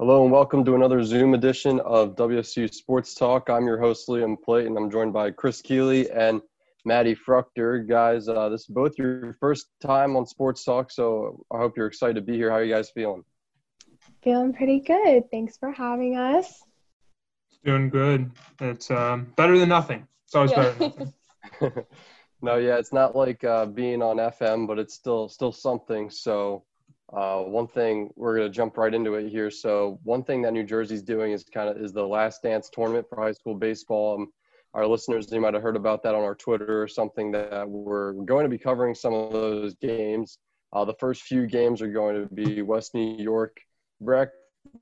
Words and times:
Hello 0.00 0.22
and 0.22 0.30
welcome 0.30 0.64
to 0.64 0.76
another 0.76 1.02
Zoom 1.02 1.34
edition 1.34 1.80
of 1.80 2.14
WSU 2.14 2.72
Sports 2.72 3.16
Talk. 3.16 3.50
I'm 3.50 3.66
your 3.66 3.80
host 3.80 4.06
Liam 4.06 4.40
Plate, 4.40 4.68
and 4.68 4.76
I'm 4.76 4.92
joined 4.92 5.12
by 5.12 5.32
Chris 5.32 5.60
Keeley 5.60 6.08
and 6.12 6.40
Maddie 6.84 7.16
Fruchter. 7.16 7.84
Guys, 7.84 8.28
uh, 8.28 8.48
this 8.48 8.60
is 8.60 8.66
both 8.68 8.96
your 8.96 9.36
first 9.40 9.66
time 9.82 10.14
on 10.14 10.24
Sports 10.24 10.62
Talk, 10.62 10.92
so 10.92 11.44
I 11.52 11.58
hope 11.58 11.76
you're 11.76 11.88
excited 11.88 12.14
to 12.14 12.20
be 12.20 12.34
here. 12.34 12.48
How 12.48 12.58
are 12.58 12.62
you 12.62 12.72
guys 12.72 12.90
feeling? 12.90 13.24
Feeling 14.22 14.52
pretty 14.52 14.78
good. 14.78 15.28
Thanks 15.32 15.56
for 15.56 15.72
having 15.72 16.16
us. 16.16 16.62
Doing 17.64 17.90
good. 17.90 18.30
It's 18.60 18.92
um, 18.92 19.32
better 19.34 19.58
than 19.58 19.68
nothing. 19.68 20.06
It's 20.26 20.34
always 20.36 20.52
yeah. 20.52 20.56
better 20.58 20.74
than 20.78 21.12
nothing. 21.60 21.84
no, 22.42 22.54
yeah, 22.54 22.76
it's 22.76 22.92
not 22.92 23.16
like 23.16 23.42
uh, 23.42 23.66
being 23.66 24.00
on 24.00 24.18
FM, 24.18 24.68
but 24.68 24.78
it's 24.78 24.94
still 24.94 25.28
still 25.28 25.50
something. 25.50 26.08
So 26.08 26.62
uh, 27.12 27.40
one 27.40 27.66
thing 27.66 28.10
we're 28.16 28.36
going 28.36 28.50
to 28.50 28.54
jump 28.54 28.76
right 28.76 28.92
into 28.92 29.14
it 29.14 29.28
here. 29.30 29.50
So 29.50 29.98
one 30.02 30.22
thing 30.22 30.42
that 30.42 30.52
New 30.52 30.64
Jersey's 30.64 31.02
doing 31.02 31.32
is 31.32 31.44
kind 31.44 31.68
of 31.68 31.78
is 31.78 31.92
the 31.92 32.06
Last 32.06 32.42
Dance 32.42 32.68
tournament 32.70 33.06
for 33.08 33.16
high 33.16 33.32
school 33.32 33.54
baseball. 33.54 34.16
Um, 34.16 34.32
our 34.74 34.86
listeners, 34.86 35.26
they 35.26 35.38
might 35.38 35.54
have 35.54 35.62
heard 35.62 35.76
about 35.76 36.02
that 36.02 36.14
on 36.14 36.22
our 36.22 36.34
Twitter 36.34 36.82
or 36.82 36.88
something 36.88 37.32
that 37.32 37.68
we're 37.68 38.12
going 38.12 38.44
to 38.44 38.50
be 38.50 38.58
covering 38.58 38.94
some 38.94 39.14
of 39.14 39.32
those 39.32 39.74
games. 39.76 40.38
Uh, 40.72 40.84
the 40.84 40.94
first 40.94 41.22
few 41.22 41.46
games 41.46 41.80
are 41.80 41.90
going 41.90 42.14
to 42.14 42.34
be 42.34 42.60
West 42.60 42.94
New 42.94 43.16
York 43.16 43.58
Breck 44.00 44.28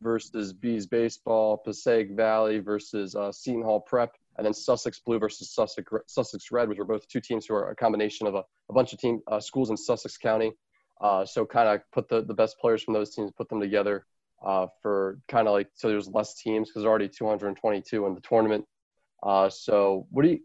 versus 0.02 0.52
Bees 0.52 0.86
Baseball, 0.86 1.58
Passaic 1.58 2.10
Valley 2.10 2.58
versus 2.58 3.14
uh, 3.14 3.30
Seton 3.30 3.62
Hall 3.62 3.80
Prep, 3.80 4.16
and 4.36 4.44
then 4.44 4.52
Sussex 4.52 4.98
Blue 4.98 5.20
versus 5.20 5.50
Sussex, 5.52 5.90
Sussex 6.08 6.50
Red, 6.50 6.68
which 6.68 6.80
are 6.80 6.84
both 6.84 7.06
two 7.06 7.20
teams 7.20 7.46
who 7.46 7.54
are 7.54 7.70
a 7.70 7.76
combination 7.76 8.26
of 8.26 8.34
a, 8.34 8.42
a 8.68 8.72
bunch 8.72 8.92
of 8.92 8.98
team 8.98 9.20
uh, 9.30 9.38
schools 9.38 9.70
in 9.70 9.76
Sussex 9.76 10.18
County. 10.18 10.52
Uh, 11.00 11.24
so 11.24 11.44
kind 11.44 11.68
of 11.68 11.80
put 11.92 12.08
the, 12.08 12.22
the 12.22 12.34
best 12.34 12.58
players 12.58 12.82
from 12.82 12.94
those 12.94 13.14
teams, 13.14 13.30
put 13.36 13.48
them 13.48 13.60
together 13.60 14.06
uh, 14.44 14.66
for 14.82 15.18
kind 15.28 15.48
of 15.48 15.52
like 15.52 15.68
so 15.74 15.88
there's 15.88 16.08
less 16.08 16.34
teams 16.34 16.68
because 16.68 16.84
already 16.84 17.08
222 17.08 18.06
in 18.06 18.14
the 18.14 18.20
tournament. 18.20 18.64
Uh, 19.22 19.48
so 19.48 20.06
what 20.10 20.22
do 20.22 20.30
you 20.30 20.40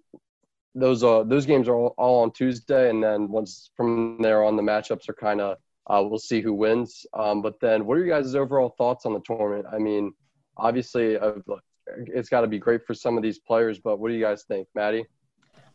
those 0.74 1.04
uh 1.04 1.24
those 1.24 1.46
games 1.46 1.68
are 1.68 1.76
all, 1.76 1.94
all 1.98 2.24
on 2.24 2.32
Tuesday, 2.32 2.90
and 2.90 3.04
then 3.04 3.30
once 3.30 3.72
from 3.76 4.18
there 4.22 4.44
on 4.44 4.56
the 4.56 4.62
matchups 4.64 5.10
are 5.10 5.14
kind 5.14 5.42
of 5.42 5.58
uh, 5.88 6.02
we'll 6.04 6.20
see 6.20 6.42
who 6.42 6.54
wins. 6.54 7.06
Um, 7.14 7.42
but 7.42 7.60
then 7.60 7.86
what 7.86 7.98
are 7.98 8.06
your 8.06 8.22
guys' 8.22 8.36
overall 8.36 8.70
thoughts 8.78 9.06
on 9.06 9.14
the 9.14 9.20
tournament? 9.22 9.66
I 9.72 9.78
mean, 9.78 10.14
obviously 10.58 11.18
it's 12.08 12.30
got 12.30 12.42
to 12.42 12.48
be 12.48 12.60
great 12.60 12.86
for 12.86 12.94
some 12.94 13.18
of 13.18 13.24
these 13.24 13.40
players, 13.40 13.80
but 13.80 14.00
what 14.00 14.10
do 14.10 14.14
you 14.14 14.24
guys 14.24 14.44
think, 14.44 14.68
Maddie? 14.76 15.06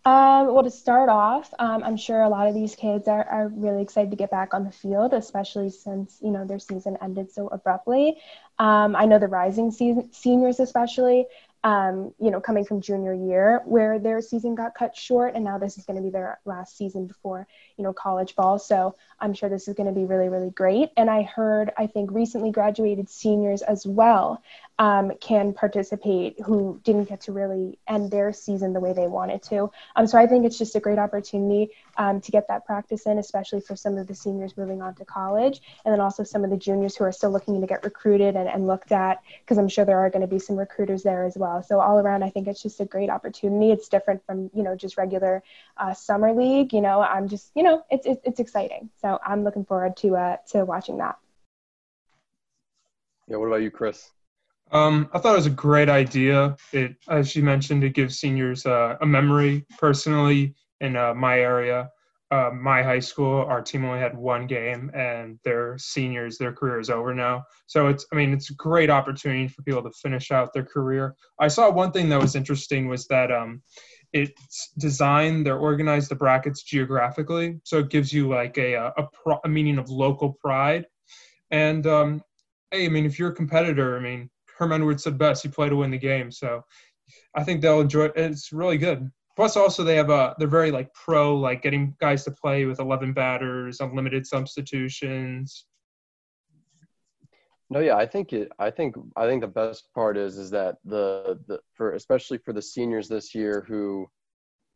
Um, 0.06 0.54
well, 0.54 0.62
to 0.62 0.70
start 0.70 1.08
off, 1.08 1.52
um, 1.58 1.82
I'm 1.82 1.96
sure 1.96 2.22
a 2.22 2.28
lot 2.28 2.46
of 2.46 2.54
these 2.54 2.76
kids 2.76 3.08
are, 3.08 3.24
are 3.24 3.48
really 3.48 3.82
excited 3.82 4.12
to 4.12 4.16
get 4.16 4.30
back 4.30 4.54
on 4.54 4.62
the 4.62 4.70
field, 4.70 5.12
especially 5.12 5.68
since 5.68 6.20
you 6.22 6.30
know 6.30 6.44
their 6.46 6.60
season 6.60 6.96
ended 7.02 7.32
so 7.32 7.48
abruptly. 7.48 8.16
Um, 8.60 8.94
I 8.94 9.06
know 9.06 9.18
the 9.18 9.26
rising 9.26 9.72
se- 9.72 10.06
seniors, 10.12 10.60
especially, 10.60 11.26
um, 11.64 12.14
you 12.20 12.30
know, 12.30 12.40
coming 12.40 12.64
from 12.64 12.80
junior 12.80 13.12
year 13.14 13.62
where 13.64 13.98
their 13.98 14.20
season 14.20 14.54
got 14.54 14.76
cut 14.76 14.96
short, 14.96 15.34
and 15.34 15.42
now 15.42 15.58
this 15.58 15.76
is 15.76 15.84
going 15.84 15.96
to 15.96 16.02
be 16.04 16.10
their 16.10 16.38
last 16.44 16.78
season 16.78 17.08
before, 17.08 17.48
you 17.76 17.82
know, 17.82 17.92
college 17.92 18.36
ball. 18.36 18.60
So 18.60 18.94
I'm 19.18 19.34
sure 19.34 19.48
this 19.48 19.66
is 19.66 19.74
going 19.74 19.88
to 19.88 19.92
be 19.92 20.04
really, 20.04 20.28
really 20.28 20.50
great. 20.50 20.91
And 20.96 21.10
I 21.10 21.22
heard, 21.22 21.72
I 21.76 21.88
think, 21.88 22.12
recently 22.12 22.52
graduated 22.52 23.10
seniors 23.10 23.60
as 23.62 23.84
well 23.84 24.41
um, 24.78 25.12
can 25.20 25.52
participate 25.55 26.38
who 26.44 26.80
didn't 26.84 27.08
get 27.08 27.22
to 27.22 27.32
really 27.32 27.78
end 27.88 28.10
their 28.10 28.32
season 28.32 28.72
the 28.72 28.80
way 28.80 28.92
they 28.92 29.06
wanted 29.06 29.42
to. 29.44 29.70
Um, 29.94 30.06
so 30.06 30.19
I 30.19 30.27
think 30.27 30.44
it's 30.44 30.58
just 30.58 30.77
a 30.77 30.80
great 30.80 30.98
opportunity 30.98 31.70
um, 31.96 32.20
to 32.20 32.30
get 32.30 32.48
that 32.48 32.66
practice 32.66 33.06
in, 33.06 33.19
especially 33.19 33.60
for 33.60 33.74
some 33.74 33.97
of 33.97 34.06
the 34.06 34.14
seniors 34.14 34.56
moving 34.56 34.82
on 34.82 34.94
to 34.97 35.04
college, 35.04 35.62
and 35.84 35.92
then 35.92 36.00
also 36.00 36.22
some 36.22 36.44
of 36.44 36.50
the 36.50 36.56
juniors 36.56 36.94
who 36.94 37.04
are 37.04 37.12
still 37.12 37.30
looking 37.30 37.60
to 37.60 37.66
get 37.66 37.84
recruited 37.84 38.36
and, 38.36 38.48
and 38.48 38.66
looked 38.66 38.92
at, 38.92 39.22
because 39.41 39.56
I'm 39.56 39.69
sure 39.69 39.84
there 39.84 39.98
are 39.98 40.10
going 40.10 40.22
to 40.22 40.27
be 40.27 40.38
some 40.38 40.56
recruiters 40.56 41.02
there 41.02 41.24
as 41.24 41.36
well. 41.36 41.62
So 41.62 41.80
all 41.80 41.98
around, 41.98 42.22
I 42.22 42.30
think 42.30 42.47
it's 42.47 42.62
just 42.62 42.80
a 42.80 42.84
great 42.84 43.08
opportunity. 43.08 43.70
It's 43.70 43.88
different 43.88 44.24
from 44.27 44.50
you 44.52 44.62
know 44.62 44.77
just 44.77 44.98
regular 44.98 45.42
uh, 45.78 45.94
summer 45.94 46.32
league. 46.32 46.72
You 46.72 46.82
know, 46.82 47.00
I'm 47.00 47.28
just 47.28 47.50
you 47.54 47.62
know 47.62 47.84
it's 47.91 48.06
it's, 48.06 48.20
it's 48.25 48.41
exciting. 48.41 48.91
So 49.00 49.19
I'm 49.25 49.43
looking 49.43 49.64
forward 49.64 49.97
to 49.98 50.16
uh, 50.16 50.37
to 50.48 50.64
watching 50.64 50.98
that. 50.98 51.16
Yeah. 53.28 53.38
What 53.38 53.47
about 53.47 53.62
you, 53.62 53.70
Chris? 53.70 54.10
Um, 54.72 55.09
I 55.12 55.19
thought 55.19 55.32
it 55.32 55.37
was 55.37 55.47
a 55.47 55.50
great 55.50 55.88
idea. 55.88 56.56
It, 56.72 56.97
as 57.09 57.37
you 57.37 57.43
mentioned, 57.43 57.84
it 57.84 57.94
gives 57.94 58.19
seniors 58.19 58.66
uh, 58.66 58.97
a 59.00 59.06
memory. 59.06 59.65
Personally, 59.78 60.54
in 60.81 60.97
uh, 60.97 61.15
my 61.15 61.38
area, 61.38 61.91
uh, 62.31 62.50
my 62.53 62.82
high 62.82 62.99
school, 62.99 63.44
our 63.44 63.62
team 63.62 63.84
only 63.84 64.00
had 64.00 64.16
one 64.16 64.47
game, 64.47 64.91
and 64.93 65.38
their 65.44 65.78
seniors, 65.78 66.37
their 66.37 66.53
career 66.53 66.81
is 66.81 66.91
over 66.91 67.15
now. 67.15 67.44
So 67.66 67.87
it's, 67.87 68.05
I 68.12 68.16
mean, 68.16 68.32
it's 68.32 68.50
a 68.50 68.55
great 68.55 68.91
opportunity 68.91 69.47
for 69.47 69.62
people 69.62 69.82
to 69.84 69.91
finish 69.91 70.32
out 70.32 70.53
their 70.53 70.65
career. 70.65 71.15
I 71.38 71.49
saw 71.49 71.71
one 71.71 71.93
thing 71.93 72.09
that 72.09 72.21
was 72.21 72.34
interesting 72.34 72.88
was 72.88 73.06
that 73.06 73.31
um, 73.31 73.62
it's 74.12 74.72
designed, 74.78 75.47
they're 75.47 75.59
organized 75.59 76.10
the 76.10 76.16
brackets 76.16 76.65
geographically, 76.65 77.60
so 77.62 77.78
it 77.78 77.91
gives 77.91 78.12
you 78.12 78.28
like 78.28 78.59
a 78.59 78.75
a, 78.75 78.93
a, 78.97 79.09
pro, 79.12 79.38
a 79.44 79.49
meaning 79.49 79.78
of 79.78 79.88
local 79.88 80.32
pride. 80.32 80.87
And 81.53 81.87
um, 81.87 82.22
hey, 82.72 82.87
I 82.87 82.88
mean, 82.88 83.06
if 83.06 83.19
you're 83.19 83.31
a 83.31 83.34
competitor, 83.34 83.97
I 83.97 84.00
mean 84.00 84.31
Herm 84.56 84.72
Edwards 84.72 85.05
said 85.05 85.19
best, 85.19 85.44
you 85.44 85.50
play 85.50 85.69
to 85.69 85.77
win 85.77 85.91
the 85.91 85.99
game. 85.99 86.31
So 86.31 86.62
I 87.34 87.44
think 87.44 87.61
they'll 87.61 87.81
enjoy 87.81 88.06
it. 88.06 88.12
It's 88.17 88.53
really 88.53 88.78
good. 88.78 89.11
Plus, 89.37 89.56
also 89.56 89.84
they 89.84 89.97
have 89.97 90.09
a 90.09 90.34
they're 90.39 90.49
very 90.49 90.71
like 90.71 90.93
pro, 90.94 91.37
like 91.37 91.62
getting 91.62 91.94
guys 92.00 92.25
to 92.25 92.31
play 92.31 92.65
with 92.65 92.81
11 92.81 93.12
batters, 93.12 93.81
unlimited 93.81 94.27
substitutions. 94.27 95.67
No, 97.69 97.81
yeah, 97.81 97.97
I 97.97 98.06
think 98.06 98.33
it. 98.33 98.50
I 98.59 98.71
think 98.71 98.94
I 99.17 99.27
think 99.27 99.43
the 99.43 99.49
best 99.49 99.93
part 99.94 100.17
is 100.17 100.39
is 100.39 100.50
that 100.53 100.77
the 100.84 101.38
the 101.49 101.61
for 101.75 101.93
especially 101.93 102.38
for 102.38 102.55
the 102.55 102.62
seniors 102.62 103.09
this 103.09 103.34
year 103.34 103.65
who 103.69 104.09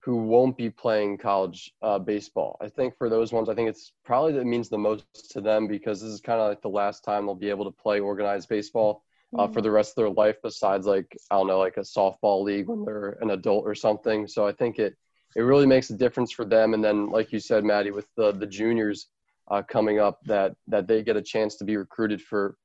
who 0.03 0.17
won't 0.17 0.57
be 0.57 0.69
playing 0.71 1.17
college 1.19 1.73
uh, 1.83 1.99
baseball. 1.99 2.59
I 2.61 2.69
think 2.69 2.97
for 2.97 3.09
those 3.09 3.33
ones, 3.33 3.49
I 3.49 3.55
think 3.55 3.69
it's 3.69 3.93
probably 4.05 4.33
that 4.33 4.47
means 4.47 4.69
the 4.69 4.79
most 4.79 5.31
to 5.31 5.41
them 5.41 5.69
because 5.69 6.01
this 6.01 6.11
is 6.11 6.21
kind 6.21 6.41
of 6.41 6.49
like 6.49 6.63
the 6.63 6.69
last 6.69 7.05
time 7.05 7.27
they'll 7.27 7.35
be 7.35 7.51
able 7.51 7.67
to 7.67 7.83
play 7.83 8.01
organized 8.01 8.49
baseball 8.49 9.05
uh, 9.39 9.47
for 9.49 9.61
the 9.61 9.71
rest 9.71 9.93
of 9.93 9.97
their 9.97 10.11
life 10.11 10.37
besides 10.43 10.87
like 10.87 11.17
i 11.31 11.37
don't 11.37 11.47
know 11.47 11.59
like 11.59 11.77
a 11.77 11.81
softball 11.81 12.43
league 12.43 12.69
when 12.69 12.85
they're 12.85 13.17
an 13.21 13.31
adult 13.31 13.65
or 13.65 13.75
something. 13.75 14.27
So 14.27 14.47
i 14.47 14.53
think 14.53 14.79
it 14.79 14.97
it 15.37 15.43
really 15.43 15.67
makes 15.67 15.91
a 15.91 15.97
difference 15.97 16.33
for 16.33 16.45
them. 16.45 16.75
And 16.75 16.83
then 16.83 17.11
like 17.11 17.33
you 17.33 17.39
said 17.39 17.65
maddie 17.65 17.93
with 17.93 18.09
the 18.17 18.33
the 18.33 18.47
juniors 18.47 19.09
uh, 19.51 19.63
coming 19.63 20.01
up 20.01 20.19
that 20.25 20.55
that 20.69 20.87
they 20.87 21.03
get 21.03 21.17
a 21.17 21.23
chance 21.23 21.57
to 21.57 21.65
be 21.65 21.77
recruited 21.77 22.21
for 22.21 22.57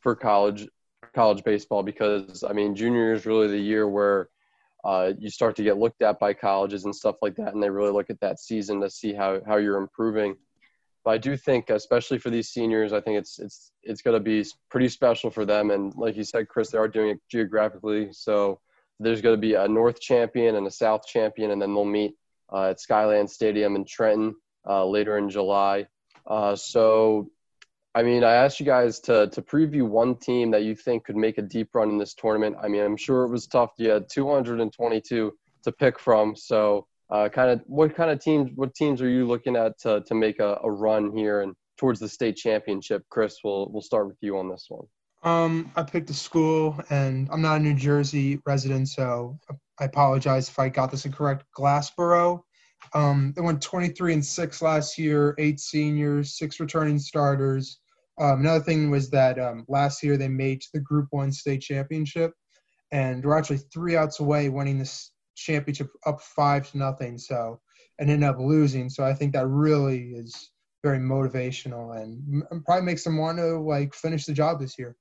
for 0.00 0.14
college 0.14 0.68
college 1.14 1.42
baseball. 1.44 1.82
Because 1.82 2.44
i 2.44 2.52
mean 2.52 2.74
junior 2.74 3.12
is 3.12 3.26
really 3.26 3.48
the 3.48 3.58
year 3.58 3.88
where 3.88 4.28
uh, 4.84 5.12
you 5.16 5.30
start 5.30 5.54
to 5.54 5.62
get 5.62 5.78
looked 5.78 6.02
at 6.02 6.18
by 6.18 6.34
colleges 6.34 6.86
and 6.86 6.94
stuff 6.94 7.14
like 7.22 7.36
that. 7.36 7.54
And 7.54 7.62
they 7.62 7.70
really 7.70 7.92
look 7.92 8.10
at 8.10 8.18
that 8.18 8.40
season 8.40 8.80
to 8.80 8.90
see 8.90 9.12
how 9.12 9.40
how 9.46 9.56
you're 9.56 9.76
improving 9.76 10.36
but 11.04 11.10
I 11.12 11.18
do 11.18 11.36
think, 11.36 11.70
especially 11.70 12.18
for 12.18 12.30
these 12.30 12.50
seniors, 12.50 12.92
I 12.92 13.00
think 13.00 13.18
it's 13.18 13.38
it's 13.38 13.72
it's 13.82 14.02
going 14.02 14.14
to 14.14 14.20
be 14.20 14.44
pretty 14.70 14.88
special 14.88 15.30
for 15.30 15.44
them. 15.44 15.70
And 15.70 15.94
like 15.96 16.16
you 16.16 16.24
said, 16.24 16.48
Chris, 16.48 16.70
they 16.70 16.78
are 16.78 16.88
doing 16.88 17.10
it 17.10 17.20
geographically, 17.28 18.08
so 18.12 18.60
there's 19.00 19.20
going 19.20 19.34
to 19.34 19.40
be 19.40 19.54
a 19.54 19.66
North 19.66 20.00
champion 20.00 20.54
and 20.56 20.66
a 20.66 20.70
South 20.70 21.06
champion, 21.06 21.50
and 21.50 21.60
then 21.60 21.74
they'll 21.74 21.84
meet 21.84 22.14
uh, 22.52 22.70
at 22.70 22.80
Skyland 22.80 23.30
Stadium 23.30 23.74
in 23.74 23.84
Trenton 23.84 24.34
uh, 24.68 24.86
later 24.86 25.18
in 25.18 25.28
July. 25.28 25.86
Uh, 26.26 26.54
so, 26.54 27.28
I 27.94 28.04
mean, 28.04 28.22
I 28.22 28.34
asked 28.34 28.60
you 28.60 28.66
guys 28.66 29.00
to 29.00 29.28
to 29.30 29.42
preview 29.42 29.82
one 29.82 30.14
team 30.16 30.52
that 30.52 30.62
you 30.62 30.76
think 30.76 31.04
could 31.04 31.16
make 31.16 31.38
a 31.38 31.42
deep 31.42 31.74
run 31.74 31.90
in 31.90 31.98
this 31.98 32.14
tournament. 32.14 32.56
I 32.62 32.68
mean, 32.68 32.82
I'm 32.82 32.96
sure 32.96 33.24
it 33.24 33.30
was 33.30 33.48
tough. 33.48 33.72
You 33.76 33.90
had 33.90 34.08
222 34.08 35.32
to 35.64 35.72
pick 35.72 35.98
from, 35.98 36.36
so 36.36 36.86
uh, 37.12 37.28
kind 37.28 37.50
of 37.50 37.60
what 37.66 37.94
kind 37.94 38.10
of 38.10 38.20
teams 38.20 38.50
what 38.54 38.74
teams 38.74 39.02
are 39.02 39.08
you 39.08 39.26
looking 39.26 39.54
at 39.54 39.78
to, 39.80 40.02
to 40.06 40.14
make 40.14 40.40
a, 40.40 40.58
a 40.64 40.70
run 40.70 41.14
here 41.14 41.42
and 41.42 41.54
towards 41.76 42.00
the 42.00 42.08
state 42.08 42.36
championship? 42.36 43.04
Chris 43.10 43.36
we'll 43.44 43.70
we'll 43.70 43.82
start 43.82 44.06
with 44.06 44.16
you 44.22 44.38
on 44.38 44.48
this 44.48 44.66
one. 44.68 44.86
Um 45.22 45.70
i 45.76 45.82
picked 45.82 46.10
a 46.10 46.14
school 46.14 46.80
and 46.90 47.28
i'm 47.30 47.42
not 47.42 47.60
a 47.60 47.62
new 47.62 47.74
jersey 47.74 48.40
resident 48.46 48.88
so 48.88 49.38
i 49.78 49.84
apologize 49.84 50.48
if 50.48 50.58
i 50.58 50.68
got 50.68 50.90
this 50.90 51.04
incorrect. 51.04 51.44
Glassboro 51.56 52.40
um, 52.94 53.32
they 53.36 53.42
went 53.42 53.62
23 53.62 54.14
and 54.14 54.24
6 54.24 54.62
last 54.62 54.98
year 54.98 55.34
eight 55.38 55.60
seniors 55.60 56.36
six 56.36 56.58
returning 56.58 56.98
starters. 56.98 57.78
Um, 58.20 58.40
another 58.40 58.64
thing 58.64 58.90
was 58.90 59.08
that 59.10 59.38
um, 59.38 59.64
last 59.68 60.02
year 60.02 60.16
they 60.16 60.28
made 60.28 60.62
the 60.74 60.80
group 60.80 61.06
one 61.10 61.30
state 61.30 61.60
championship 61.60 62.32
and 62.90 63.24
we're 63.24 63.38
actually 63.38 63.58
three 63.72 63.96
outs 63.96 64.20
away 64.20 64.48
winning 64.48 64.78
this 64.78 65.11
championship 65.34 65.88
up 66.06 66.20
five 66.20 66.70
to 66.70 66.78
nothing. 66.78 67.18
So 67.18 67.60
and 67.98 68.10
end 68.10 68.24
up 68.24 68.38
losing. 68.38 68.88
So 68.88 69.04
I 69.04 69.14
think 69.14 69.32
that 69.32 69.46
really 69.46 70.12
is 70.12 70.50
very 70.82 70.98
motivational 70.98 72.00
and 72.00 72.42
probably 72.64 72.84
makes 72.84 73.04
them 73.04 73.16
want 73.16 73.38
to 73.38 73.58
like 73.60 73.94
finish 73.94 74.24
the 74.24 74.32
job 74.32 74.60
this 74.60 74.78
year. 74.78 74.96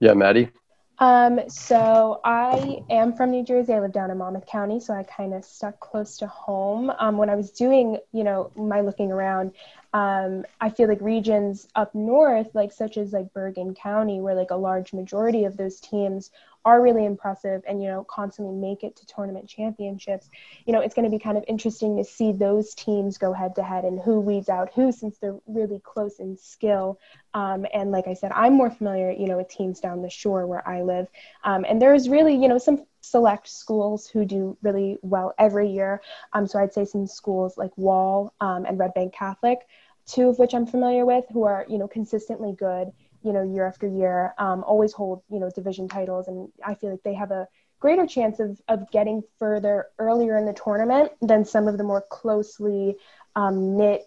Yeah, 0.00 0.14
Maddie. 0.14 0.50
Um, 0.98 1.40
so 1.48 2.20
I 2.24 2.78
am 2.88 3.14
from 3.14 3.30
New 3.30 3.44
Jersey. 3.44 3.72
I 3.72 3.80
live 3.80 3.92
down 3.92 4.10
in 4.10 4.18
Monmouth 4.18 4.46
County, 4.46 4.78
so 4.78 4.94
I 4.94 5.02
kind 5.02 5.34
of 5.34 5.44
stuck 5.44 5.80
close 5.80 6.16
to 6.18 6.26
home. 6.28 6.90
Um, 6.98 7.16
when 7.16 7.28
I 7.30 7.34
was 7.34 7.50
doing, 7.50 7.98
you 8.12 8.22
know, 8.22 8.52
my 8.54 8.80
looking 8.80 9.10
around, 9.10 9.52
um, 9.94 10.44
I 10.60 10.70
feel 10.70 10.88
like 10.88 11.00
regions 11.00 11.68
up 11.76 11.94
north, 11.94 12.52
like 12.52 12.72
such 12.72 12.96
as 12.96 13.12
like 13.12 13.32
Bergen 13.32 13.74
County, 13.74 14.20
where 14.20 14.34
like 14.34 14.50
a 14.50 14.56
large 14.56 14.92
majority 14.92 15.44
of 15.44 15.56
those 15.56 15.78
teams 15.78 16.32
are 16.64 16.80
really 16.80 17.04
impressive 17.04 17.62
and 17.68 17.82
you 17.82 17.88
know 17.88 18.04
constantly 18.04 18.54
make 18.54 18.82
it 18.82 18.96
to 18.96 19.06
tournament 19.06 19.46
championships 19.48 20.30
you 20.64 20.72
know 20.72 20.80
it's 20.80 20.94
going 20.94 21.04
to 21.04 21.10
be 21.10 21.18
kind 21.18 21.36
of 21.36 21.44
interesting 21.46 21.96
to 21.96 22.04
see 22.04 22.32
those 22.32 22.74
teams 22.74 23.18
go 23.18 23.32
head 23.32 23.54
to 23.54 23.62
head 23.62 23.84
and 23.84 24.00
who 24.00 24.18
weeds 24.20 24.48
out 24.48 24.72
who 24.74 24.90
since 24.90 25.18
they're 25.18 25.38
really 25.46 25.80
close 25.80 26.18
in 26.18 26.36
skill. 26.36 26.98
Um, 27.34 27.66
and 27.74 27.90
like 27.90 28.06
i 28.06 28.14
said 28.14 28.32
i'm 28.32 28.54
more 28.54 28.70
familiar 28.70 29.10
you 29.10 29.26
know 29.26 29.36
with 29.36 29.48
teams 29.48 29.80
down 29.80 30.02
the 30.02 30.10
shore 30.10 30.46
where 30.46 30.66
i 30.66 30.82
live. 30.82 31.08
Um, 31.42 31.64
and 31.68 31.82
there's 31.82 32.08
really 32.08 32.34
you 32.34 32.48
know 32.48 32.58
some 32.58 32.84
select 33.00 33.48
schools 33.48 34.06
who 34.06 34.24
do 34.24 34.56
really 34.62 34.96
well 35.02 35.34
every 35.38 35.68
year. 35.70 36.00
Um, 36.32 36.46
so 36.46 36.58
i'd 36.60 36.72
say 36.72 36.84
some 36.84 37.06
schools 37.06 37.58
like 37.58 37.76
wall 37.76 38.32
um, 38.40 38.64
and 38.64 38.78
red 38.78 38.94
bank 38.94 39.14
catholic 39.14 39.58
two 40.06 40.28
of 40.28 40.38
which 40.38 40.54
i'm 40.54 40.66
familiar 40.66 41.04
with 41.04 41.24
who 41.32 41.44
are 41.44 41.64
you 41.68 41.78
know 41.78 41.88
consistently 41.88 42.52
good 42.52 42.92
you 43.24 43.32
know, 43.32 43.42
year 43.42 43.66
after 43.66 43.88
year, 43.88 44.34
um, 44.38 44.62
always 44.64 44.92
hold, 44.92 45.22
you 45.30 45.40
know, 45.40 45.50
division 45.50 45.88
titles. 45.88 46.28
And 46.28 46.52
I 46.64 46.74
feel 46.74 46.90
like 46.90 47.02
they 47.02 47.14
have 47.14 47.30
a 47.30 47.48
greater 47.80 48.06
chance 48.06 48.38
of, 48.38 48.60
of 48.68 48.90
getting 48.92 49.22
further 49.38 49.86
earlier 49.98 50.36
in 50.36 50.44
the 50.44 50.52
tournament 50.52 51.10
than 51.22 51.44
some 51.44 51.66
of 51.66 51.78
the 51.78 51.84
more 51.84 52.04
closely 52.10 52.96
um, 53.34 53.76
knit 53.76 54.02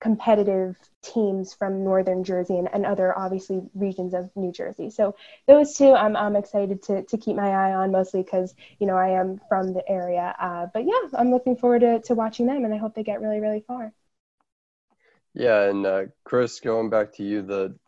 competitive 0.00 0.76
teams 1.00 1.54
from 1.54 1.82
northern 1.82 2.22
jersey 2.22 2.58
and, 2.58 2.68
and, 2.74 2.84
other 2.84 3.16
obviously 3.18 3.62
regions 3.74 4.12
of 4.12 4.30
new 4.36 4.52
jersey. 4.52 4.90
So 4.90 5.16
those 5.46 5.74
two 5.74 5.94
i'm, 5.94 6.14
I'm 6.14 6.36
excited 6.36 6.82
to, 6.82 7.02
to 7.04 7.16
keep 7.16 7.34
my 7.34 7.48
eye 7.48 7.72
on 7.72 7.92
mostly 7.92 8.22
because 8.22 8.54
you 8.78 8.86
know 8.86 8.96
i 8.96 9.08
am 9.08 9.40
from 9.48 9.72
the 9.72 9.88
area. 9.88 10.36
Uh, 10.38 10.66
but 10.74 10.84
yeah 10.84 11.18
i'm 11.18 11.30
looking 11.30 11.56
forward 11.56 11.80
to, 11.80 12.00
to 12.00 12.14
watching 12.14 12.44
them 12.44 12.66
and 12.66 12.74
i 12.74 12.76
hope 12.76 12.94
they 12.94 13.02
get 13.02 13.22
really 13.22 13.40
really 13.40 13.64
far 13.66 13.94
yeah 15.36 15.68
and 15.70 15.86
uh, 15.86 16.02
chris 16.24 16.58
going 16.60 16.90
back 16.90 17.12
to 17.12 17.22
you 17.22 17.42
the 17.42 17.78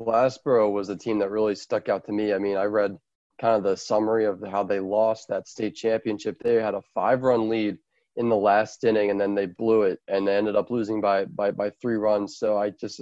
Glassboro 0.00 0.72
was 0.72 0.88
a 0.88 0.96
team 0.96 1.18
that 1.18 1.30
really 1.30 1.54
stuck 1.54 1.88
out 1.88 2.06
to 2.06 2.12
me. 2.12 2.32
I 2.32 2.38
mean, 2.38 2.56
I 2.56 2.64
read 2.64 2.98
kind 3.40 3.56
of 3.56 3.62
the 3.62 3.76
summary 3.76 4.24
of 4.24 4.42
how 4.42 4.64
they 4.64 4.80
lost 4.80 5.28
that 5.28 5.48
state 5.48 5.74
championship. 5.74 6.38
They 6.38 6.54
had 6.54 6.74
a 6.74 6.82
five-run 6.94 7.48
lead 7.48 7.78
in 8.16 8.28
the 8.28 8.36
last 8.36 8.84
inning, 8.84 9.10
and 9.10 9.20
then 9.20 9.34
they 9.34 9.46
blew 9.46 9.82
it, 9.82 10.00
and 10.08 10.26
they 10.26 10.36
ended 10.36 10.56
up 10.56 10.70
losing 10.70 11.00
by 11.00 11.24
by 11.26 11.50
by 11.50 11.70
three 11.70 11.96
runs. 11.96 12.38
So 12.38 12.56
I 12.56 12.70
just 12.70 13.00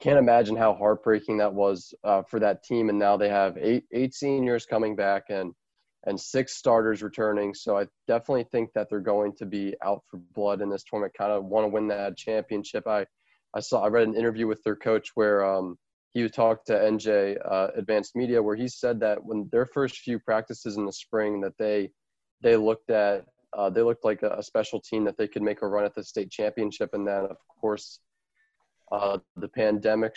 can't 0.00 0.18
imagine 0.18 0.56
how 0.56 0.74
heartbreaking 0.74 1.38
that 1.38 1.54
was 1.54 1.94
uh, 2.04 2.22
for 2.22 2.40
that 2.40 2.64
team. 2.64 2.88
And 2.88 2.98
now 2.98 3.16
they 3.16 3.28
have 3.28 3.56
eight 3.58 3.84
eight 3.92 4.14
seniors 4.14 4.66
coming 4.66 4.96
back 4.96 5.24
and 5.30 5.52
and 6.04 6.20
six 6.20 6.56
starters 6.56 7.02
returning. 7.02 7.54
So 7.54 7.78
I 7.78 7.86
definitely 8.08 8.46
think 8.50 8.72
that 8.74 8.88
they're 8.90 9.00
going 9.00 9.34
to 9.38 9.46
be 9.46 9.74
out 9.84 10.02
for 10.10 10.18
blood 10.34 10.60
in 10.60 10.68
this 10.68 10.84
tournament. 10.84 11.14
Kind 11.16 11.32
of 11.32 11.44
want 11.44 11.64
to 11.64 11.68
win 11.68 11.88
that 11.88 12.16
championship. 12.16 12.86
I 12.86 13.06
I 13.54 13.60
saw 13.60 13.84
I 13.84 13.88
read 13.88 14.08
an 14.08 14.16
interview 14.16 14.46
with 14.46 14.62
their 14.62 14.76
coach 14.76 15.10
where 15.14 15.44
um, 15.44 15.76
he 16.12 16.28
talked 16.28 16.66
to 16.66 16.74
NJ 16.74 17.38
uh, 17.44 17.68
Advance 17.76 18.14
Media 18.14 18.42
where 18.42 18.56
he 18.56 18.68
said 18.68 19.00
that 19.00 19.24
when 19.24 19.48
their 19.50 19.66
first 19.66 19.98
few 19.98 20.18
practices 20.18 20.76
in 20.76 20.86
the 20.86 20.92
spring 20.92 21.40
that 21.40 21.56
they 21.58 21.90
they 22.42 22.56
looked 22.56 22.90
at 22.90 23.24
uh, 23.56 23.68
they 23.68 23.82
looked 23.82 24.04
like 24.04 24.22
a, 24.22 24.42
special 24.42 24.80
team 24.80 25.04
that 25.04 25.16
they 25.18 25.28
could 25.28 25.42
make 25.42 25.60
a 25.60 25.66
run 25.66 25.84
at 25.84 25.94
the 25.94 26.02
state 26.02 26.30
championship 26.30 26.90
and 26.94 27.06
then 27.06 27.24
of 27.24 27.36
course 27.60 28.00
uh, 28.90 29.18
the 29.36 29.48
pandemic 29.48 30.16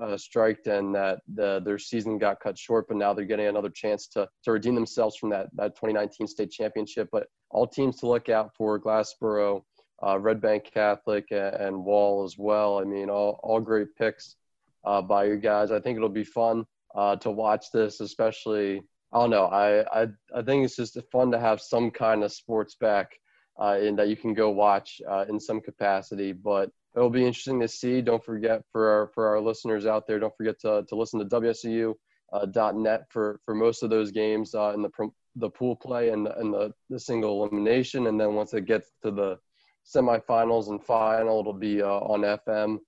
uh, 0.00 0.16
striked 0.16 0.66
and 0.66 0.94
that 0.94 1.20
the, 1.34 1.60
their 1.64 1.78
season 1.78 2.18
got 2.18 2.40
cut 2.40 2.58
short 2.58 2.86
but 2.88 2.96
now 2.96 3.12
they're 3.12 3.24
getting 3.24 3.46
another 3.46 3.70
chance 3.70 4.06
to, 4.08 4.28
to 4.42 4.52
redeem 4.52 4.74
themselves 4.74 5.16
from 5.16 5.30
that, 5.30 5.48
that 5.54 5.76
2019 5.76 6.26
state 6.26 6.50
championship. 6.50 7.08
But 7.12 7.28
all 7.50 7.66
teams 7.66 8.00
to 8.00 8.08
look 8.08 8.28
out 8.28 8.50
for 8.56 8.80
Glassboro 8.80 9.62
uh, 10.04 10.18
Red 10.18 10.40
Bank 10.40 10.70
Catholic 10.72 11.26
and, 11.30 11.84
Wall 11.84 12.24
as 12.24 12.36
well 12.38 12.78
I 12.78 12.84
mean 12.84 13.10
all, 13.10 13.40
all 13.42 13.60
great 13.60 13.94
picks 13.96 14.36
uh, 14.84 15.02
by 15.02 15.24
you 15.24 15.36
guys. 15.36 15.70
I 15.70 15.80
think 15.80 15.96
it'll 15.96 16.08
be 16.08 16.24
fun 16.24 16.66
uh, 16.94 17.16
to 17.16 17.30
watch 17.30 17.70
this, 17.72 18.00
especially. 18.00 18.82
I 19.12 19.20
don't 19.20 19.30
know. 19.30 19.46
I, 19.46 20.02
I 20.02 20.08
I 20.34 20.42
think 20.42 20.64
it's 20.64 20.76
just 20.76 20.98
fun 21.12 21.30
to 21.32 21.38
have 21.38 21.60
some 21.60 21.90
kind 21.90 22.24
of 22.24 22.32
sports 22.32 22.74
back, 22.74 23.12
uh, 23.58 23.78
and 23.80 23.98
that 23.98 24.08
you 24.08 24.16
can 24.16 24.34
go 24.34 24.50
watch 24.50 25.00
uh, 25.08 25.24
in 25.28 25.38
some 25.38 25.60
capacity. 25.60 26.32
But 26.32 26.70
it'll 26.96 27.10
be 27.10 27.26
interesting 27.26 27.60
to 27.60 27.68
see. 27.68 28.02
Don't 28.02 28.24
forget 28.24 28.62
for 28.72 28.88
our 28.88 29.08
for 29.14 29.28
our 29.28 29.40
listeners 29.40 29.86
out 29.86 30.06
there. 30.06 30.18
Don't 30.18 30.36
forget 30.36 30.60
to 30.60 30.84
to 30.88 30.96
listen 30.96 31.20
to 31.20 31.40
WSU. 31.40 31.94
Uh, 32.32 32.98
for 33.10 33.38
for 33.44 33.54
most 33.54 33.84
of 33.84 33.90
those 33.90 34.10
games 34.10 34.54
uh, 34.54 34.72
in 34.74 34.82
the 34.82 34.90
the 35.36 35.50
pool 35.50 35.76
play 35.76 36.08
and 36.10 36.26
and 36.26 36.52
the, 36.52 36.72
the 36.90 36.98
single 36.98 37.40
elimination, 37.40 38.08
and 38.08 38.20
then 38.20 38.34
once 38.34 38.52
it 38.52 38.66
gets 38.66 38.90
to 39.02 39.12
the 39.12 39.38
semifinals 39.84 40.68
and 40.68 40.82
final, 40.82 41.40
it'll 41.40 41.52
be 41.52 41.82
uh, 41.82 41.86
on 41.86 42.20
FM 42.20 42.78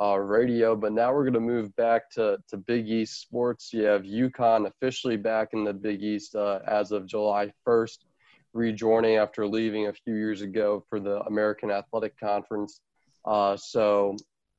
uh, 0.00 0.18
radio. 0.18 0.76
But 0.76 0.92
now 0.92 1.12
we're 1.12 1.24
going 1.24 1.34
to 1.34 1.40
move 1.40 1.74
back 1.76 2.10
to, 2.12 2.38
to 2.48 2.56
Big 2.56 2.88
East 2.88 3.20
sports. 3.20 3.72
You 3.72 3.84
have 3.84 4.02
UConn 4.02 4.66
officially 4.66 5.16
back 5.16 5.50
in 5.52 5.64
the 5.64 5.72
Big 5.72 6.02
East 6.02 6.34
uh, 6.34 6.60
as 6.66 6.92
of 6.92 7.06
July 7.06 7.52
1st, 7.66 7.98
rejoining 8.52 9.16
after 9.16 9.46
leaving 9.46 9.86
a 9.86 9.92
few 9.92 10.14
years 10.14 10.42
ago 10.42 10.84
for 10.88 11.00
the 11.00 11.20
American 11.22 11.70
Athletic 11.70 12.18
Conference. 12.18 12.80
Uh, 13.24 13.56
so 13.56 14.16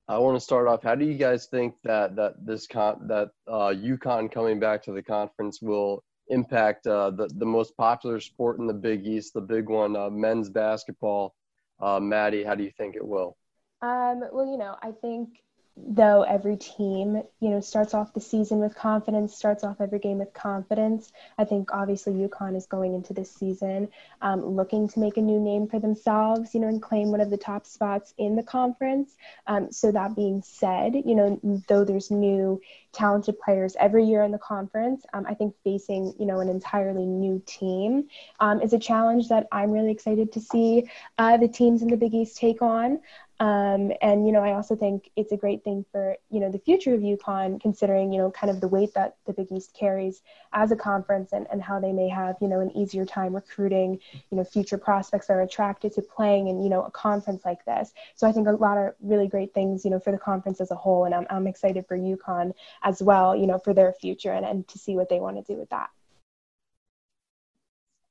I 0.08 0.18
want 0.20 0.36
to 0.36 0.44
start 0.44 0.68
off. 0.68 0.84
How 0.84 0.96
do 0.96 1.06
you 1.06 1.16
guys 1.16 1.48
think 1.48 1.76
that 1.84 2.16
that 2.16 2.46
this 2.46 2.68
con 2.68 3.08
that 3.08 3.30
uh, 3.48 3.74
UConn 3.74 4.32
coming 4.32 4.60
back 4.60 4.84
to 4.84 4.92
the 4.92 5.02
conference 5.02 5.62
will 5.62 6.04
impact 6.28 6.86
uh, 6.86 7.10
the 7.12 7.28
the 7.38 7.46
most 7.46 7.76
popular 7.76 8.20
sport 8.20 8.60
in 8.60 8.68
the 8.68 8.74
Big 8.74 9.08
East, 9.08 9.34
the 9.34 9.42
big 9.42 9.68
one, 9.68 9.96
uh, 9.96 10.10
men's 10.10 10.50
basketball? 10.50 11.34
Uh, 11.80 12.00
Maddie, 12.00 12.44
how 12.44 12.56
do 12.56 12.64
you 12.64 12.72
think 12.78 12.96
it 12.96 13.06
will? 13.06 13.38
Um, 13.82 14.24
well, 14.32 14.46
you 14.46 14.58
know, 14.58 14.76
I 14.82 14.92
think 15.02 15.30
though 15.78 16.24
every 16.24 16.56
team 16.56 17.22
you 17.42 17.50
know 17.50 17.60
starts 17.60 17.94
off 17.94 18.14
the 18.14 18.22
season 18.22 18.60
with 18.60 18.74
confidence 18.76 19.36
starts 19.36 19.64
off 19.64 19.82
every 19.82 20.00
game 20.00 20.20
with 20.20 20.34
confidence 20.34 21.12
i 21.38 21.44
think 21.44 21.70
obviously 21.74 22.14
UConn 22.14 22.56
is 22.56 22.66
going 22.66 22.94
into 22.94 23.14
this 23.14 23.30
season 23.30 23.90
um, 24.22 24.46
looking 24.46 24.88
to 24.88 25.00
make 25.00 25.18
a 25.18 25.22
new 25.22 25.40
name 25.40 25.68
for 25.68 25.80
themselves 25.80 26.54
you 26.54 26.62
know 26.62 26.68
and 26.68 26.82
claim 26.82 27.12
one 27.12 27.20
of 27.20 27.30
the 27.30 27.38
top 27.38 27.66
spots 27.66 28.14
in 28.18 28.36
the 28.36 28.44
conference. 28.44 29.16
Um, 29.48 29.72
so 29.72 29.92
that 29.92 30.16
being 30.16 30.42
said 30.42 30.96
you 30.96 31.16
know 31.16 31.40
though 31.68 31.84
there's 31.84 32.10
new 32.10 32.62
talented 32.94 33.38
players 33.40 33.76
every 33.78 34.06
year 34.06 34.24
in 34.24 34.32
the 34.32 34.38
conference 34.38 35.06
um, 35.14 35.26
i 35.28 35.34
think 35.34 35.54
facing 35.64 36.14
you 36.18 36.26
know 36.26 36.40
an 36.40 36.48
entirely 36.48 37.06
new 37.06 37.42
team 37.46 38.08
um, 38.40 38.62
is 38.62 38.72
a 38.72 38.80
challenge 38.80 39.28
that 39.28 39.48
i'm 39.52 39.72
really 39.72 39.92
excited 39.92 40.32
to 40.32 40.40
see 40.40 40.90
uh, 41.18 41.36
the 41.36 41.48
teams 41.48 41.82
in 41.82 41.90
the 41.90 41.98
big 41.98 42.14
east 42.14 42.38
take 42.38 42.62
on 42.62 43.00
um, 43.40 43.92
and 44.02 44.26
you 44.26 44.32
know, 44.32 44.42
I 44.42 44.54
also 44.54 44.78
think 44.78 45.12
it's 45.18 45.34
a 45.34 45.38
great 45.38 45.64
thing 45.64 45.86
for 45.92 46.16
you 46.30 46.40
know 46.40 46.50
the 46.50 46.60
future 46.60 46.94
of 46.94 47.02
UConn, 47.02 47.60
considering 47.60 48.14
you 48.14 48.20
know 48.20 48.32
kind 48.32 48.50
of 48.50 48.62
the 48.62 48.68
weight 48.68 48.94
that 48.94 49.18
the 49.26 49.34
Big 49.34 49.52
East 49.52 49.74
carries 49.74 50.22
as 50.54 50.72
a 50.72 50.76
conference, 50.76 51.34
and, 51.34 51.46
and 51.52 51.62
how 51.62 51.80
they 51.80 51.92
may 51.92 52.08
have 52.08 52.38
you 52.40 52.48
know 52.48 52.62
an 52.62 52.72
easier 52.72 53.06
time 53.06 53.36
recruiting 53.36 54.00
you 54.32 54.38
know 54.38 54.44
future 54.46 54.78
prospects 54.78 55.28
that 55.28 55.34
are 55.34 55.42
attracted 55.42 55.94
to 55.94 56.02
playing 56.02 56.48
in 56.48 56.64
you 56.64 56.70
know 56.70 56.84
a 56.84 56.92
conference 56.92 57.44
like 57.44 57.66
this. 57.66 57.92
So 58.16 58.26
I 58.26 58.32
think 58.32 58.48
a 58.48 58.52
lot 58.52 58.78
of 58.78 58.94
really 59.02 59.28
great 59.28 59.54
things 59.54 59.84
you 59.84 59.92
know 59.92 60.00
for 60.00 60.12
the 60.12 60.18
conference 60.18 60.62
as 60.62 60.72
a 60.72 60.76
whole, 60.76 61.04
and 61.04 61.14
I'm 61.14 61.28
I'm 61.30 61.48
excited 61.48 61.86
for 61.88 61.98
UConn 61.98 62.54
as 62.84 63.04
well, 63.04 63.36
you 63.36 63.48
know, 63.48 63.60
for 63.60 63.74
their 63.74 63.92
future 63.92 64.32
and, 64.32 64.46
and 64.46 64.68
to 64.70 64.80
see 64.80 64.96
what 64.96 65.10
they 65.10 65.20
want 65.20 65.36
to 65.36 65.54
do 65.54 65.60
with 65.60 65.70
that. 65.72 65.90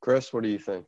Chris, 0.02 0.34
what 0.34 0.42
do 0.42 0.50
you 0.50 0.58
think? 0.58 0.84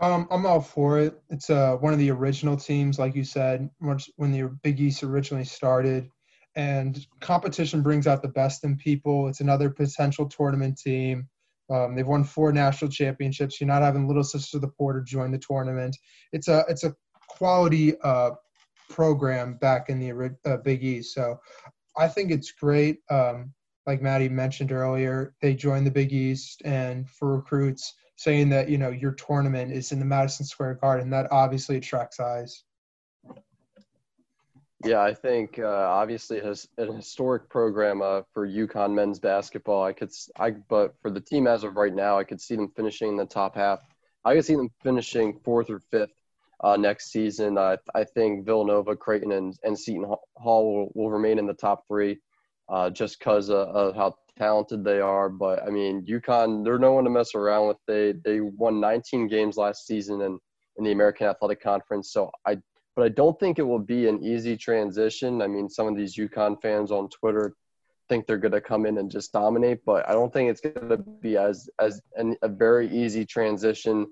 Um, 0.00 0.26
I'm 0.30 0.46
all 0.46 0.62
for 0.62 0.98
it. 0.98 1.20
It's 1.28 1.50
uh, 1.50 1.76
one 1.76 1.92
of 1.92 1.98
the 1.98 2.10
original 2.10 2.56
teams, 2.56 2.98
like 2.98 3.14
you 3.14 3.24
said, 3.24 3.68
when 3.78 4.32
the 4.32 4.58
Big 4.62 4.80
East 4.80 5.02
originally 5.02 5.44
started. 5.44 6.08
And 6.56 7.06
competition 7.20 7.82
brings 7.82 8.06
out 8.06 8.22
the 8.22 8.28
best 8.28 8.64
in 8.64 8.76
people. 8.76 9.28
It's 9.28 9.40
another 9.40 9.68
potential 9.70 10.26
tournament 10.26 10.78
team. 10.78 11.28
Um, 11.70 11.94
they've 11.94 12.06
won 12.06 12.24
four 12.24 12.50
national 12.50 12.90
championships. 12.90 13.60
You're 13.60 13.68
not 13.68 13.82
having 13.82 14.08
little 14.08 14.24
sister 14.24 14.58
the 14.58 14.68
Porter 14.68 15.02
join 15.02 15.30
the 15.30 15.38
tournament. 15.38 15.96
It's 16.32 16.48
a 16.48 16.64
it's 16.68 16.82
a 16.82 16.94
quality 17.28 17.94
uh, 18.00 18.30
program 18.88 19.54
back 19.54 19.88
in 19.88 20.00
the 20.00 20.34
uh, 20.44 20.56
Big 20.58 20.82
East. 20.82 21.14
So 21.14 21.38
I 21.96 22.08
think 22.08 22.32
it's 22.32 22.50
great. 22.50 22.98
Um, 23.08 23.52
like 23.86 24.02
Maddie 24.02 24.28
mentioned 24.28 24.72
earlier, 24.72 25.34
they 25.40 25.54
joined 25.54 25.86
the 25.86 25.90
Big 25.92 26.12
East, 26.12 26.62
and 26.64 27.08
for 27.08 27.36
recruits, 27.36 27.94
saying 28.20 28.50
that 28.50 28.68
you 28.68 28.76
know 28.76 28.90
your 28.90 29.12
tournament 29.12 29.72
is 29.72 29.92
in 29.92 29.98
the 29.98 30.04
Madison 30.04 30.44
Square 30.44 30.74
Garden. 30.74 31.08
That 31.08 31.28
obviously 31.32 31.78
attracts 31.78 32.20
eyes. 32.20 32.64
Yeah, 34.84 35.00
I 35.00 35.14
think 35.14 35.58
uh, 35.58 35.66
obviously 35.66 36.36
it 36.36 36.44
has 36.44 36.68
an 36.76 36.94
historic 36.94 37.48
program 37.48 38.02
uh, 38.02 38.20
for 38.34 38.46
UConn 38.46 38.92
men's 38.92 39.18
basketball. 39.18 39.82
I 39.82 39.94
could, 39.94 40.10
I 40.38 40.50
but 40.50 40.94
for 41.00 41.10
the 41.10 41.20
team 41.20 41.46
as 41.46 41.64
of 41.64 41.76
right 41.76 41.94
now, 41.94 42.18
I 42.18 42.24
could 42.24 42.42
see 42.42 42.56
them 42.56 42.70
finishing 42.76 43.08
in 43.08 43.16
the 43.16 43.24
top 43.24 43.56
half. 43.56 43.80
I 44.22 44.34
could 44.34 44.44
see 44.44 44.54
them 44.54 44.68
finishing 44.82 45.40
fourth 45.42 45.70
or 45.70 45.80
fifth 45.90 46.12
uh, 46.62 46.76
next 46.76 47.12
season. 47.12 47.56
I 47.56 47.78
think 48.14 48.44
Villanova, 48.44 48.96
Creighton, 48.96 49.32
and, 49.32 49.58
and 49.64 49.78
Seton 49.78 50.04
Hall 50.36 50.74
will, 50.74 50.92
will 50.94 51.10
remain 51.10 51.38
in 51.38 51.46
the 51.46 51.54
top 51.54 51.86
three, 51.88 52.18
uh, 52.68 52.90
just 52.90 53.18
because 53.18 53.48
of, 53.48 53.68
of 53.68 53.96
how 53.96 54.16
talented 54.40 54.84
they 54.84 55.00
are. 55.00 55.28
But 55.28 55.62
I 55.62 55.70
mean, 55.70 56.04
UConn, 56.06 56.64
they're 56.64 56.78
no 56.78 56.92
one 56.92 57.04
to 57.04 57.10
mess 57.10 57.34
around 57.34 57.68
with. 57.68 57.76
They 57.86 58.12
they 58.24 58.40
won 58.40 58.80
19 58.80 59.28
games 59.28 59.56
last 59.56 59.86
season 59.86 60.22
in 60.22 60.38
in 60.78 60.84
the 60.84 60.92
American 60.92 61.26
Athletic 61.26 61.62
Conference. 61.62 62.12
So 62.12 62.30
I, 62.46 62.56
but 62.96 63.04
I 63.04 63.08
don't 63.10 63.38
think 63.38 63.58
it 63.58 63.62
will 63.62 63.78
be 63.96 64.08
an 64.08 64.22
easy 64.22 64.56
transition. 64.56 65.42
I 65.42 65.46
mean, 65.46 65.68
some 65.68 65.86
of 65.86 65.96
these 65.96 66.16
UConn 66.16 66.60
fans 66.62 66.90
on 66.90 67.08
Twitter 67.10 67.54
think 68.08 68.26
they're 68.26 68.38
going 68.38 68.52
to 68.52 68.60
come 68.60 68.86
in 68.86 68.98
and 68.98 69.10
just 69.10 69.32
dominate, 69.32 69.84
but 69.84 70.08
I 70.08 70.12
don't 70.12 70.32
think 70.32 70.50
it's 70.50 70.60
going 70.60 70.88
to 70.88 70.96
be 70.96 71.36
as 71.36 71.68
as 71.78 72.00
an, 72.16 72.36
a 72.42 72.48
very 72.48 72.88
easy 72.90 73.24
transition 73.24 74.06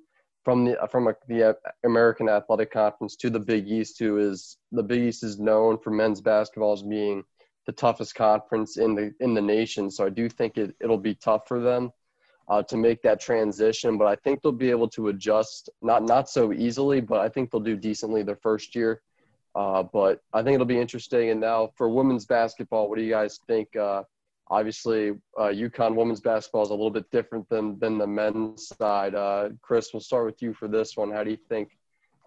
from 0.44 0.64
the 0.64 0.78
from 0.90 1.08
a, 1.08 1.14
the 1.26 1.56
American 1.85 2.28
Athletic 2.28 2.70
Conference 2.70 3.16
to 3.16 3.30
the 3.30 3.40
Big 3.40 3.68
East, 3.68 3.99
who 3.99 4.18
is 4.18 4.56
the 4.73 4.82
Big 4.82 5.02
East 5.02 5.25
is 5.25 5.38
known 5.38 5.78
for 5.78 5.90
men's 5.90 6.20
basketball 6.20 6.73
as 6.75 6.82
being 6.82 7.25
the 7.69 7.73
toughest 7.73 8.15
conference 8.15 8.79
in 8.79 8.95
the 8.95 9.13
in 9.21 9.35
the 9.35 9.43
nation. 9.43 9.91
So 9.91 10.07
I 10.07 10.09
do 10.09 10.27
think 10.31 10.57
it 10.57 10.75
it'll 10.81 10.97
be 10.97 11.15
tough 11.15 11.47
for 11.47 11.61
them 11.61 11.93
uh, 12.49 12.63
to 12.63 12.79
make 12.79 13.03
that 13.03 13.21
transition, 13.21 13.99
but 13.99 14.07
I 14.07 14.17
think 14.17 14.41
they'll 14.41 14.53
be 14.53 14.71
able 14.71 14.89
to 14.89 15.09
adjust 15.09 15.69
not 15.83 16.03
not 16.03 16.31
so 16.31 16.55
easily, 16.55 17.03
but 17.03 17.21
I 17.21 17.29
think 17.29 17.51
they'll 17.51 17.61
do 17.61 17.77
decently 17.77 18.23
their 18.23 18.37
first 18.37 18.75
year. 18.75 19.03
Uh, 19.55 19.83
but 19.83 20.23
I 20.33 20.43
think 20.43 20.55
it'll 20.55 20.75
be 20.79 20.81
interesting. 20.81 21.29
And 21.29 21.41
now 21.41 21.71
for 21.77 21.91
women's 21.91 22.25
basketball, 22.25 22.89
what 22.89 22.97
do 22.97 23.05
you 23.05 23.11
guys 23.11 23.39
think? 23.47 23.77
Uh, 23.77 24.05
obviously, 24.51 25.11
uh, 25.37 25.53
UConn 25.65 25.95
women's 25.95 26.21
basketball 26.21 26.63
is 26.63 26.71
a 26.71 26.75
little 26.75 26.91
bit 26.91 27.11
different 27.11 27.47
than 27.51 27.79
than 27.81 27.99
the 27.99 28.07
men's 28.07 28.73
side. 28.79 29.15
Uh, 29.15 29.51
Chris, 29.61 29.93
we'll 29.93 30.01
start 30.01 30.25
with 30.25 30.41
you 30.41 30.55
for 30.55 30.69
this 30.69 30.97
one. 30.97 31.11
How 31.11 31.23
do 31.23 31.31
you 31.31 31.43
think 31.51 31.77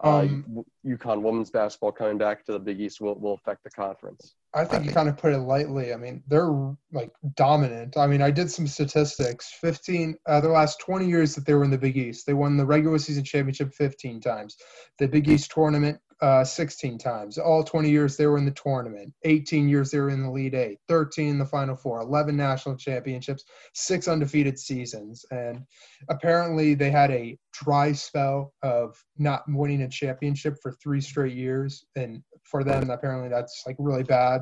uh, 0.04 0.20
um, 0.20 0.64
UConn 0.86 1.24
women's 1.24 1.50
basketball 1.50 1.94
coming 1.94 2.20
back 2.20 2.46
to 2.46 2.52
the 2.52 2.60
Big 2.60 2.80
East 2.80 3.02
will, 3.02 3.16
will 3.16 3.34
affect 3.34 3.64
the 3.64 3.72
conference? 3.72 4.36
I 4.54 4.66
think 4.66 4.86
you 4.86 4.92
kind 4.92 5.08
of 5.08 5.18
put 5.18 5.34
it 5.34 5.40
lightly. 5.40 5.94
I 5.94 5.98
mean, 5.98 6.24
they're 6.28 6.52
like 6.92 7.12
dominant. 7.36 7.96
I 7.96 8.08
mean, 8.08 8.22
I 8.22 8.32
did 8.32 8.52
some 8.52 8.68
statistics. 8.68 9.54
15, 9.62 10.16
uh, 10.28 10.42
the 10.42 10.50
last 10.50 10.80
20 10.82 11.08
years 11.08 11.36
that 11.36 11.46
they 11.46 11.54
were 11.54 11.64
in 11.64 11.72
the 11.72 11.78
Big 11.78 11.96
East, 11.96 12.26
they 12.26 12.34
won 12.34 12.58
the 12.58 12.66
regular 12.66 13.00
season 13.00 13.24
championship 13.24 13.74
15 13.74 14.20
times. 14.20 14.58
The 15.00 15.08
Big 15.08 15.30
East 15.30 15.52
tournament 15.52 16.00
uh, 16.22 16.44
16 16.44 16.98
times. 16.98 17.38
All 17.38 17.64
20 17.64 17.90
years 17.90 18.16
they 18.16 18.28
were 18.28 18.38
in 18.38 18.46
the 18.46 18.52
tournament. 18.52 19.14
18 19.24 19.68
years 19.68 19.90
they 19.90 20.00
were 20.00 20.10
in 20.10 20.22
the 20.22 20.30
lead 20.30 20.54
eight. 20.54 20.78
13 20.88 21.30
in 21.30 21.40
the 21.40 21.46
final 21.46 21.76
four. 21.76 22.00
11 22.02 22.38
national 22.38 22.78
championships. 22.78 23.44
Six 23.74 24.08
undefeated 24.08 24.60
seasons. 24.60 25.26
And 25.32 25.62
apparently 26.10 26.76
they 26.76 26.92
had 26.92 27.10
a 27.12 27.38
dry 27.54 27.92
spell 27.92 28.54
of 28.62 28.96
not 29.18 29.44
winning 29.48 29.82
a 29.82 29.90
championship 29.90 30.58
for 30.62 30.74
three 30.74 31.02
straight 31.02 31.36
years. 31.36 31.86
And 31.96 32.22
for 32.52 32.64
them, 32.64 32.90
apparently 32.90 33.30
that's 33.30 33.64
like 33.66 33.78
really 33.80 34.04
bad. 34.04 34.42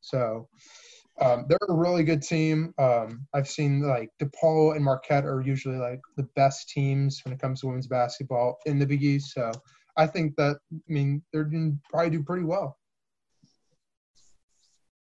So 0.00 0.48
um, 1.20 1.44
they're 1.48 1.58
a 1.68 1.74
really 1.74 2.02
good 2.02 2.22
team. 2.22 2.72
Um, 2.78 3.26
I've 3.34 3.48
seen 3.48 3.82
like 3.82 4.10
DePaul 4.20 4.74
and 4.74 4.84
Marquette 4.84 5.26
are 5.26 5.42
usually 5.42 5.76
like 5.76 6.00
the 6.16 6.26
best 6.34 6.70
teams 6.70 7.20
when 7.24 7.34
it 7.34 7.40
comes 7.40 7.60
to 7.60 7.66
women's 7.66 7.86
basketball 7.86 8.58
in 8.64 8.78
the 8.78 8.86
Big 8.86 9.02
East. 9.02 9.34
So 9.34 9.52
I 9.96 10.06
think 10.06 10.34
that 10.36 10.56
I 10.72 10.78
mean 10.88 11.22
they're 11.32 11.44
going 11.44 11.72
to 11.72 11.78
probably 11.90 12.10
do 12.10 12.22
pretty 12.22 12.44
well. 12.44 12.78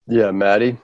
Yeah, 0.07 0.31
Maddie. 0.31 0.77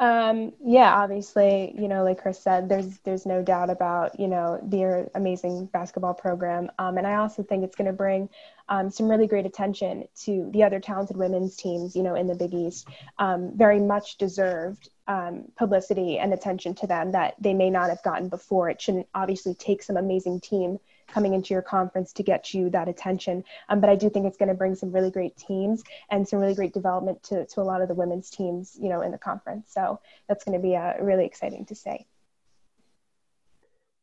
Um, 0.00 0.52
yeah, 0.64 0.94
obviously, 0.94 1.74
you 1.76 1.88
know, 1.88 2.04
like 2.04 2.22
Chris 2.22 2.40
said, 2.40 2.68
there's 2.68 2.98
there's 2.98 3.26
no 3.26 3.42
doubt 3.42 3.68
about 3.68 4.18
you 4.20 4.28
know 4.28 4.60
their 4.62 5.10
amazing 5.16 5.66
basketball 5.66 6.14
program, 6.14 6.70
um, 6.78 6.98
and 6.98 7.06
I 7.06 7.16
also 7.16 7.42
think 7.42 7.64
it's 7.64 7.74
going 7.74 7.88
to 7.88 7.92
bring 7.92 8.28
um, 8.68 8.90
some 8.90 9.08
really 9.08 9.26
great 9.26 9.44
attention 9.44 10.06
to 10.22 10.48
the 10.52 10.62
other 10.62 10.78
talented 10.78 11.16
women's 11.16 11.56
teams, 11.56 11.96
you 11.96 12.04
know, 12.04 12.14
in 12.14 12.28
the 12.28 12.36
Big 12.36 12.54
East. 12.54 12.86
Um, 13.18 13.56
very 13.56 13.80
much 13.80 14.18
deserved 14.18 14.88
um, 15.08 15.46
publicity 15.56 16.18
and 16.18 16.32
attention 16.32 16.76
to 16.76 16.86
them 16.86 17.10
that 17.12 17.34
they 17.40 17.54
may 17.54 17.70
not 17.70 17.88
have 17.88 18.02
gotten 18.04 18.28
before. 18.28 18.70
It 18.70 18.80
shouldn't 18.80 19.08
obviously 19.14 19.54
take 19.54 19.82
some 19.82 19.96
amazing 19.96 20.40
team 20.40 20.78
coming 21.08 21.34
into 21.34 21.54
your 21.54 21.62
conference 21.62 22.12
to 22.14 22.22
get 22.22 22.54
you 22.54 22.70
that 22.70 22.88
attention. 22.88 23.44
Um, 23.68 23.80
but 23.80 23.90
I 23.90 23.96
do 23.96 24.08
think 24.10 24.26
it's 24.26 24.36
going 24.36 24.48
to 24.48 24.54
bring 24.54 24.74
some 24.74 24.92
really 24.92 25.10
great 25.10 25.36
teams 25.36 25.82
and 26.10 26.26
some 26.28 26.38
really 26.38 26.54
great 26.54 26.74
development 26.74 27.22
to, 27.24 27.46
to 27.46 27.60
a 27.60 27.62
lot 27.62 27.82
of 27.82 27.88
the 27.88 27.94
women's 27.94 28.30
teams, 28.30 28.78
you 28.80 28.88
know, 28.88 29.02
in 29.02 29.10
the 29.10 29.18
conference. 29.18 29.72
So 29.72 30.00
that's 30.28 30.44
going 30.44 30.58
to 30.58 30.62
be 30.62 30.76
uh, 30.76 30.94
really 31.00 31.24
exciting 31.24 31.64
to 31.66 31.74
say. 31.74 32.06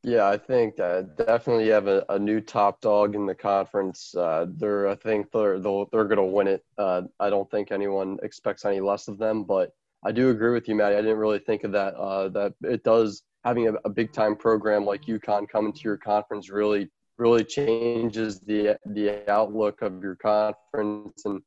Yeah, 0.03 0.27
I 0.27 0.37
think 0.37 0.79
uh, 0.79 1.01
definitely 1.01 1.65
you 1.65 1.71
have 1.71 1.87
a, 1.87 2.05
a, 2.09 2.19
new 2.19 2.39
top 2.39 2.79
dog 2.79 3.15
in 3.15 3.25
the 3.25 3.33
conference. 3.33 4.13
Uh, 4.13 4.45
they're, 4.47 4.87
I 4.87 4.93
think 4.93 5.31
they're 5.31 5.57
they're 5.57 6.03
going 6.03 6.17
to 6.17 6.23
win 6.23 6.45
it. 6.45 6.63
Uh, 6.77 7.03
I 7.19 7.31
don't 7.31 7.49
think 7.49 7.71
anyone 7.71 8.19
expects 8.21 8.65
any 8.65 8.79
less 8.81 9.07
of 9.07 9.17
them, 9.17 9.45
but 9.45 9.73
I 10.05 10.11
do 10.11 10.29
agree 10.29 10.51
with 10.51 10.67
you, 10.67 10.75
Maddie. 10.75 10.97
I 10.97 11.01
didn't 11.01 11.17
really 11.17 11.39
think 11.39 11.63
of 11.63 11.71
that. 11.71 11.95
Uh, 11.95 12.29
that 12.29 12.53
it 12.61 12.83
does 12.83 13.23
having 13.43 13.67
a, 13.67 13.73
a 13.83 13.89
big 13.89 14.13
time 14.13 14.35
program 14.35 14.85
like 14.85 15.05
UConn 15.05 15.49
coming 15.49 15.73
to 15.73 15.81
your 15.81 15.97
conference 15.97 16.51
really 16.51 16.91
really 17.17 17.43
changes 17.43 18.39
the 18.41 18.77
the 18.87 19.29
outlook 19.29 19.81
of 19.81 20.01
your 20.03 20.15
conference 20.15 21.25
and 21.25 21.41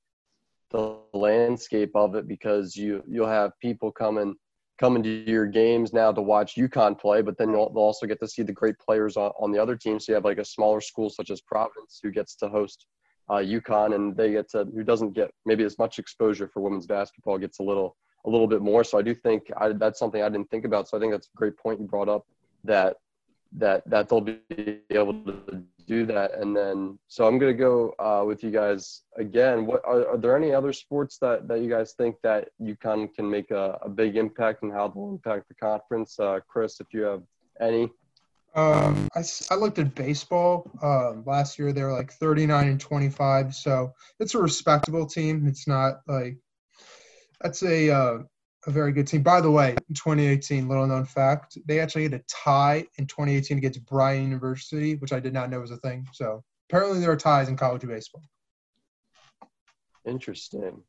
the 0.71 0.99
landscape 1.15 1.93
of 1.95 2.15
it 2.15 2.29
because 2.29 2.77
you 2.77 3.03
you'll 3.07 3.27
have 3.27 3.53
people 3.61 3.91
coming 3.91 4.35
coming 4.79 5.03
to 5.03 5.09
your 5.09 5.47
games 5.47 5.93
now 5.93 6.13
to 6.13 6.23
watch 6.23 6.55
UConn 6.55 6.99
play, 6.99 7.21
but 7.21 7.37
then 7.37 7.51
you'll, 7.51 7.69
they'll 7.73 7.83
also 7.83 8.07
get 8.07 8.21
to 8.21 8.29
see 8.29 8.43
the 8.43 8.53
great 8.53 8.79
players 8.79 9.17
on, 9.17 9.33
on 9.41 9.51
the 9.51 9.61
other 9.61 9.75
team. 9.75 9.99
So 9.99 10.13
you 10.13 10.15
have 10.15 10.25
like 10.25 10.39
a 10.39 10.45
smaller 10.45 10.81
school 10.81 11.11
such 11.11 11.31
as 11.31 11.41
Providence 11.41 11.99
who 12.01 12.13
gets 12.13 12.37
to 12.37 12.49
host 12.49 12.87
uh, 13.29 13.37
UConn, 13.37 13.95
and 13.95 14.17
they 14.17 14.33
get 14.33 14.49
to 14.51 14.67
who 14.73 14.85
doesn't 14.85 15.15
get 15.15 15.31
maybe 15.45 15.65
as 15.65 15.79
much 15.79 15.99
exposure 15.99 16.49
for 16.49 16.61
women's 16.61 16.87
basketball 16.87 17.39
gets 17.39 17.59
a 17.59 17.63
little 17.63 17.97
a 18.25 18.31
little 18.31 18.47
bit 18.47 18.63
more. 18.63 18.85
So 18.85 18.99
I 18.99 19.03
do 19.03 19.15
think 19.15 19.51
I, 19.57 19.73
that's 19.73 19.99
something 19.99 20.23
I 20.23 20.29
didn't 20.29 20.51
think 20.51 20.65
about. 20.65 20.89
So 20.89 20.97
I 20.97 21.01
think 21.01 21.13
that's 21.13 21.29
a 21.35 21.37
great 21.37 21.57
point 21.57 21.81
you 21.81 21.87
brought 21.87 22.09
up 22.09 22.25
that 22.65 22.97
that 23.53 23.89
that 23.89 24.09
they'll 24.09 24.21
be 24.21 24.41
able 24.91 25.15
to 25.25 25.63
do 25.87 26.05
that. 26.07 26.35
And 26.35 26.55
then 26.55 26.99
so 27.09 27.27
I'm 27.27 27.39
gonna 27.39 27.55
go 27.55 27.95
uh, 27.99 28.25
with 28.25 28.45
you 28.45 28.51
guys 28.51 29.03
again. 29.17 29.67
What 29.67 29.83
are, 29.85 30.07
are, 30.09 30.17
there 30.19 30.37
any 30.37 30.53
other 30.53 30.73
sports 30.73 31.19
that 31.19 31.49
that 31.49 31.61
you 31.61 31.71
guys 31.71 31.95
think 31.95 32.17
that 32.23 32.51
UConn 32.61 33.15
can 33.15 33.29
make 33.29 33.51
a, 33.51 33.79
a 33.83 33.89
big 33.89 34.17
impact 34.17 34.63
and 34.63 34.73
how 34.73 34.89
they'll 34.89 35.11
impact 35.11 35.49
the 35.49 35.55
conference? 35.55 36.19
Uh, 36.21 36.41
Chris, 36.47 36.81
if 36.81 36.89
you 36.93 37.03
have 37.03 37.23
any. 37.61 37.91
Um, 38.55 39.09
I, 39.15 39.23
I 39.51 39.55
looked 39.55 39.79
at 39.79 39.95
baseball 39.95 40.71
um, 40.83 41.23
last 41.27 41.59
year. 41.59 41.73
They 41.73 41.83
were 41.83 41.93
like 41.93 42.11
39 42.13 42.69
and 42.69 42.81
25, 42.81 43.55
so 43.55 43.93
it's 44.19 44.35
a 44.35 44.39
respectable 44.39 45.07
team. 45.07 45.47
It's 45.47 45.69
not 45.69 46.01
like 46.09 46.39
that's 47.41 47.63
a 47.63 47.91
uh, 47.91 48.19
a 48.69 48.71
very 48.71 48.93
good 48.93 49.07
team. 49.07 49.23
By 49.23 49.41
the 49.41 49.51
way, 49.51 49.83
in 49.89 49.95
2018, 49.95 50.69
little 50.69 50.87
known 50.87 51.07
fact, 51.07 51.57
they 51.67 51.81
actually 51.81 52.03
had 52.03 52.13
a 52.13 52.23
tie 52.29 52.85
in 52.99 53.07
2018 53.07 53.57
against 53.57 53.85
Bryant 53.87 54.25
University, 54.25 54.95
which 54.97 55.13
I 55.13 55.21
did 55.21 55.33
not 55.33 55.49
know 55.49 55.61
was 55.61 55.71
a 55.71 55.79
thing. 55.79 56.07
So 56.13 56.45
apparently 56.69 57.01
there 57.01 57.11
are 57.11 57.17
ties 57.17 57.49
in 57.49 57.57
college 57.57 57.87
baseball. 57.87 58.23
Interesting. 60.07 60.83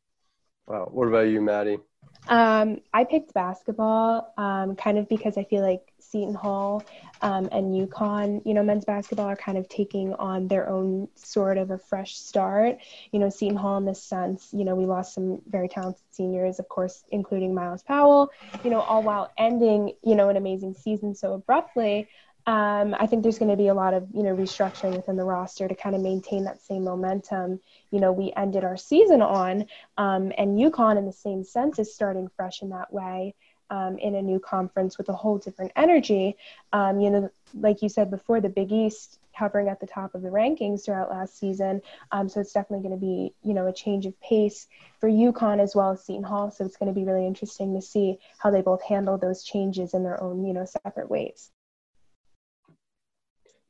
Wow. 0.67 0.89
What 0.91 1.07
about 1.07 1.29
you, 1.29 1.41
Maddie? 1.41 1.79
Um, 2.27 2.81
I 2.93 3.05
picked 3.05 3.33
basketball 3.33 4.33
um, 4.37 4.75
kind 4.75 4.99
of 4.99 5.09
because 5.09 5.37
I 5.37 5.43
feel 5.43 5.61
like 5.61 5.91
Seton 5.99 6.35
Hall 6.35 6.83
um, 7.21 7.49
and 7.51 7.73
UConn, 7.73 8.45
you 8.45 8.53
know, 8.53 8.63
men's 8.63 8.85
basketball 8.85 9.25
are 9.25 9.35
kind 9.35 9.57
of 9.57 9.67
taking 9.67 10.13
on 10.13 10.47
their 10.47 10.69
own 10.69 11.07
sort 11.15 11.57
of 11.57 11.71
a 11.71 11.77
fresh 11.77 12.15
start. 12.15 12.77
You 13.11 13.19
know, 13.19 13.29
Seton 13.29 13.57
Hall 13.57 13.77
in 13.77 13.85
this 13.85 14.03
sense, 14.03 14.49
you 14.51 14.63
know, 14.63 14.75
we 14.75 14.85
lost 14.85 15.13
some 15.15 15.41
very 15.47 15.67
talented 15.67 16.01
seniors, 16.11 16.59
of 16.59 16.69
course, 16.69 17.03
including 17.09 17.53
Myles 17.53 17.83
Powell, 17.83 18.31
you 18.63 18.69
know, 18.69 18.81
all 18.81 19.01
while 19.01 19.31
ending, 19.37 19.93
you 20.03 20.15
know, 20.15 20.29
an 20.29 20.37
amazing 20.37 20.75
season 20.75 21.15
so 21.15 21.33
abruptly. 21.33 22.07
Um, 22.49 22.95
I 22.99 23.05
think 23.05 23.21
there's 23.21 23.37
going 23.37 23.51
to 23.51 23.57
be 23.57 23.67
a 23.67 23.75
lot 23.75 23.93
of 23.93 24.07
you 24.11 24.23
know 24.23 24.35
restructuring 24.35 24.95
within 24.95 25.17
the 25.17 25.23
roster 25.23 25.67
to 25.67 25.75
kind 25.75 25.95
of 25.95 26.01
maintain 26.01 26.45
that 26.45 26.63
same 26.63 26.83
momentum. 26.83 27.59
You 27.91 27.99
know, 27.99 28.11
we 28.11 28.33
ended 28.35 28.63
our 28.63 28.75
season 28.75 29.21
on, 29.21 29.67
um, 29.99 30.31
and 30.35 30.57
UConn, 30.57 30.97
in 30.97 31.05
the 31.05 31.13
same 31.13 31.43
sense, 31.43 31.77
is 31.77 31.93
starting 31.93 32.27
fresh 32.35 32.63
in 32.63 32.69
that 32.69 32.91
way. 32.91 33.35
Um, 33.71 33.99
in 33.99 34.15
a 34.15 34.21
new 34.23 34.39
conference 34.39 34.97
with 34.97 35.09
a 35.09 35.13
whole 35.13 35.37
different 35.37 35.73
energy. 35.75 36.37
Um, 36.73 36.99
you 36.99 37.11
know, 37.11 37.29
like 37.53 37.83
you 37.83 37.89
said 37.89 38.09
before, 38.09 38.41
the 38.41 38.49
Big 38.49 38.71
East 38.71 39.19
hovering 39.31 39.69
at 39.69 39.79
the 39.79 39.85
top 39.85 40.15
of 40.15 40.23
the 40.23 40.29
rankings 40.29 40.85
throughout 40.85 41.11
last 41.11 41.37
season. 41.37 41.83
Um, 42.11 42.29
so 42.29 42.39
it's 42.41 42.51
definitely 42.51 42.89
going 42.89 42.99
to 42.99 43.05
be, 43.05 43.31
you 43.43 43.53
know, 43.53 43.67
a 43.67 43.71
change 43.71 44.07
of 44.07 44.19
pace 44.21 44.65
for 44.99 45.07
UConn 45.07 45.61
as 45.61 45.75
well 45.75 45.91
as 45.91 46.03
Seton 46.03 46.23
Hall. 46.23 46.49
So 46.49 46.65
it's 46.65 46.77
going 46.77 46.91
to 46.91 46.99
be 46.99 47.05
really 47.05 47.27
interesting 47.27 47.75
to 47.75 47.81
see 47.83 48.17
how 48.39 48.49
they 48.49 48.63
both 48.63 48.81
handle 48.81 49.19
those 49.19 49.43
changes 49.43 49.93
in 49.93 50.03
their 50.03 50.19
own, 50.19 50.43
you 50.47 50.53
know, 50.53 50.65
separate 50.65 51.11
ways. 51.11 51.51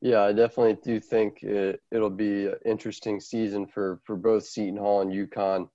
Yeah, 0.00 0.22
I 0.22 0.32
definitely 0.32 0.78
do 0.82 0.98
think 0.98 1.42
it, 1.42 1.82
it'll 1.90 2.08
be 2.08 2.46
an 2.46 2.54
interesting 2.64 3.20
season 3.20 3.66
for, 3.66 4.00
for 4.04 4.16
both 4.16 4.46
Seton 4.46 4.78
Hall 4.78 5.02
and 5.02 5.12
UConn 5.12 5.68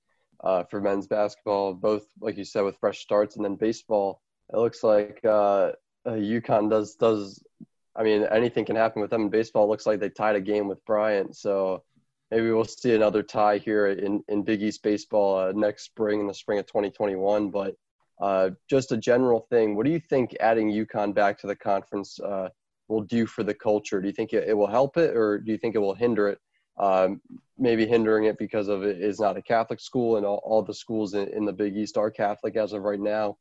uh, 0.43 0.63
for 0.63 0.81
men's 0.81 1.07
basketball. 1.07 1.73
Both, 1.73 2.05
like 2.19 2.37
you 2.37 2.43
said, 2.43 2.61
with 2.61 2.77
fresh 2.79 2.99
starts, 2.99 3.35
and 3.35 3.45
then 3.45 3.55
baseball. 3.55 4.21
It 4.51 4.57
looks 4.57 4.83
like 4.83 5.19
uh, 5.23 5.73
uh, 6.05 6.11
UConn 6.11 6.69
does 6.69 6.95
does. 6.95 7.43
I 7.95 8.03
mean, 8.03 8.23
anything 8.31 8.65
can 8.65 8.75
happen 8.75 9.01
with 9.01 9.11
them 9.11 9.23
in 9.23 9.29
baseball. 9.29 9.65
It 9.65 9.69
looks 9.69 9.85
like 9.85 9.99
they 9.99 10.09
tied 10.09 10.35
a 10.35 10.41
game 10.41 10.67
with 10.67 10.83
Bryant, 10.85 11.35
so 11.35 11.83
maybe 12.31 12.51
we'll 12.51 12.65
see 12.65 12.95
another 12.95 13.23
tie 13.23 13.59
here 13.59 13.87
in 13.87 14.23
in 14.27 14.43
Big 14.43 14.63
East 14.63 14.81
baseball 14.81 15.37
uh, 15.37 15.51
next 15.51 15.83
spring 15.85 16.19
in 16.19 16.27
the 16.27 16.33
spring 16.33 16.59
of 16.59 16.65
2021. 16.65 17.51
But 17.51 17.75
uh, 18.19 18.51
just 18.69 18.91
a 18.91 18.97
general 18.97 19.47
thing, 19.51 19.75
what 19.75 19.85
do 19.85 19.91
you 19.91 19.99
think 19.99 20.35
adding 20.39 20.71
UConn 20.71 21.13
back 21.13 21.39
to 21.39 21.47
the 21.47 21.55
conference? 21.55 22.19
Will 22.87 23.01
do 23.01 23.25
for 23.25 23.43
the 23.43 23.53
culture? 23.53 23.99
Do 23.99 24.07
you 24.07 24.13
think 24.13 24.33
it, 24.33 24.47
it 24.47 24.53
will 24.53 24.67
help 24.67 24.97
it, 24.97 25.15
or 25.15 25.39
do 25.39 25.51
you 25.51 25.57
think 25.57 25.75
it 25.75 25.79
will 25.79 25.95
hinder 25.95 26.29
it? 26.29 26.39
um, 26.77 27.21
maybe 27.57 27.85
hindering 27.85 28.25
it 28.25 28.37
because 28.37 28.67
of 28.67 28.83
it 28.83 29.01
is 29.01 29.19
not 29.19 29.37
a 29.37 29.41
Catholic 29.41 29.79
school, 29.79 30.17
and 30.17 30.25
all, 30.25 30.41
all 30.43 30.61
the 30.61 30.73
schools 30.73 31.13
in, 31.13 31.27
in 31.29 31.45
the 31.45 31.53
Big 31.53 31.75
East 31.75 31.97
are 31.97 32.11
Catholic 32.11 32.55
as 32.57 32.73
of 32.73 32.83
right 32.83 32.99
now, 32.99 33.37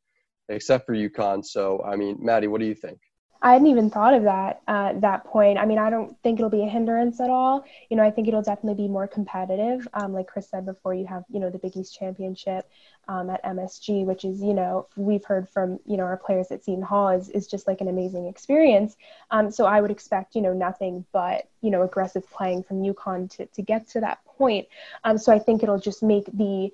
except 0.48 0.86
for 0.86 0.94
UConn. 0.94 1.44
So, 1.44 1.82
I 1.84 1.96
mean, 1.96 2.18
Maddie, 2.20 2.46
what 2.46 2.60
do 2.60 2.66
you 2.66 2.74
think? 2.74 2.98
I 3.44 3.52
hadn't 3.52 3.66
even 3.66 3.90
thought 3.90 4.14
of 4.14 4.22
that 4.22 4.62
at 4.66 5.02
that 5.02 5.24
point. 5.26 5.58
I 5.58 5.66
mean, 5.66 5.76
I 5.76 5.90
don't 5.90 6.16
think 6.22 6.38
it'll 6.40 6.48
be 6.48 6.62
a 6.62 6.68
hindrance 6.68 7.20
at 7.20 7.28
all. 7.28 7.66
You 7.90 7.96
know, 7.98 8.02
I 8.02 8.10
think 8.10 8.26
it'll 8.26 8.40
definitely 8.40 8.82
be 8.82 8.88
more 8.88 9.06
competitive. 9.06 9.86
Um, 9.92 10.14
like 10.14 10.28
Chris 10.28 10.48
said 10.48 10.64
before, 10.64 10.94
you 10.94 11.04
have, 11.04 11.24
you 11.28 11.40
know, 11.40 11.50
the 11.50 11.58
Big 11.58 11.76
East 11.76 11.94
Championship 11.94 12.66
um, 13.06 13.28
at 13.28 13.44
MSG, 13.44 14.06
which 14.06 14.24
is, 14.24 14.40
you 14.40 14.54
know, 14.54 14.86
we've 14.96 15.26
heard 15.26 15.46
from, 15.46 15.78
you 15.84 15.98
know, 15.98 16.04
our 16.04 16.16
players 16.16 16.50
at 16.52 16.64
Seton 16.64 16.82
Hall 16.82 17.10
is, 17.10 17.28
is 17.28 17.46
just 17.46 17.66
like 17.66 17.82
an 17.82 17.88
amazing 17.88 18.28
experience. 18.28 18.96
Um, 19.30 19.50
so 19.50 19.66
I 19.66 19.82
would 19.82 19.90
expect, 19.90 20.34
you 20.34 20.40
know, 20.40 20.54
nothing 20.54 21.04
but, 21.12 21.46
you 21.60 21.70
know, 21.70 21.82
aggressive 21.82 22.26
playing 22.30 22.62
from 22.62 22.82
UConn 22.82 23.30
to, 23.36 23.44
to 23.44 23.60
get 23.60 23.86
to 23.88 24.00
that 24.00 24.24
point. 24.24 24.68
Um, 25.04 25.18
so 25.18 25.30
I 25.30 25.38
think 25.38 25.62
it'll 25.62 25.78
just 25.78 26.02
make 26.02 26.24
the, 26.32 26.72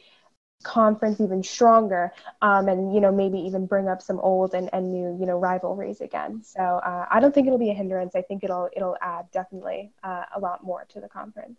conference 0.62 1.20
even 1.20 1.42
stronger 1.42 2.12
um, 2.42 2.68
and 2.68 2.94
you 2.94 3.00
know 3.00 3.10
maybe 3.10 3.38
even 3.38 3.66
bring 3.66 3.88
up 3.88 4.02
some 4.02 4.20
old 4.20 4.54
and, 4.54 4.68
and 4.72 4.92
new 4.92 5.16
you 5.18 5.26
know 5.26 5.38
rivalries 5.38 6.00
again. 6.00 6.42
So 6.42 6.60
uh, 6.60 7.06
i 7.10 7.20
don't 7.20 7.34
think 7.34 7.46
it'll 7.46 7.58
be 7.58 7.70
a 7.70 7.74
hindrance. 7.74 8.14
I 8.14 8.22
think 8.22 8.44
it'll 8.44 8.68
it'll 8.76 8.96
add 9.00 9.30
definitely 9.32 9.92
uh, 10.02 10.24
a 10.34 10.40
lot 10.40 10.62
more 10.64 10.86
to 10.90 11.00
the 11.00 11.08
conference. 11.08 11.58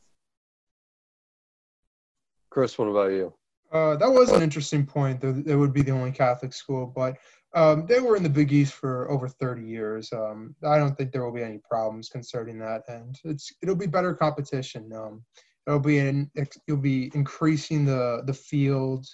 Chris 2.49 2.77
what 2.77 2.87
about 2.87 3.11
you? 3.11 3.33
Uh, 3.71 3.95
that 3.95 4.11
was 4.11 4.31
an 4.31 4.41
interesting 4.41 4.85
point. 4.85 5.21
That 5.21 5.43
it 5.47 5.55
would 5.55 5.73
be 5.73 5.81
the 5.81 5.91
only 5.91 6.11
catholic 6.11 6.53
school 6.53 6.85
but 6.85 7.17
um, 7.53 7.85
they 7.85 7.99
were 7.99 8.15
in 8.15 8.23
the 8.23 8.29
big 8.29 8.53
east 8.53 8.73
for 8.73 9.11
over 9.11 9.27
30 9.27 9.63
years. 9.63 10.13
Um, 10.13 10.55
i 10.63 10.77
don't 10.77 10.95
think 10.95 11.11
there 11.11 11.23
will 11.23 11.33
be 11.33 11.43
any 11.43 11.59
problems 11.69 12.07
concerning 12.09 12.59
that 12.59 12.83
and 12.87 13.19
it's 13.23 13.51
it'll 13.61 13.75
be 13.75 13.87
better 13.87 14.13
competition 14.13 14.91
um, 14.93 15.23
it'll 15.67 15.79
be 15.79 15.99
an 15.99 16.31
you'll 16.67 16.77
be 16.77 17.11
increasing 17.13 17.85
the 17.85 18.23
the 18.25 18.33
field 18.33 19.05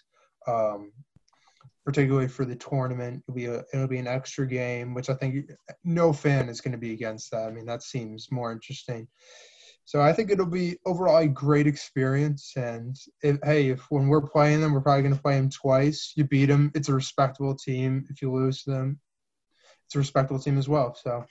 um, 0.48 0.92
particularly 1.86 2.28
for 2.28 2.46
the 2.46 2.56
tournament. 2.56 3.24
It'll 3.28 3.36
be 3.36 3.46
a 3.46 3.64
it'll 3.74 3.88
be 3.88 3.98
an 3.98 4.08
extra 4.08 4.46
game 4.48 4.94
which 4.94 5.10
i 5.10 5.14
think 5.14 5.50
no 5.84 6.12
fan 6.12 6.50
is 6.50 6.62
going 6.62 6.74
to 6.74 6.78
be 6.78 6.94
against 6.94 7.32
that. 7.32 7.48
I 7.48 7.52
mean 7.52 7.66
that 7.66 7.84
seems 7.84 8.32
more 8.32 8.52
interesting. 8.52 9.08
So 9.86 10.02
i 10.02 10.12
think 10.12 10.30
it'll 10.30 10.46
be 10.46 10.78
overall 10.86 11.18
a 11.18 11.28
great 11.28 11.68
experience 11.68 12.54
and 12.56 12.96
if, 13.24 13.38
hey 13.44 13.70
if 13.70 13.86
when 13.90 14.08
we're 14.08 14.22
playing 14.22 14.62
them 14.62 14.74
we're 14.74 14.82
probably 14.82 15.04
going 15.04 15.16
to 15.16 15.22
play 15.22 15.36
them 15.36 15.50
twice. 15.50 16.14
You 16.16 16.26
beat 16.26 16.48
them 16.48 16.72
it's 16.76 16.90
a 16.90 16.94
respectable 16.94 17.56
team. 17.56 18.06
If 18.10 18.22
you 18.22 18.32
lose 18.32 18.64
them 18.64 19.00
it's 19.86 19.96
a 19.96 20.00
respectable 20.00 20.40
team 20.40 20.58
as 20.58 20.68
well 20.68 20.94
so 20.94 21.26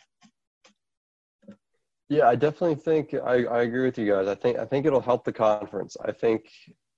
yeah, 2.08 2.28
I 2.28 2.36
definitely 2.36 2.76
think 2.76 3.14
I, 3.14 3.44
I 3.44 3.62
agree 3.62 3.84
with 3.84 3.98
you 3.98 4.10
guys. 4.10 4.28
I 4.28 4.34
think 4.34 4.58
I 4.58 4.64
think 4.64 4.86
it'll 4.86 5.00
help 5.00 5.24
the 5.24 5.32
conference. 5.32 5.96
I 6.04 6.12
think 6.12 6.48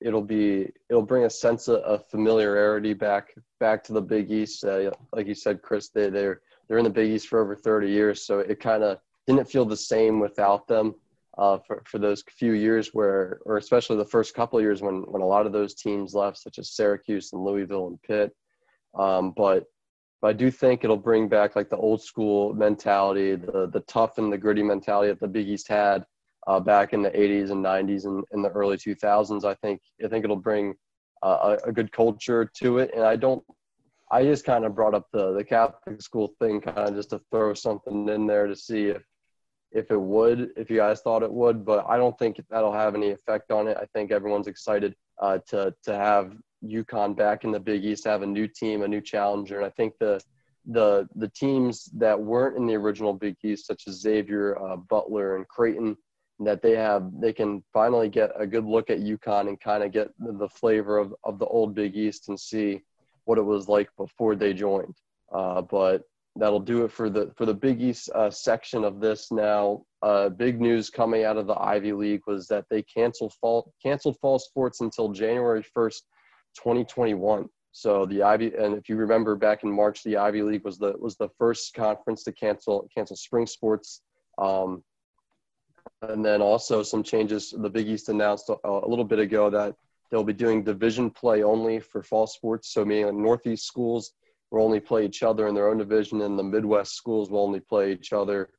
it'll 0.00 0.23
be 0.23 0.71
it'll 0.91 1.03
bring 1.03 1.25
a 1.25 1.31
sense 1.31 1.69
of, 1.69 1.81
of 1.81 2.07
familiarity 2.09 2.95
back 2.95 3.35
back 3.59 3.83
to 3.85 3.93
the 3.93 4.03
Big 4.03 4.31
East. 4.31 4.65
Uh, 4.65 4.91
like 5.12 5.27
you 5.27 5.35
said, 5.35 5.62
Chris, 5.62 5.88
they 5.88 6.11
they're 6.11 6.43
they're 6.69 6.79
in 6.79 6.85
the 6.85 6.91
Big 6.91 7.11
East 7.11 7.29
for 7.29 7.41
over 7.41 7.57
30 7.57 7.88
years, 7.88 8.27
so 8.27 8.41
it 8.41 8.61
kind 8.61 8.83
of 8.83 8.99
didn't 9.27 9.50
feel 9.50 9.65
the 9.65 9.77
same 9.77 10.21
without 10.21 10.67
them 10.69 10.95
uh, 11.38 11.59
for 11.59 11.83
for 11.87 11.99
those 11.99 12.23
few 12.29 12.53
years 12.53 12.91
where, 12.93 13.41
or 13.47 13.57
especially 13.57 13.97
the 13.97 14.05
first 14.05 14.35
couple 14.35 14.61
years 14.61 14.83
when 14.83 15.03
when 15.09 15.23
a 15.23 15.27
lot 15.27 15.47
of 15.47 15.53
those 15.53 15.75
teams 15.75 16.15
left, 16.15 16.37
such 16.37 16.59
as 16.59 16.73
Syracuse 16.73 17.33
and 17.33 17.43
Louisville 17.43 17.87
and 17.87 18.03
Pitt. 18.03 18.35
Um, 18.99 19.33
but 19.37 19.65
but 20.20 20.28
I 20.28 20.32
do 20.32 20.50
think 20.50 20.82
it'll 20.82 20.96
bring 20.96 21.28
back 21.28 21.56
like 21.56 21.70
the 21.70 21.76
old 21.76 22.02
school 22.02 22.54
mentality, 22.54 23.37
the 23.37 23.68
the 23.72 23.80
tough 23.80 24.18
and 24.18 24.32
the 24.32 24.38
gritty 24.38 24.62
mentality 24.62 25.08
that 25.08 25.20
the 25.20 25.28
Big 25.28 25.48
East 25.48 25.68
had 25.68 26.04
uh, 26.46 26.58
back 26.58 26.92
in 26.92 27.02
the 27.02 27.10
80s 27.10 27.50
and 27.50 27.64
90s 27.64 28.04
and 28.04 28.25
in 28.32 28.42
the 28.42 28.50
early 28.50 28.76
2000s. 28.76 29.44
I 29.44 29.54
think 29.54 29.80
I 30.04 30.08
think 30.08 30.25
it'll 30.25 30.37
bring 30.37 30.75
uh, 31.22 31.56
a, 31.64 31.68
a, 31.68 31.72
good 31.72 31.92
culture 31.92 32.50
to 32.60 32.78
it, 32.78 32.90
and 32.94 33.04
I 33.04 33.16
don't. 33.16 33.44
I 34.10 34.22
just 34.22 34.44
kind 34.44 34.64
of 34.64 34.75
brought 34.75 34.94
up 34.94 35.06
the 35.12 35.34
the 35.34 35.44
Catholic 35.44 36.00
school 36.02 36.32
thing, 36.40 36.60
kind 36.60 36.88
of 36.88 36.94
just 36.94 37.10
to 37.10 37.20
throw 37.30 37.54
something 37.54 38.08
in 38.08 38.26
there 38.26 38.46
to 38.46 38.56
see 38.56 38.87
if 38.87 39.02
if 39.70 39.90
it 39.90 40.00
would, 40.00 40.50
if 40.57 40.70
you 40.70 40.78
guys 40.78 41.02
thought 41.02 41.22
it 41.22 41.31
would, 41.31 41.64
but 41.64 41.85
I 41.87 41.98
don't 41.98 42.18
think 42.18 42.40
that'll 42.48 42.72
have 42.72 42.94
any 42.94 43.11
effect 43.11 43.50
on 43.50 43.68
it. 43.68 43.76
I 43.76 43.85
think 43.92 44.11
everyone's 44.11 44.46
excited 44.46 44.94
uh, 45.20 45.38
to 45.48 45.74
to 45.85 45.94
have 45.94 46.33
UConn 46.64 47.16
back 47.16 47.44
in 47.44 47.53
the 47.53 47.61
Big 47.61 47.85
East, 47.85 48.05
have 48.05 48.23
a 48.23 48.27
new 48.27 48.49
team, 48.49 48.83
a 48.83 48.88
new 48.88 49.01
challenger, 49.01 49.57
and 49.57 49.66
I 49.66 49.71
think 49.71 49.94
the 49.99 50.21
the 50.66 51.09
the 51.14 51.29
teams 51.29 51.85
that 51.94 52.18
weren't 52.18 52.57
in 52.57 52.66
the 52.66 52.75
original 52.75 53.14
Big 53.14 53.37
East, 53.42 53.66
such 53.66 53.85
as 53.87 54.01
Xavier, 54.01 54.59
uh, 54.59 54.77
Butler, 54.77 55.37
and 55.37 55.49
Creighton, 55.49 55.97
that 56.40 56.62
they 56.62 56.77
have 56.77 57.11
they 57.21 57.33
can 57.33 57.64
finally 57.73 58.09
get 58.09 58.31
a 58.37 58.47
good 58.47 58.64
look 58.64 58.90
at 58.90 59.01
UConn 59.01 59.49
and 59.49 59.61
kind 59.61 59.83
of 59.83 59.92
get 59.92 60.11
the 60.18 60.49
flavor 60.49 60.99
of, 60.99 61.14
of 61.25 61.38
the 61.38 61.47
old 61.47 61.75
Big 61.75 61.97
East 61.97 62.29
and 62.29 62.38
see 62.38 62.83
what 63.25 63.38
it 63.38 63.42
was 63.42 63.68
like 63.68 63.88
before 63.97 64.35
they 64.35 64.53
joined. 64.53 64.94
Uh, 65.33 65.62
but 65.62 66.03
that'll 66.37 66.61
do 66.61 66.85
it 66.85 66.92
for 66.92 67.11
the 67.11 67.33
for 67.37 67.47
the 67.47 67.55
Big 67.55 67.81
East 67.81 68.11
uh, 68.14 68.31
section 68.31 68.85
of 68.85 69.01
this. 69.01 69.33
Now, 69.33 69.83
uh, 70.03 70.29
big 70.29 70.61
news 70.61 70.90
coming 70.90 71.25
out 71.25 71.37
of 71.37 71.47
the 71.47 71.59
Ivy 71.59 71.92
League 71.92 72.23
was 72.27 72.47
that 72.49 72.66
they 72.71 72.83
canceled 72.83 73.35
fall 73.40 73.73
canceled 73.83 74.18
fall 74.21 74.38
sports 74.38 74.81
until 74.81 75.11
January 75.11 75.62
first 75.62 76.05
2021. 76.59 77.49
So 77.73 78.07
the 78.07 78.23
Ivy, 78.23 78.55
and 78.55 78.75
if 78.75 78.88
you 78.88 78.97
remember 78.97 79.37
back 79.37 79.62
in 79.62 79.71
March, 79.71 80.03
the 80.03 80.16
Ivy 80.16 80.42
League 80.42 80.64
was 80.64 80.79
the 80.79 80.94
was 80.99 81.16
the 81.16 81.29
first 81.38 81.75
conference 81.75 82.25
to 82.25 82.33
cancel 82.33 82.88
cancel 82.94 83.16
spring 83.16 83.47
sports. 83.47 84.03
Um, 84.38 84.83
and 86.03 86.25
then 86.25 86.40
also 86.42 86.83
some 86.83 87.03
changes. 87.03 87.55
The 87.57 87.71
Big 87.71 87.88
East 87.88 88.09
announced 88.09 88.51
a, 88.51 88.57
a, 88.64 88.88
little 88.88 89.05
bit 89.05 89.18
ago 89.18 89.51
that 89.51 89.75
they'll 90.11 90.25
be 90.25 90.33
doing 90.33 90.62
division 90.62 91.11
play 91.11 91.42
only 91.42 91.81
for 91.81 92.03
fall 92.03 92.27
sports. 92.27 92.73
So 92.73 92.85
meaning 92.85 93.23
Northeast 93.23 93.66
schools 93.66 94.12
will 94.51 94.64
only 94.64 94.81
play 94.81 95.05
each 95.05 95.23
other 95.23 95.49
in 95.49 95.55
their 95.55 95.68
own 95.68 95.79
division, 95.79 96.23
and 96.23 96.38
the 96.38 96.42
Midwest 96.42 96.94
schools 96.94 97.31
will 97.31 97.42
only 97.42 97.61
play 97.61 97.92
each 97.92 98.12
other 98.12 98.51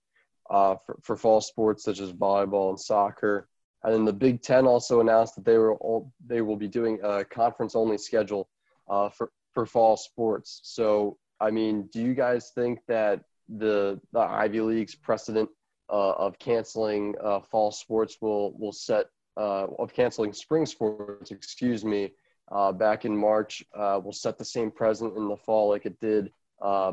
uh, 0.50 0.76
for, 0.86 0.98
for 1.02 1.16
fall 1.16 1.42
sports 1.42 1.84
such 1.84 2.00
as 2.00 2.12
volleyball 2.12 2.70
and 2.70 2.80
soccer. 2.80 3.48
And 3.84 3.94
then 3.94 4.06
the 4.06 4.14
Big 4.14 4.42
Ten 4.42 4.66
also 4.66 5.00
announced 5.00 5.36
that 5.36 5.46
they 5.46 5.58
were 5.58 5.76
all, 5.76 6.12
they 6.26 6.42
will 6.42 6.58
be 6.58 6.68
doing 6.68 7.00
a 7.04 7.24
conference 7.24 7.76
only 7.76 7.98
schedule 7.98 8.50
uh, 8.90 9.10
for 9.10 9.32
for 9.54 9.66
fall 9.66 9.98
sports. 9.98 10.62
So 10.64 11.18
I 11.40 11.52
mean, 11.52 11.90
do 11.94 12.02
you 12.02 12.14
guys 12.14 12.52
think 12.54 12.80
that 12.88 13.24
the 13.48 14.00
the 14.12 14.20
Ivy 14.20 14.62
League's 14.62 14.96
precedent 14.96 15.50
uh, 15.90 16.12
of 16.12 16.38
canceling 16.40 17.16
uh, 17.24 17.40
fall 17.40 17.72
sports 17.72 18.18
will 18.22 18.54
will 18.60 18.74
set 18.74 19.06
uh, 19.38 19.68
of 19.78 19.94
canceling 19.94 20.34
spring 20.34 20.66
sports, 20.66 21.32
excuse 21.32 21.86
me, 21.86 22.12
uh, 22.52 22.72
back 22.74 23.06
in 23.06 23.16
March 23.16 23.64
uh, 23.74 24.00
will 24.04 24.14
set 24.14 24.38
the 24.38 24.46
same 24.46 24.70
precedent 24.70 25.16
in 25.18 25.30
the 25.30 25.38
fall 25.38 25.70
like 25.70 25.86
it 25.86 26.00
did 26.02 26.32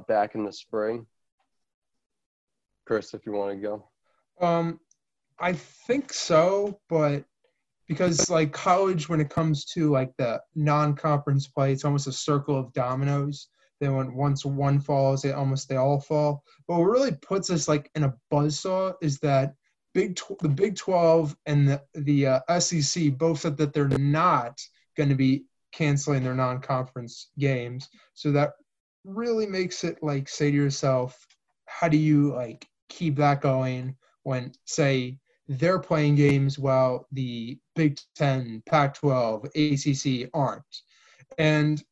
back 0.06 0.34
in 0.36 0.44
the 0.44 0.52
spring? 0.52 1.06
Chris, 2.86 3.14
if 3.14 3.26
you 3.26 3.32
want 3.32 3.50
to 3.50 3.56
go. 3.56 3.88
Um, 4.40 4.78
I 5.38 5.52
think 5.52 6.12
so, 6.12 6.80
but 6.88 7.24
because 7.88 8.30
like 8.30 8.52
college, 8.52 9.08
when 9.08 9.20
it 9.20 9.30
comes 9.30 9.64
to 9.66 9.90
like 9.90 10.16
the 10.16 10.40
non-conference 10.54 11.48
play, 11.48 11.72
it's 11.72 11.84
almost 11.84 12.06
a 12.06 12.12
circle 12.12 12.58
of 12.58 12.72
dominoes. 12.72 13.48
Then 13.80 13.94
when 13.94 14.14
once 14.14 14.44
one 14.44 14.80
falls, 14.80 15.22
they 15.22 15.32
almost 15.32 15.68
they 15.68 15.76
all 15.76 16.00
fall. 16.00 16.42
But 16.66 16.78
what 16.78 16.84
really 16.84 17.12
puts 17.12 17.50
us 17.50 17.68
like 17.68 17.90
in 17.94 18.04
a 18.04 18.14
buzzsaw 18.32 18.94
is 19.02 19.18
that 19.20 19.54
Big 19.92 20.16
Tw- 20.16 20.38
the 20.40 20.48
Big 20.48 20.76
Twelve 20.76 21.36
and 21.46 21.68
the 21.68 21.82
the 21.94 22.26
uh, 22.26 22.58
SEC 22.58 23.16
both 23.18 23.40
said 23.40 23.56
that 23.58 23.72
they're 23.72 23.88
not 23.88 24.60
going 24.96 25.10
to 25.10 25.14
be 25.14 25.44
canceling 25.72 26.24
their 26.24 26.34
non-conference 26.34 27.30
games. 27.38 27.88
So 28.14 28.32
that 28.32 28.54
really 29.04 29.46
makes 29.46 29.84
it 29.84 29.98
like 30.02 30.28
say 30.28 30.50
to 30.50 30.56
yourself, 30.56 31.26
how 31.66 31.88
do 31.88 31.98
you 31.98 32.32
like 32.32 32.66
keep 32.88 33.16
that 33.16 33.42
going 33.42 33.94
when 34.22 34.52
say 34.64 35.18
they're 35.48 35.78
playing 35.78 36.16
games 36.16 36.58
while 36.58 37.06
the 37.12 37.58
Big 37.74 37.98
Ten, 38.14 38.62
Pac 38.66 38.94
12, 38.94 39.44
ACC 39.54 40.30
aren't. 40.34 40.64
And 41.38 41.82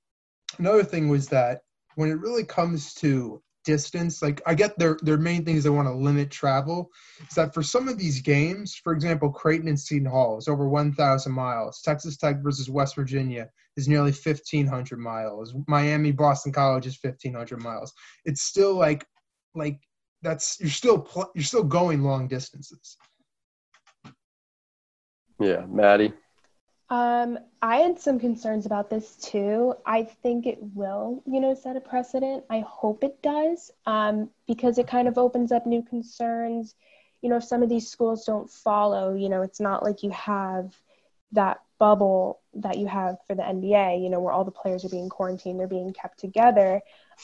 another 0.59 0.85
thing 0.85 1.09
was 1.09 1.29
that 1.29 1.61
when 1.95 2.11
it 2.11 2.19
really 2.19 2.45
comes 2.45 2.95
to 2.95 3.41
distance, 3.65 4.23
like 4.23 4.43
I 4.47 4.55
get 4.55 4.79
their, 4.79 4.99
their 5.03 5.17
main 5.17 5.45
things 5.45 5.65
they 5.65 5.71
want 5.71 5.89
to 5.89 5.95
limit 5.95 6.31
travel, 6.31 6.91
is 7.29 7.35
that 7.35 7.55
for 7.55 7.63
some 7.63 7.89
of 7.89 7.99
these 7.99 8.21
games, 8.21 8.75
for 8.75 8.93
example, 8.93 9.31
Creighton 9.31 9.69
and 9.69 9.79
Seton 9.79 10.07
Hall 10.07 10.37
is 10.37 10.49
over 10.49 10.69
1,000 10.69 11.33
miles. 11.33 11.81
Texas 11.81 12.17
Tech 12.17 12.43
versus 12.43 12.69
West 12.69 12.97
Virginia 12.97 13.49
is 13.77 13.89
nearly 13.89 14.13
1,500 14.13 14.99
miles. 14.99 15.55
Miami 15.67 16.13
Boston 16.13 16.53
College 16.53 16.87
is 16.87 16.99
1,500 17.01 17.63
miles. 17.63 17.93
It's 18.25 18.43
still 18.43 18.75
like, 18.75 19.07
like 19.55 19.79
that's 20.23 20.59
you're 20.59 20.71
still 20.71 20.99
pl- 20.99 21.31
you're 21.35 21.45
still 21.45 21.63
going 21.63 22.03
long 22.03 22.27
distances. 22.27 22.97
Yeah, 25.41 25.65
Maddie. 25.69 26.13
Um, 26.91 27.39
I 27.63 27.79
had 27.79 27.99
some 27.99 28.19
concerns 28.21 28.67
about 28.67 28.91
this 28.91 29.17
too. 29.17 29.75
I 29.87 30.05
think 30.05 30.47
it 30.47 30.59
will, 30.75 31.23
you 31.27 31.41
know, 31.41 31.55
set 31.55 31.77
a 31.77 31.81
precedent. 31.81 32.45
I 32.51 32.61
hope 32.61 33.03
it 33.03 33.23
does, 33.23 33.71
um, 33.87 34.31
because 34.47 34.79
it 34.79 34.87
kind 34.87 35.09
of 35.09 35.19
opens 35.19 35.51
up 35.53 35.67
new 35.67 35.83
concerns. 35.83 36.75
you 37.23 37.31
know 37.31 37.37
if 37.39 37.45
some 37.45 37.63
of 37.63 37.69
these 37.71 37.89
schools 37.91 38.25
don't 38.27 38.51
follow 38.51 39.15
you 39.15 39.29
know 39.31 39.43
it's 39.43 39.61
not 39.61 39.83
like 39.83 40.03
you 40.03 40.11
have 40.11 40.75
that 41.33 41.61
bubble 41.79 42.41
that 42.55 42.79
you 42.79 42.87
have 42.87 43.17
for 43.27 43.35
the 43.35 43.43
nba 43.43 44.03
you 44.03 44.11
know 44.11 44.21
where 44.21 44.33
all 44.33 44.45
the 44.45 44.51
players 44.51 44.85
are 44.85 44.91
being 44.91 45.09
quarantined 45.09 45.59
they're 45.59 45.67
being 45.67 45.93
kept 45.93 46.19
together 46.19 46.81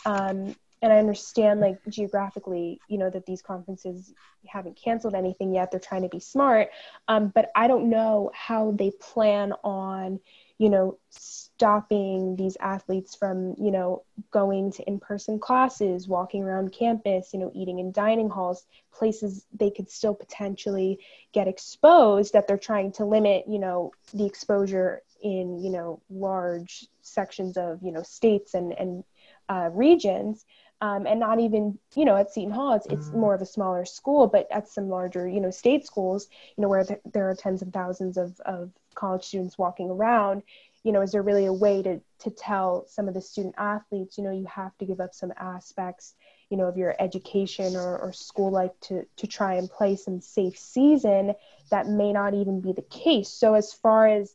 um, 0.07 0.55
and 0.83 0.93
i 0.93 0.99
understand 0.99 1.61
like 1.61 1.79
geographically 1.89 2.81
you 2.89 2.99
know 2.99 3.11
that 3.11 3.27
these 3.27 3.43
conferences 3.43 4.13
haven't 4.47 4.75
canceled 4.75 5.15
anything 5.15 5.53
yet. 5.53 5.71
They're 5.71 5.79
trying 5.79 6.01
to 6.03 6.09
be 6.09 6.21
smart. 6.21 6.71
Um, 7.09 7.31
but 7.35 7.51
i 7.55 7.67
don't 7.67 7.91
know 7.91 8.31
how 8.35 8.73
they 8.73 8.91
plan 8.91 9.53
on 9.65 10.21
you 10.61 10.69
know, 10.69 10.99
stopping 11.09 12.37
these 12.37 12.55
athletes 12.61 13.17
from, 13.17 13.55
you 13.59 13.71
know, 13.71 14.03
going 14.31 14.71
to 14.71 14.87
in-person 14.87 15.39
classes, 15.39 16.07
walking 16.07 16.43
around 16.43 16.71
campus, 16.71 17.31
you 17.33 17.39
know, 17.41 17.51
eating 17.55 17.79
in 17.79 17.93
dining 17.93 18.29
halls, 18.29 18.67
places 18.93 19.47
they 19.59 19.71
could 19.71 19.91
still 19.91 20.15
potentially 20.15 20.99
get 21.33 21.49
exposed 21.49 22.35
that 22.35 22.47
they're 22.47 22.59
trying 22.59 22.93
to 22.93 23.07
limit, 23.07 23.47
you 23.49 23.59
know, 23.59 23.91
the 24.13 24.27
exposure 24.27 25.01
in, 25.23 25.63
you 25.63 25.71
know, 25.71 26.01
large 26.11 26.87
sections 27.03 27.57
of, 27.57 27.83
you 27.83 27.93
know, 27.93 28.03
states 28.03 28.55
and, 28.55 28.73
and 28.73 29.05
uh, 29.49 29.71
regions. 29.73 30.45
Um, 30.83 31.07
and 31.07 31.21
not 31.21 31.41
even 31.41 31.79
you 31.95 32.07
know 32.07 32.17
at 32.17 32.33
Seton 32.33 32.53
Hall 32.53 32.73
it's, 32.73 32.87
it's 32.87 33.11
more 33.11 33.35
of 33.35 33.43
a 33.43 33.45
smaller 33.45 33.85
school 33.85 34.27
but 34.27 34.51
at 34.51 34.67
some 34.67 34.89
larger 34.89 35.29
you 35.29 35.39
know 35.39 35.51
state 35.51 35.85
schools 35.85 36.29
you 36.57 36.63
know 36.63 36.71
where 36.71 36.85
th- 36.85 37.01
there 37.13 37.29
are 37.29 37.35
tens 37.35 37.61
of 37.61 37.69
thousands 37.69 38.17
of, 38.17 38.41
of 38.47 38.71
college 38.95 39.25
students 39.25 39.59
walking 39.59 39.91
around 39.91 40.43
you 40.83 40.93
know 40.93 41.03
is 41.03 41.13
there 41.13 41.23
really 41.23 41.47
a 41.47 41.53
way 41.53 41.83
to 41.83 42.01
to 42.21 42.31
tell 42.31 42.87
some 42.89 43.09
of 43.09 43.15
the 43.15 43.21
student 43.21 43.55
athletes 43.59 44.17
you 44.17 44.25
know 44.25 44.33
you 44.33 44.47
have 44.47 44.77
to 44.79 44.87
give 44.87 45.01
up 45.01 45.15
some 45.15 45.33
aspects 45.37 46.15
you 46.49 46.57
know 46.57 46.65
of 46.65 46.77
your 46.77 46.95
education 46.99 47.77
or, 47.77 47.99
or 47.99 48.13
school 48.13 48.51
life 48.51 48.73
to 48.81 49.07
to 49.17 49.27
try 49.27 49.55
and 49.55 49.71
play 49.71 49.97
some 49.97 50.21
safe 50.21 50.59
season 50.59 51.35
that 51.71 51.87
may 51.87 52.13
not 52.13 52.35
even 52.35 52.61
be 52.61 52.73
the 52.73 52.83
case 52.83 53.29
so 53.29 53.55
as 53.55 53.73
far 53.73 54.07
as 54.07 54.35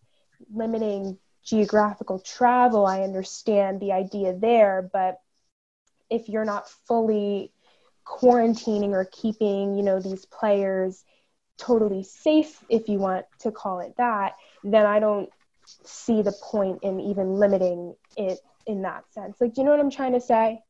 limiting 0.54 1.18
geographical 1.44 2.20
travel 2.20 2.86
i 2.86 3.02
understand 3.02 3.80
the 3.80 3.92
idea 3.92 4.34
there 4.38 4.90
but 4.92 5.20
if 6.10 6.30
you're 6.30 6.46
not 6.46 6.70
fully 6.88 7.52
quarantining 8.06 8.92
or 8.92 9.08
keeping 9.12 9.76
you 9.76 9.84
know 9.84 10.00
these 10.00 10.26
players 10.26 11.04
totally 11.58 12.04
safe 12.04 12.64
if 12.70 12.90
you 12.90 12.98
want 12.98 13.26
to 13.40 13.52
call 13.52 13.80
it 13.80 13.94
that 13.98 14.34
then 14.64 14.86
i 14.86 15.00
don't 15.00 15.30
see 15.84 16.22
the 16.22 16.34
point 16.44 16.80
in 16.84 17.00
even 17.00 17.36
limiting 17.36 17.96
it 18.18 18.40
in 18.68 18.82
that 18.82 19.04
sense 19.12 19.38
like 19.40 19.54
do 19.54 19.62
you 19.62 19.66
know 19.66 19.72
what 19.72 19.80
i'm 19.80 19.90
trying 19.90 20.14
to 20.14 20.22
say 20.22 20.62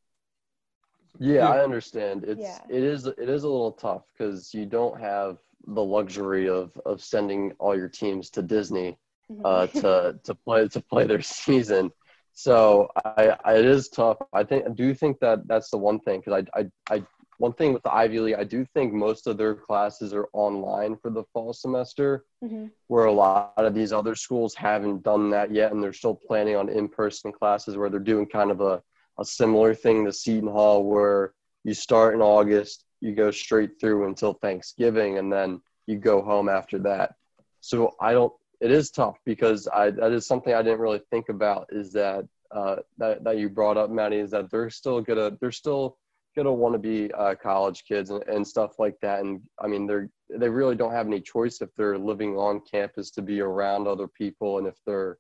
yeah 1.19 1.47
i 1.47 1.63
understand 1.63 2.23
it's 2.23 2.41
yeah. 2.41 2.60
it 2.69 2.84
is 2.84 3.06
it 3.06 3.30
is 3.30 3.43
a 3.43 3.49
little 3.49 3.71
tough 3.71 4.04
because 4.13 4.54
you 4.54 4.65
don't 4.65 4.99
have 4.99 5.38
the 5.67 5.84
luxury 5.84 6.47
of 6.47 6.80
of 6.86 7.01
sending 7.01 7.51
all 7.60 7.75
your 7.75 7.89
teams 7.89 8.30
to 8.30 8.41
disney. 8.41 8.97
Uh 9.43 9.67
to 9.67 10.19
to 10.23 10.35
play 10.35 10.67
to 10.67 10.81
play 10.81 11.05
their 11.05 11.21
season 11.39 11.91
so 12.38 12.89
I, 13.05 13.38
I, 13.45 13.55
it 13.55 13.65
is 13.65 13.88
tough. 13.88 14.17
I 14.33 14.43
think 14.43 14.65
I 14.65 14.69
do 14.69 14.93
think 14.93 15.19
that 15.21 15.47
that's 15.47 15.69
the 15.69 15.77
one 15.77 16.01
thing 16.01 16.19
because 16.19 16.43
I, 16.53 16.59
I, 16.59 16.65
I 16.93 17.03
one 17.38 17.53
thing 17.53 17.73
with 17.73 17.83
the 17.83 17.93
Ivy 17.93 18.19
League, 18.19 18.35
I 18.35 18.43
do 18.43 18.65
think 18.73 18.93
most 18.93 19.27
of 19.27 19.38
their 19.38 19.55
classes 19.55 20.13
are 20.13 20.27
online 20.33 20.95
for 20.97 21.09
the 21.09 21.23
fall 21.33 21.53
semester, 21.53 22.25
mm-hmm. 22.43 22.67
where 22.88 23.05
a 23.05 23.11
lot 23.11 23.53
of 23.57 23.73
these 23.73 23.91
other 23.91 24.15
schools 24.15 24.55
haven't 24.55 25.03
done 25.03 25.29
that 25.31 25.51
yet, 25.51 25.71
and 25.71 25.83
they're 25.83 25.93
still 25.93 26.15
planning 26.15 26.55
on 26.55 26.69
in-person 26.69 27.31
classes 27.31 27.75
where 27.75 27.89
they're 27.89 27.99
doing 27.99 28.25
kind 28.25 28.51
of 28.51 28.61
a, 28.61 28.81
a 29.19 29.25
similar 29.25 29.73
thing 29.73 30.05
to 30.05 30.13
Seton 30.13 30.49
Hall, 30.49 30.83
where 30.83 31.33
you 31.63 31.73
start 31.73 32.15
in 32.15 32.21
August, 32.21 32.85
you 33.01 33.13
go 33.13 33.31
straight 33.31 33.79
through 33.81 34.07
until 34.07 34.33
Thanksgiving, 34.33 35.17
and 35.17 35.31
then 35.31 35.61
you 35.88 35.97
go 35.97 36.21
home 36.21 36.47
after 36.47 36.79
that. 36.79 37.15
So 37.59 37.95
I 37.99 38.13
don't. 38.13 38.33
It 38.62 38.72
is 38.72 38.91
tough 38.91 39.18
because 39.26 39.68
I 39.68 39.91
that 39.91 40.12
is 40.12 40.26
something 40.26 40.54
I 40.54 40.62
didn't 40.62 40.80
really 40.80 41.02
think 41.12 41.30
about. 41.30 41.68
Is 41.72 41.91
that 41.94 42.28
uh, 42.52 42.78
that 42.98 43.24
that 43.24 43.38
you 43.38 43.50
brought 43.50 43.78
up, 43.78 43.89
Maddie? 43.89 44.18
Is 44.18 44.32
that 44.32 44.50
they're 44.52 44.70
still 44.70 45.02
gonna 45.02 45.32
they're 45.41 45.52
still 45.52 45.98
gonna 46.36 46.54
want 46.54 46.74
to 46.74 46.80
be 46.80 47.12
uh, 47.13 47.36
college 47.36 47.84
kids 47.88 48.10
and, 48.10 48.24
and 48.24 48.48
stuff 48.48 48.80
like 48.80 48.96
that. 49.02 49.22
And 49.22 49.41
I 49.60 49.68
mean, 49.68 49.88
they're 49.88 50.10
they 50.30 50.50
really 50.50 50.76
don't 50.76 50.91
have 50.91 51.08
any 51.08 51.22
choice 51.22 51.62
if 51.62 51.70
they're 51.78 51.98
living 51.98 52.36
on 52.36 52.62
campus 52.70 53.12
to 53.12 53.22
be 53.22 53.41
around 53.41 53.88
other 53.88 54.08
people, 54.08 54.58
and 54.58 54.68
if 54.68 54.76
they're 54.86 55.18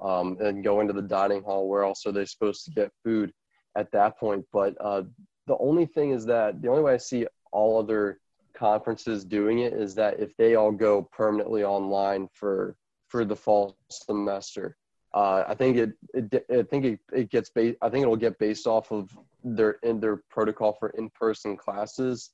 um, 0.00 0.36
and 0.40 0.64
go 0.64 0.80
into 0.80 0.92
the 0.92 1.02
dining 1.02 1.42
hall. 1.42 1.68
Where 1.68 1.84
else 1.84 2.06
are 2.06 2.12
they 2.12 2.24
supposed 2.24 2.64
to 2.64 2.70
get 2.70 2.92
food 3.04 3.32
at 3.76 3.90
that 3.92 4.18
point? 4.18 4.44
But 4.52 4.74
uh, 4.80 5.02
the 5.46 5.56
only 5.58 5.86
thing 5.86 6.10
is 6.10 6.26
that 6.26 6.60
the 6.60 6.68
only 6.68 6.82
way 6.82 6.94
I 6.94 6.98
see 6.98 7.26
all 7.52 7.78
other 7.78 8.20
conferences 8.56 9.24
doing 9.24 9.60
it 9.60 9.72
is 9.72 9.94
that 9.94 10.18
if 10.18 10.36
they 10.36 10.54
all 10.54 10.72
go 10.72 11.02
permanently 11.12 11.64
online 11.64 12.28
for 12.32 12.76
for 13.08 13.24
the 13.24 13.36
fall 13.36 13.76
semester 13.90 14.76
uh, 15.16 15.44
I 15.48 15.54
think 15.54 15.78
it, 15.78 15.92
it, 16.12 16.44
I 16.50 16.62
think 16.62 16.84
it, 16.84 17.00
it 17.10 17.30
gets 17.30 17.48
based. 17.48 17.78
I 17.80 17.88
think 17.88 18.02
it'll 18.02 18.16
get 18.16 18.38
based 18.38 18.66
off 18.66 18.92
of 18.92 19.08
their 19.42 19.78
in 19.82 19.98
their 19.98 20.22
protocol 20.30 20.76
for 20.78 20.90
in-person 20.90 21.56
classes. 21.56 22.32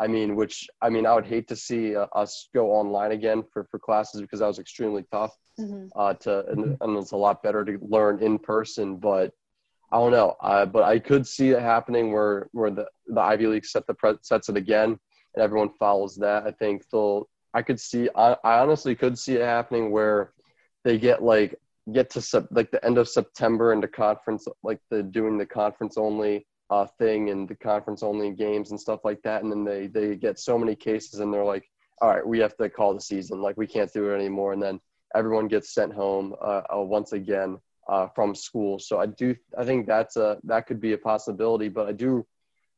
I 0.00 0.08
mean, 0.08 0.34
which 0.34 0.66
I 0.82 0.90
mean, 0.90 1.06
I 1.06 1.14
would 1.14 1.26
hate 1.26 1.46
to 1.46 1.56
see 1.56 1.94
uh, 1.94 2.06
us 2.12 2.48
go 2.52 2.72
online 2.72 3.12
again 3.12 3.44
for, 3.52 3.68
for 3.70 3.78
classes 3.78 4.20
because 4.20 4.40
that 4.40 4.48
was 4.48 4.58
extremely 4.58 5.04
tough. 5.12 5.36
Mm-hmm. 5.60 5.86
Uh, 5.94 6.14
to 6.14 6.44
and, 6.46 6.76
and, 6.80 6.98
it's 6.98 7.12
a 7.12 7.16
lot 7.16 7.40
better 7.44 7.64
to 7.64 7.78
learn 7.80 8.20
in 8.20 8.40
person. 8.40 8.96
But 8.96 9.32
I 9.92 9.98
don't 9.98 10.10
know. 10.10 10.34
Uh, 10.40 10.66
but 10.66 10.82
I 10.82 10.98
could 10.98 11.28
see 11.28 11.50
it 11.50 11.60
happening 11.60 12.12
where 12.12 12.48
where 12.50 12.72
the 12.72 12.88
the 13.06 13.20
Ivy 13.20 13.46
League 13.46 13.64
set 13.64 13.86
the 13.86 13.94
pre- 13.94 14.18
sets 14.22 14.48
it 14.48 14.56
again 14.56 14.98
and 15.34 15.42
everyone 15.42 15.70
follows 15.78 16.16
that. 16.16 16.46
I 16.46 16.50
think 16.52 16.88
they'll. 16.90 17.28
I 17.52 17.62
could 17.62 17.78
see. 17.78 18.08
I, 18.16 18.36
I 18.44 18.58
honestly 18.58 18.94
could 18.94 19.18
see 19.18 19.34
it 19.34 19.42
happening 19.42 19.90
where 19.90 20.32
they 20.84 20.98
get 20.98 21.22
like 21.22 21.58
get 21.92 22.10
to 22.10 22.20
sep- 22.20 22.48
like 22.50 22.70
the 22.70 22.84
end 22.84 22.98
of 22.98 23.08
September 23.08 23.72
into 23.72 23.88
conference, 23.88 24.46
like 24.62 24.80
the 24.90 25.02
doing 25.02 25.38
the 25.38 25.46
conference 25.46 25.96
only 25.96 26.46
uh, 26.70 26.86
thing 26.98 27.30
and 27.30 27.48
the 27.48 27.54
conference 27.54 28.02
only 28.02 28.30
games 28.30 28.70
and 28.70 28.80
stuff 28.80 29.00
like 29.04 29.22
that, 29.22 29.42
and 29.42 29.52
then 29.52 29.64
they 29.64 29.86
they 29.86 30.16
get 30.16 30.38
so 30.38 30.58
many 30.58 30.74
cases 30.74 31.20
and 31.20 31.32
they're 31.32 31.44
like, 31.44 31.68
all 32.00 32.10
right, 32.10 32.26
we 32.26 32.38
have 32.38 32.56
to 32.56 32.68
call 32.68 32.94
the 32.94 33.00
season, 33.00 33.40
like 33.40 33.56
we 33.56 33.66
can't 33.66 33.92
do 33.92 34.10
it 34.10 34.14
anymore, 34.14 34.52
and 34.52 34.62
then 34.62 34.80
everyone 35.14 35.48
gets 35.48 35.74
sent 35.74 35.92
home 35.92 36.34
uh, 36.42 36.62
uh, 36.74 36.80
once 36.80 37.12
again 37.12 37.58
uh, 37.88 38.08
from 38.14 38.34
school. 38.34 38.78
So 38.78 38.98
I 38.98 39.06
do 39.06 39.34
I 39.56 39.64
think 39.64 39.86
that's 39.86 40.16
a 40.16 40.38
that 40.44 40.66
could 40.66 40.80
be 40.80 40.92
a 40.92 40.98
possibility, 40.98 41.68
but 41.68 41.86
I 41.86 41.92
do 41.92 42.26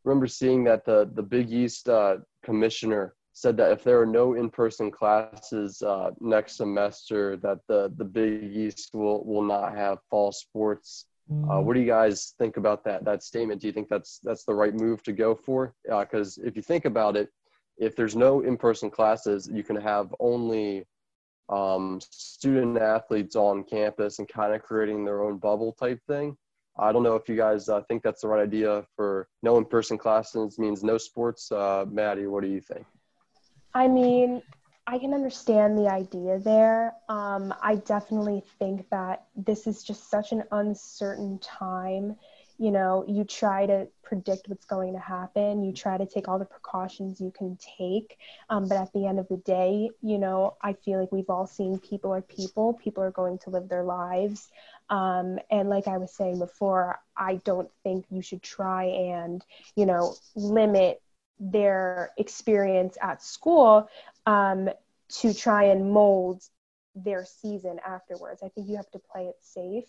remember 0.07 0.27
seeing 0.27 0.65
that 0.65 0.85
the 0.85 1.11
the 1.15 1.23
Big 1.23 1.53
East 1.53 1.89
uh, 1.89 2.17
commissioner 2.43 3.15
said 3.33 3.57
that 3.59 3.71
if 3.71 3.85
there 3.85 4.01
are 4.01 4.07
no 4.07 4.33
in-person 4.33 4.91
classes 4.91 5.83
uh, 5.83 6.11
next 6.21 6.57
semester, 6.57 7.37
that 7.39 7.59
the 7.69 7.93
the 7.97 8.05
Big 8.05 8.57
East 8.57 8.95
will 8.95 9.25
will 9.25 9.43
not 9.43 9.77
have 9.77 9.99
fall 10.09 10.33
sports. 10.33 11.07
Uh, 11.51 11.61
what 11.61 11.75
do 11.75 11.81
you 11.81 11.87
guys 11.87 12.35
think 12.39 12.57
about 12.57 12.85
that 12.85 13.05
that 13.05 13.23
statement? 13.23 13.61
Do 13.61 13.67
you 13.67 13.73
think 13.73 13.89
that's 13.89 14.21
that's 14.23 14.45
the 14.45 14.55
right 14.55 14.73
move 14.73 15.03
to 15.03 15.13
go 15.13 15.35
for? 15.35 15.75
Because 15.85 16.39
uh, 16.39 16.47
if 16.47 16.57
you 16.57 16.63
think 16.63 16.85
about 16.85 17.17
it, 17.17 17.29
if 17.77 17.97
there's 17.97 18.15
no 18.15 18.43
in-person 18.43 18.91
classes, 18.91 19.51
you 19.53 19.65
can 19.65 19.77
have 19.77 20.15
only 20.21 20.87
um, 21.49 22.01
student 22.01 22.79
athletes 22.79 23.37
on 23.37 23.65
campus 23.65 24.19
and 24.21 24.29
kind 24.29 24.55
of 24.55 24.63
creating 24.63 25.05
their 25.05 25.23
own 25.23 25.39
bubble 25.39 25.73
type 25.73 26.01
thing. 26.07 26.37
I 26.79 26.93
don't 26.93 27.03
know 27.03 27.17
if 27.17 27.29
you 27.29 27.37
guys 27.37 27.69
uh, 27.69 27.81
think 27.83 28.03
that's 28.03 28.23
the 28.23 28.29
right 28.29 28.43
idea 28.43 28.85
for 28.95 29.29
no 29.43 29.57
in-person 29.59 29.99
classes 29.99 30.59
means 30.59 30.83
no 30.85 30.99
sports. 30.99 31.51
Uh, 31.51 31.87
Maddie, 31.91 32.27
what 32.27 32.43
do 32.43 32.49
you 32.49 32.61
think? 32.61 32.85
I 33.75 33.89
mean, 33.89 34.43
I 34.87 34.99
can 34.99 35.13
understand 35.15 35.77
the 35.77 35.89
idea 35.89 36.39
there. 36.39 36.95
Um, 37.09 37.53
I 37.63 37.77
definitely 37.77 38.43
think 38.59 38.89
that 38.91 39.27
this 39.35 39.67
is 39.67 39.83
just 39.83 40.11
such 40.11 40.33
an 40.33 40.45
uncertain 40.53 41.39
time. 41.41 42.17
You 42.59 42.71
know, 42.71 43.05
you 43.07 43.25
try 43.25 43.67
to 43.67 43.89
predict 44.03 44.49
what's 44.49 44.65
going 44.65 44.95
to 44.95 44.99
happen, 44.99 45.63
you 45.63 45.73
try 45.73 45.99
to 45.99 46.07
take 46.07 46.27
all 46.27 46.39
the 46.39 46.47
precautions 46.47 47.21
you 47.21 47.31
can 47.37 47.59
take. 47.79 48.17
Um, 48.49 48.67
but 48.67 48.79
at 48.79 48.93
the 48.95 49.07
end 49.07 49.19
of 49.19 49.29
the 49.29 49.37
day, 49.39 49.91
you 50.01 50.17
know, 50.17 50.57
I 50.63 50.73
feel 50.73 51.01
like 51.01 51.13
we've 51.13 51.29
all 51.29 51.47
seen 51.47 51.79
people 51.79 52.15
are 52.15 52.23
people, 52.23 52.73
people 52.75 53.03
are 53.03 53.11
going 53.11 53.39
to 53.41 53.51
live 53.51 53.69
their 53.69 53.85
lives. 53.85 54.49
Um, 54.89 55.39
and 55.51 55.69
like 55.69 55.89
I 55.89 55.99
was 55.99 56.15
saying 56.15 56.39
before, 56.39 56.99
I 57.17 57.37
don't 57.45 57.71
think 57.83 58.07
you 58.11 58.23
should 58.23 58.43
try 58.43 58.85
and, 58.85 59.45
you 59.75 59.87
know, 59.87 60.15
limit 60.35 61.03
their 61.41 62.13
experience 62.17 62.97
at 63.03 63.23
school 63.23 63.89
um, 64.27 64.71
to 65.09 65.35
try 65.35 65.65
and 65.65 65.93
mold 65.93 66.43
their 66.95 67.25
season 67.25 67.79
afterwards. 67.87 68.43
I 68.43 68.49
think 68.49 68.69
you 68.69 68.77
have 68.77 68.91
to 68.93 68.99
play 68.99 69.27
it 69.27 69.37
safe. 69.41 69.85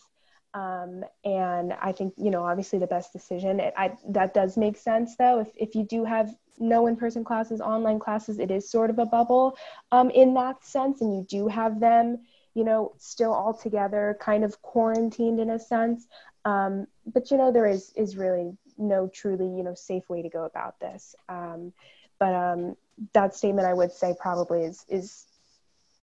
Um, 0.54 1.04
and 1.24 1.74
I 1.74 1.92
think, 1.92 2.16
you 2.18 2.32
know, 2.32 2.44
obviously 2.44 2.80
the 2.80 2.88
best 2.88 3.14
decision, 3.14 3.60
it, 3.60 3.74
I, 3.78 3.96
that 4.10 4.34
does 4.34 4.58
make 4.58 4.78
sense 4.78 5.16
though. 5.16 5.40
If, 5.42 5.50
if 5.56 5.76
you 5.76 5.84
do 5.84 6.04
have 6.06 6.34
no 6.58 6.88
in-person 6.88 7.24
classes, 7.24 7.62
online 7.62 8.00
classes, 8.00 8.40
it 8.40 8.50
is 8.50 8.70
sort 8.70 8.90
of 8.90 8.98
a 8.98 9.06
bubble 9.06 9.58
um, 9.92 10.10
in 10.10 10.34
that 10.34 10.66
sense. 10.66 11.02
And 11.02 11.16
you 11.16 11.26
do 11.30 11.48
have 11.48 11.80
them, 11.80 12.26
you 12.58 12.64
know, 12.64 12.94
still 12.98 13.34
all 13.34 13.54
together, 13.54 14.18
kind 14.20 14.44
of 14.44 14.62
quarantined 14.62 15.40
in 15.40 15.52
a 15.52 15.60
sense. 15.60 16.08
Um, 16.44 16.88
but, 17.06 17.30
you 17.30 17.38
know, 17.38 17.52
there 17.52 17.68
is, 17.68 17.94
is 17.96 18.18
really 18.18 18.58
no 18.78 19.08
truly 19.08 19.46
you 19.58 19.64
know 19.64 19.74
safe 19.74 20.08
way 20.10 20.22
to 20.22 20.30
go 20.30 20.46
about 20.46 20.80
this 20.80 21.16
um, 21.30 21.74
but 22.20 22.34
um, 22.34 22.76
that 23.14 23.36
statement 23.36 23.68
I 23.68 23.74
would 23.74 23.92
say 23.92 24.16
probably 24.20 24.64
is 24.64 24.86
is 24.88 25.26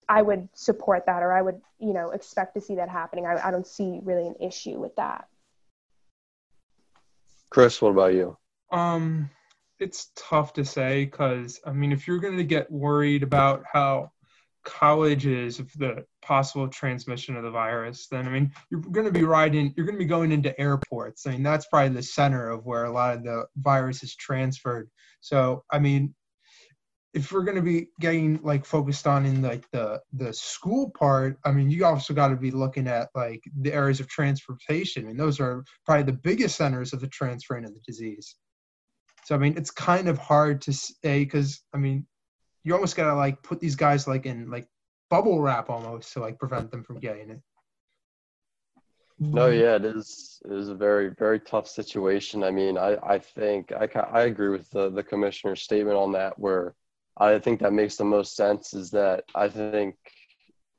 I 0.08 0.22
would 0.22 0.48
support 0.54 1.06
that 1.06 1.22
or 1.22 1.32
I 1.32 1.42
would 1.42 1.60
you 1.78 1.92
know 1.92 2.10
expect 2.10 2.54
to 2.54 2.60
see 2.60 2.76
that 2.76 2.88
happening. 2.88 3.26
I, 3.26 3.48
I 3.48 3.50
don't 3.50 3.66
see 3.66 4.00
really 4.02 4.26
an 4.26 4.36
issue 4.40 4.78
with 4.78 4.94
that. 4.96 5.26
Chris, 7.50 7.80
what 7.80 7.90
about 7.90 8.14
you? 8.14 8.36
Um, 8.70 9.30
it's 9.78 10.10
tough 10.16 10.52
to 10.54 10.64
say 10.64 11.04
because 11.04 11.60
I 11.66 11.72
mean, 11.72 11.92
if 11.92 12.06
you're 12.06 12.20
going 12.20 12.36
to 12.36 12.44
get 12.44 12.70
worried 12.70 13.22
about 13.22 13.64
how 13.70 14.12
college 14.64 15.26
is 15.26 15.58
of 15.58 15.72
the 15.74 16.04
possible 16.22 16.68
transmission 16.68 17.36
of 17.36 17.42
the 17.42 17.50
virus, 17.50 18.06
then 18.10 18.26
I 18.26 18.30
mean, 18.30 18.52
you're 18.70 18.80
going 18.80 19.06
to 19.06 19.12
be 19.12 19.24
riding, 19.24 19.72
you're 19.76 19.86
going 19.86 19.98
to 19.98 20.04
be 20.04 20.08
going 20.08 20.32
into 20.32 20.58
airports. 20.60 21.26
I 21.26 21.32
mean, 21.32 21.42
that's 21.42 21.66
probably 21.66 21.90
the 21.90 22.02
center 22.02 22.48
of 22.50 22.64
where 22.64 22.84
a 22.84 22.92
lot 22.92 23.16
of 23.16 23.24
the 23.24 23.46
virus 23.56 24.02
is 24.02 24.16
transferred. 24.16 24.90
So, 25.20 25.64
I 25.70 25.78
mean, 25.78 26.14
if 27.14 27.30
we're 27.30 27.44
going 27.44 27.56
to 27.56 27.62
be 27.62 27.88
getting 28.00 28.40
like 28.42 28.64
focused 28.64 29.06
on 29.06 29.24
in 29.24 29.40
like 29.40 29.70
the 29.70 30.00
the 30.12 30.32
school 30.32 30.90
part 30.90 31.38
i 31.44 31.52
mean 31.52 31.70
you 31.70 31.84
also 31.84 32.12
got 32.12 32.28
to 32.28 32.36
be 32.36 32.50
looking 32.50 32.88
at 32.88 33.08
like 33.14 33.40
the 33.60 33.72
areas 33.72 34.00
of 34.00 34.08
transportation 34.08 35.08
and 35.08 35.18
those 35.18 35.38
are 35.40 35.64
probably 35.86 36.02
the 36.02 36.18
biggest 36.18 36.56
centers 36.56 36.92
of 36.92 37.00
the 37.00 37.06
transferring 37.06 37.64
of 37.64 37.72
the 37.72 37.80
disease 37.86 38.34
so 39.24 39.34
i 39.34 39.38
mean 39.38 39.54
it's 39.56 39.70
kind 39.70 40.08
of 40.08 40.18
hard 40.18 40.60
to 40.60 40.72
say 40.72 41.24
because 41.24 41.62
i 41.72 41.78
mean 41.78 42.04
you 42.64 42.74
almost 42.74 42.96
got 42.96 43.04
to 43.04 43.14
like 43.14 43.42
put 43.42 43.60
these 43.60 43.76
guys 43.76 44.08
like 44.08 44.26
in 44.26 44.50
like 44.50 44.66
bubble 45.10 45.40
wrap 45.40 45.70
almost 45.70 46.12
to 46.12 46.20
like 46.20 46.38
prevent 46.38 46.70
them 46.70 46.82
from 46.82 46.98
getting 46.98 47.30
it 47.30 47.40
no, 49.18 49.48
yeah, 49.48 49.76
it 49.76 49.84
is. 49.84 50.42
It 50.44 50.52
is 50.52 50.68
a 50.68 50.74
very, 50.74 51.10
very 51.10 51.38
tough 51.38 51.68
situation. 51.68 52.42
I 52.42 52.50
mean, 52.50 52.76
I, 52.76 52.96
I 53.02 53.18
think 53.20 53.70
I, 53.72 53.88
I 54.12 54.22
agree 54.22 54.48
with 54.48 54.68
the 54.70 54.90
the 54.90 55.02
commissioner's 55.02 55.62
statement 55.62 55.96
on 55.96 56.12
that, 56.12 56.38
where 56.38 56.74
I 57.16 57.38
think 57.38 57.60
that 57.60 57.72
makes 57.72 57.96
the 57.96 58.04
most 58.04 58.34
sense 58.34 58.74
is 58.74 58.90
that 58.90 59.24
I 59.34 59.48
think 59.48 59.94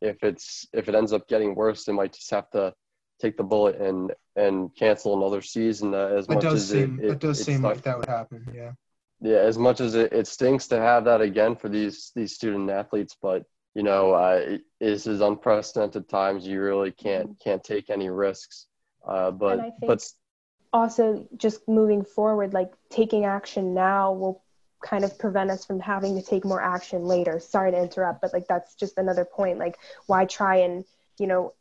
if 0.01 0.21
it's 0.23 0.67
if 0.73 0.89
it 0.89 0.95
ends 0.95 1.13
up 1.13 1.27
getting 1.29 1.55
worse, 1.55 1.85
they 1.85 1.93
might 1.93 2.13
just 2.13 2.29
have 2.31 2.49
to 2.51 2.73
take 3.21 3.37
the 3.37 3.43
bullet 3.43 3.79
and 3.79 4.11
and 4.35 4.75
cancel 4.75 5.17
another 5.17 5.41
season. 5.41 5.93
Uh, 5.93 6.07
as 6.07 6.25
it 6.25 6.31
much 6.31 6.43
does 6.43 6.63
as 6.63 6.69
seem, 6.69 6.99
it, 6.99 7.05
it, 7.05 7.11
it 7.11 7.19
does 7.19 7.39
it 7.39 7.45
seem 7.45 7.59
stuck- 7.59 7.75
like 7.75 7.83
that 7.83 7.97
would 7.97 8.09
happen. 8.09 8.45
Yeah. 8.53 8.73
Yeah, 9.21 9.37
as 9.37 9.57
much 9.57 9.79
as 9.79 9.95
it, 9.95 10.13
it 10.13 10.27
stinks 10.27 10.67
to 10.67 10.77
have 10.77 11.05
that 11.05 11.21
again 11.21 11.55
for 11.55 11.69
these 11.69 12.11
these 12.15 12.33
student 12.33 12.69
athletes, 12.69 13.15
but 13.21 13.43
you 13.73 13.83
know, 13.83 14.13
uh, 14.13 14.57
this 14.79 15.05
is 15.05 15.21
unprecedented 15.21 16.07
times. 16.07 16.47
You 16.47 16.61
really 16.61 16.91
can't 16.91 17.37
can't 17.43 17.63
take 17.63 17.89
any 17.89 18.09
risks. 18.09 18.67
Uh, 19.07 19.31
but 19.31 19.53
And 19.53 19.61
I 19.61 19.69
think- 19.71 19.87
but 19.87 20.03
Also, 20.73 21.25
just 21.37 21.67
moving 21.69 22.03
forward, 22.03 22.53
like 22.53 22.73
taking 22.89 23.23
action 23.23 23.73
now 23.73 24.11
will 24.11 24.43
kind 24.81 25.05
of 25.05 25.17
prevent 25.17 25.49
us 25.49 25.65
from 25.65 25.79
having 25.79 26.15
to 26.15 26.21
take 26.21 26.43
more 26.43 26.61
action 26.61 27.05
later. 27.05 27.39
Sorry 27.39 27.71
to 27.71 27.77
interrupt, 27.81 28.21
but 28.21 28.33
like 28.33 28.47
that's 28.47 28.75
just 28.75 28.97
another 28.97 29.23
point. 29.25 29.57
Like, 29.57 29.77
why 30.07 30.25
try 30.25 30.57
and 30.57 30.83
you 31.17 31.27
know 31.27 31.53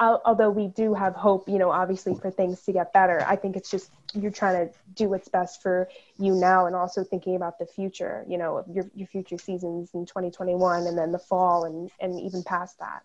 although 0.00 0.50
we 0.50 0.68
do 0.68 0.94
have 0.94 1.14
hope, 1.14 1.48
you 1.48 1.58
know, 1.58 1.70
obviously 1.70 2.14
for 2.14 2.30
things 2.30 2.62
to 2.62 2.72
get 2.72 2.92
better, 2.92 3.24
I 3.26 3.34
think 3.34 3.56
it's 3.56 3.70
just 3.70 3.90
you're 4.14 4.30
trying 4.30 4.68
to 4.68 4.74
do 4.94 5.08
what's 5.08 5.28
best 5.28 5.62
for 5.62 5.88
you 6.18 6.34
now 6.34 6.66
and 6.66 6.74
also 6.74 7.04
thinking 7.04 7.36
about 7.36 7.58
the 7.58 7.66
future, 7.66 8.24
you 8.28 8.38
know, 8.38 8.64
your, 8.72 8.86
your 8.94 9.06
future 9.06 9.38
seasons 9.38 9.90
in 9.94 10.06
2021 10.06 10.86
and 10.86 10.96
then 10.96 11.12
the 11.12 11.18
fall 11.18 11.64
and, 11.64 11.90
and 12.00 12.18
even 12.20 12.42
past 12.42 12.78
that. 12.78 13.02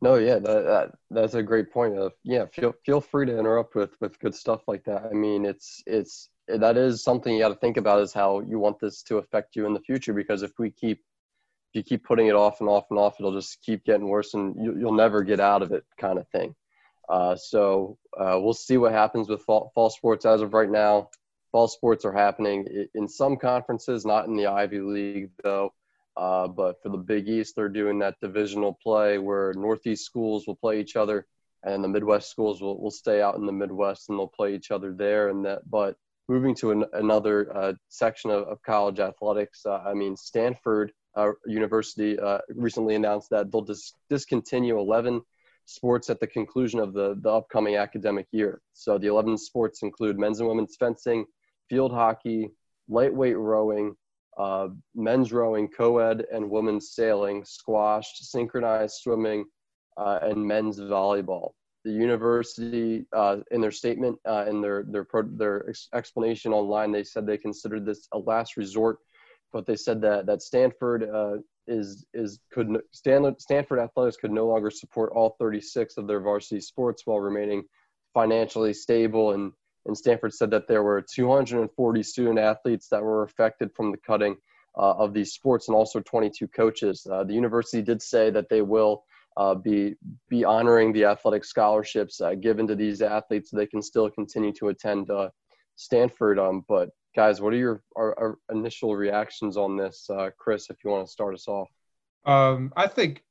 No, 0.00 0.14
yeah, 0.14 0.38
that, 0.38 0.64
that 0.64 0.90
that's 1.10 1.34
a 1.34 1.42
great 1.42 1.72
point. 1.72 1.98
Of 1.98 2.12
yeah, 2.22 2.46
feel 2.46 2.72
feel 2.84 3.00
free 3.00 3.26
to 3.26 3.36
interrupt 3.36 3.74
with 3.74 3.90
with 4.00 4.18
good 4.20 4.34
stuff 4.34 4.60
like 4.68 4.84
that. 4.84 5.06
I 5.10 5.12
mean, 5.12 5.44
it's 5.44 5.82
it's 5.86 6.30
that 6.46 6.76
is 6.76 7.02
something 7.02 7.34
you 7.34 7.40
got 7.40 7.48
to 7.48 7.56
think 7.56 7.78
about 7.78 8.00
is 8.00 8.12
how 8.12 8.40
you 8.40 8.60
want 8.60 8.78
this 8.78 9.02
to 9.04 9.18
affect 9.18 9.56
you 9.56 9.66
in 9.66 9.74
the 9.74 9.80
future. 9.80 10.12
Because 10.12 10.44
if 10.44 10.52
we 10.56 10.70
keep 10.70 10.98
if 10.98 11.74
you 11.74 11.82
keep 11.82 12.04
putting 12.04 12.28
it 12.28 12.36
off 12.36 12.60
and 12.60 12.68
off 12.68 12.84
and 12.90 12.98
off, 12.98 13.16
it'll 13.18 13.32
just 13.32 13.60
keep 13.60 13.84
getting 13.84 14.06
worse, 14.06 14.34
and 14.34 14.54
you, 14.56 14.78
you'll 14.78 14.92
never 14.92 15.24
get 15.24 15.40
out 15.40 15.62
of 15.62 15.72
it, 15.72 15.84
kind 15.98 16.20
of 16.20 16.28
thing. 16.28 16.54
Uh, 17.08 17.36
so 17.36 17.96
uh, 18.18 18.38
we'll 18.40 18.54
see 18.54 18.76
what 18.76 18.92
happens 18.92 19.28
with 19.28 19.42
fall, 19.42 19.72
fall 19.74 19.90
sports. 19.90 20.26
As 20.26 20.42
of 20.42 20.52
right 20.52 20.70
now, 20.70 21.08
fall 21.52 21.68
sports 21.68 22.04
are 22.04 22.12
happening 22.12 22.86
in 22.94 23.08
some 23.08 23.36
conferences, 23.36 24.04
not 24.04 24.26
in 24.26 24.36
the 24.36 24.46
Ivy 24.46 24.80
League 24.80 25.30
though. 25.42 25.72
Uh, 26.16 26.48
but 26.48 26.82
for 26.82 26.88
the 26.88 26.98
Big 26.98 27.28
East, 27.28 27.54
they're 27.54 27.68
doing 27.68 28.00
that 28.00 28.16
divisional 28.20 28.76
play 28.82 29.18
where 29.18 29.54
Northeast 29.54 30.04
schools 30.04 30.46
will 30.46 30.56
play 30.56 30.80
each 30.80 30.96
other, 30.96 31.26
and 31.62 31.82
the 31.82 31.88
Midwest 31.88 32.28
schools 32.28 32.60
will, 32.60 32.80
will 32.80 32.90
stay 32.90 33.22
out 33.22 33.36
in 33.36 33.46
the 33.46 33.52
Midwest 33.52 34.08
and 34.08 34.18
they'll 34.18 34.26
play 34.26 34.54
each 34.54 34.72
other 34.72 34.92
there. 34.92 35.28
And 35.28 35.44
that, 35.44 35.70
but 35.70 35.96
moving 36.28 36.56
to 36.56 36.72
an, 36.72 36.84
another 36.92 37.56
uh, 37.56 37.72
section 37.88 38.30
of, 38.30 38.48
of 38.48 38.62
college 38.62 38.98
athletics, 38.98 39.64
uh, 39.64 39.80
I 39.86 39.94
mean, 39.94 40.16
Stanford 40.16 40.92
University 41.46 42.18
recently 42.48 42.94
announced 42.94 43.30
that 43.30 43.50
they'll 43.50 43.62
dis- 43.62 43.94
discontinue 44.08 44.78
11 44.78 45.22
sports 45.68 46.08
at 46.08 46.18
the 46.18 46.26
conclusion 46.26 46.80
of 46.80 46.94
the, 46.94 47.18
the 47.20 47.30
upcoming 47.30 47.76
academic 47.76 48.26
year. 48.32 48.62
So 48.72 48.96
the 48.96 49.08
11 49.08 49.36
sports 49.36 49.82
include 49.82 50.18
men's 50.18 50.40
and 50.40 50.48
women's 50.48 50.76
fencing, 50.76 51.26
field 51.68 51.92
hockey, 51.92 52.50
lightweight 52.88 53.36
rowing, 53.36 53.94
uh, 54.38 54.68
men's 54.94 55.30
rowing, 55.30 55.68
co-ed, 55.68 56.24
and 56.32 56.48
women's 56.48 56.94
sailing, 56.94 57.44
squash, 57.44 58.06
synchronized 58.14 58.96
swimming, 59.02 59.44
uh, 59.98 60.20
and 60.22 60.42
men's 60.42 60.80
volleyball. 60.80 61.50
The 61.84 61.92
university, 61.92 63.04
uh, 63.12 63.38
in 63.50 63.60
their 63.60 63.70
statement, 63.70 64.18
uh, 64.26 64.46
in 64.48 64.60
their 64.60 64.84
their 64.88 65.04
pro- 65.04 65.36
their 65.36 65.68
ex- 65.68 65.88
explanation 65.94 66.52
online, 66.52 66.92
they 66.92 67.04
said 67.04 67.26
they 67.26 67.38
considered 67.38 67.84
this 67.84 68.08
a 68.12 68.18
last 68.18 68.56
resort, 68.56 68.98
but 69.52 69.66
they 69.66 69.76
said 69.76 70.00
that 70.02 70.26
that 70.26 70.42
Stanford 70.42 71.04
uh, 71.04 71.36
is 71.68 72.06
is 72.14 72.40
could 72.52 72.68
no- 72.68 72.80
Stan- 72.92 73.38
Stanford 73.38 73.78
athletics 73.78 74.16
could 74.16 74.32
no 74.32 74.46
longer 74.46 74.70
support 74.70 75.12
all 75.14 75.36
36 75.38 75.96
of 75.96 76.06
their 76.06 76.20
varsity 76.20 76.60
sports 76.60 77.02
while 77.04 77.20
remaining 77.20 77.64
financially 78.14 78.72
stable 78.72 79.32
and 79.32 79.52
and 79.86 79.96
Stanford 79.96 80.34
said 80.34 80.50
that 80.50 80.68
there 80.68 80.82
were 80.82 81.02
240 81.14 82.02
student 82.02 82.38
athletes 82.38 82.88
that 82.90 83.02
were 83.02 83.22
affected 83.22 83.70
from 83.74 83.90
the 83.90 83.96
cutting 83.98 84.36
uh, 84.76 84.92
of 84.92 85.14
these 85.14 85.32
sports 85.32 85.68
and 85.68 85.76
also 85.76 86.00
22 86.00 86.46
coaches. 86.48 87.06
Uh, 87.10 87.24
the 87.24 87.32
university 87.32 87.82
did 87.82 88.02
say 88.02 88.30
that 88.30 88.48
they 88.48 88.60
will 88.62 89.04
uh, 89.36 89.54
be 89.54 89.94
be 90.28 90.44
honoring 90.44 90.92
the 90.92 91.04
athletic 91.04 91.44
scholarships 91.44 92.20
uh, 92.20 92.34
given 92.34 92.66
to 92.66 92.74
these 92.74 93.00
athletes 93.00 93.50
so 93.50 93.56
they 93.56 93.66
can 93.66 93.82
still 93.82 94.10
continue 94.10 94.52
to 94.52 94.68
attend 94.68 95.10
uh, 95.10 95.30
Stanford. 95.76 96.38
Um, 96.38 96.64
but 96.68 96.90
guys, 97.18 97.40
what 97.40 97.52
are 97.52 97.56
your 97.56 97.82
our, 97.96 98.16
our 98.16 98.38
initial 98.52 98.94
reactions 98.94 99.56
on 99.56 99.76
this, 99.76 100.08
uh, 100.08 100.30
Chris? 100.38 100.70
If 100.70 100.76
you 100.84 100.90
want 100.90 101.04
to 101.04 101.12
start 101.12 101.34
us 101.34 101.48
off. 101.48 101.68
Um, 102.24 102.72
I 102.76 102.86
think 102.86 103.24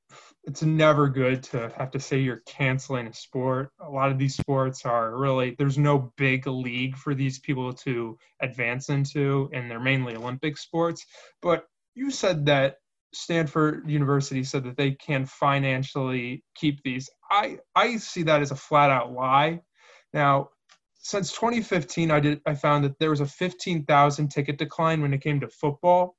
it's 0.43 0.61
never 0.61 1.07
good 1.07 1.41
to 1.43 1.71
have 1.77 1.91
to 1.91 1.99
say 1.99 2.19
you're 2.19 2.43
canceling 2.45 3.07
a 3.07 3.13
sport. 3.13 3.71
A 3.79 3.89
lot 3.89 4.11
of 4.11 4.19
these 4.19 4.35
sports 4.35 4.85
are 4.85 5.17
really 5.17 5.55
there's 5.57 5.77
no 5.77 6.11
big 6.17 6.47
league 6.47 6.97
for 6.97 7.15
these 7.15 7.39
people 7.39 7.71
to 7.85 8.17
advance 8.41 8.89
into, 8.89 9.49
and 9.53 9.71
they're 9.71 9.79
mainly 9.79 10.17
Olympic 10.17 10.57
sports. 10.57 11.05
But 11.41 11.65
you 11.95 12.11
said 12.11 12.45
that 12.47 12.79
Stanford 13.13 13.89
University 13.89 14.43
said 14.43 14.65
that 14.65 14.75
they 14.75 14.91
can 14.91 15.25
financially 15.25 16.43
keep 16.55 16.83
these. 16.83 17.09
I 17.31 17.59
I 17.73 17.95
see 17.95 18.23
that 18.23 18.41
as 18.41 18.51
a 18.51 18.55
flat 18.57 18.89
out 18.91 19.13
lie. 19.13 19.61
Now, 20.13 20.49
since 21.07 21.31
2015, 21.31 22.11
I 22.11 22.19
did 22.19 22.41
I 22.45 22.53
found 22.53 22.83
that 22.83 22.99
there 22.99 23.11
was 23.11 23.21
a 23.21 23.25
15,000 23.25 24.27
ticket 24.27 24.57
decline 24.57 25.01
when 25.01 25.13
it 25.13 25.21
came 25.21 25.39
to 25.39 25.47
football 25.47 26.17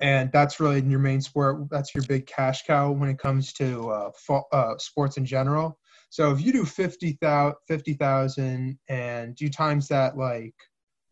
and 0.00 0.30
that's 0.32 0.60
really 0.60 0.80
your 0.82 1.00
main 1.00 1.20
sport. 1.20 1.68
That's 1.68 1.92
your 1.92 2.04
big 2.04 2.28
cash 2.28 2.62
cow 2.64 2.92
when 2.92 3.08
it 3.08 3.18
comes 3.18 3.52
to 3.54 3.90
uh, 3.90 4.10
fo- 4.16 4.46
uh, 4.52 4.78
sports 4.78 5.16
in 5.16 5.24
general. 5.24 5.80
So 6.10 6.30
if 6.30 6.40
you 6.40 6.52
do 6.52 6.64
50,000 6.64 7.56
50, 7.66 8.78
and 8.88 9.40
you 9.40 9.50
times 9.50 9.88
that 9.88 10.16
like 10.16 10.54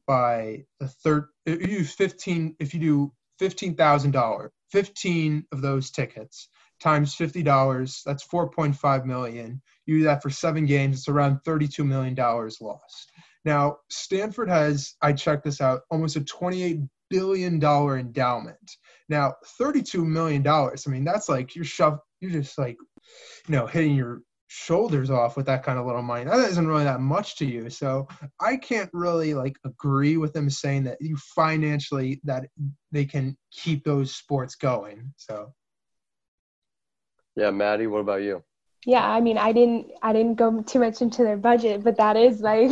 by 0.06 0.64
the 0.78 0.86
third, 0.86 1.26
you 1.46 1.58
do 1.58 1.84
15, 1.84 2.54
if 2.60 2.72
you 2.72 2.80
do 2.80 3.12
$15,000, 3.42 4.48
15 4.70 5.46
of 5.50 5.60
those 5.60 5.90
tickets 5.90 6.48
times 6.84 7.16
$50, 7.16 8.04
that's 8.04 8.26
4.5 8.26 9.04
million. 9.06 9.60
You 9.86 9.98
do 9.98 10.04
that 10.04 10.22
for 10.22 10.30
seven 10.30 10.66
games, 10.66 10.98
it's 10.98 11.08
around 11.08 11.40
$32 11.46 11.84
million 11.84 12.14
lost. 12.14 13.10
Now, 13.44 13.78
Stanford 13.90 14.48
has, 14.48 14.94
I 15.02 15.12
checked 15.12 15.44
this 15.44 15.60
out, 15.60 15.80
almost 15.90 16.16
a 16.16 16.24
28 16.24 16.80
billion 17.10 17.58
dollar 17.58 17.98
endowment. 17.98 18.76
Now, 19.08 19.34
thirty-two 19.58 20.04
million 20.04 20.42
dollars. 20.42 20.86
I 20.86 20.90
mean, 20.90 21.04
that's 21.04 21.28
like 21.28 21.54
you're 21.54 21.64
shove, 21.64 21.98
you're 22.20 22.30
just 22.30 22.58
like, 22.58 22.76
you 23.46 23.54
know, 23.54 23.66
hitting 23.66 23.94
your 23.94 24.22
shoulders 24.48 25.10
off 25.10 25.36
with 25.36 25.46
that 25.46 25.62
kind 25.62 25.78
of 25.78 25.86
little 25.86 26.02
money. 26.02 26.24
That 26.24 26.38
isn't 26.38 26.66
really 26.66 26.84
that 26.84 27.00
much 27.00 27.36
to 27.36 27.46
you. 27.46 27.70
So 27.70 28.08
I 28.40 28.56
can't 28.56 28.90
really 28.92 29.34
like 29.34 29.56
agree 29.64 30.16
with 30.16 30.32
them 30.32 30.48
saying 30.48 30.84
that 30.84 30.98
you 31.00 31.16
financially 31.16 32.20
that 32.24 32.46
they 32.92 33.04
can 33.04 33.36
keep 33.50 33.84
those 33.84 34.14
sports 34.14 34.54
going. 34.54 35.12
So 35.16 35.52
Yeah, 37.36 37.50
Maddie, 37.50 37.86
what 37.86 38.00
about 38.00 38.22
you? 38.22 38.42
yeah 38.86 39.04
i 39.10 39.20
mean 39.20 39.38
i 39.38 39.52
didn't 39.52 39.86
i 40.02 40.12
didn't 40.12 40.34
go 40.36 40.62
too 40.62 40.78
much 40.78 41.00
into 41.00 41.22
their 41.22 41.36
budget 41.36 41.82
but 41.82 41.96
that 41.96 42.16
is 42.16 42.40
like 42.40 42.70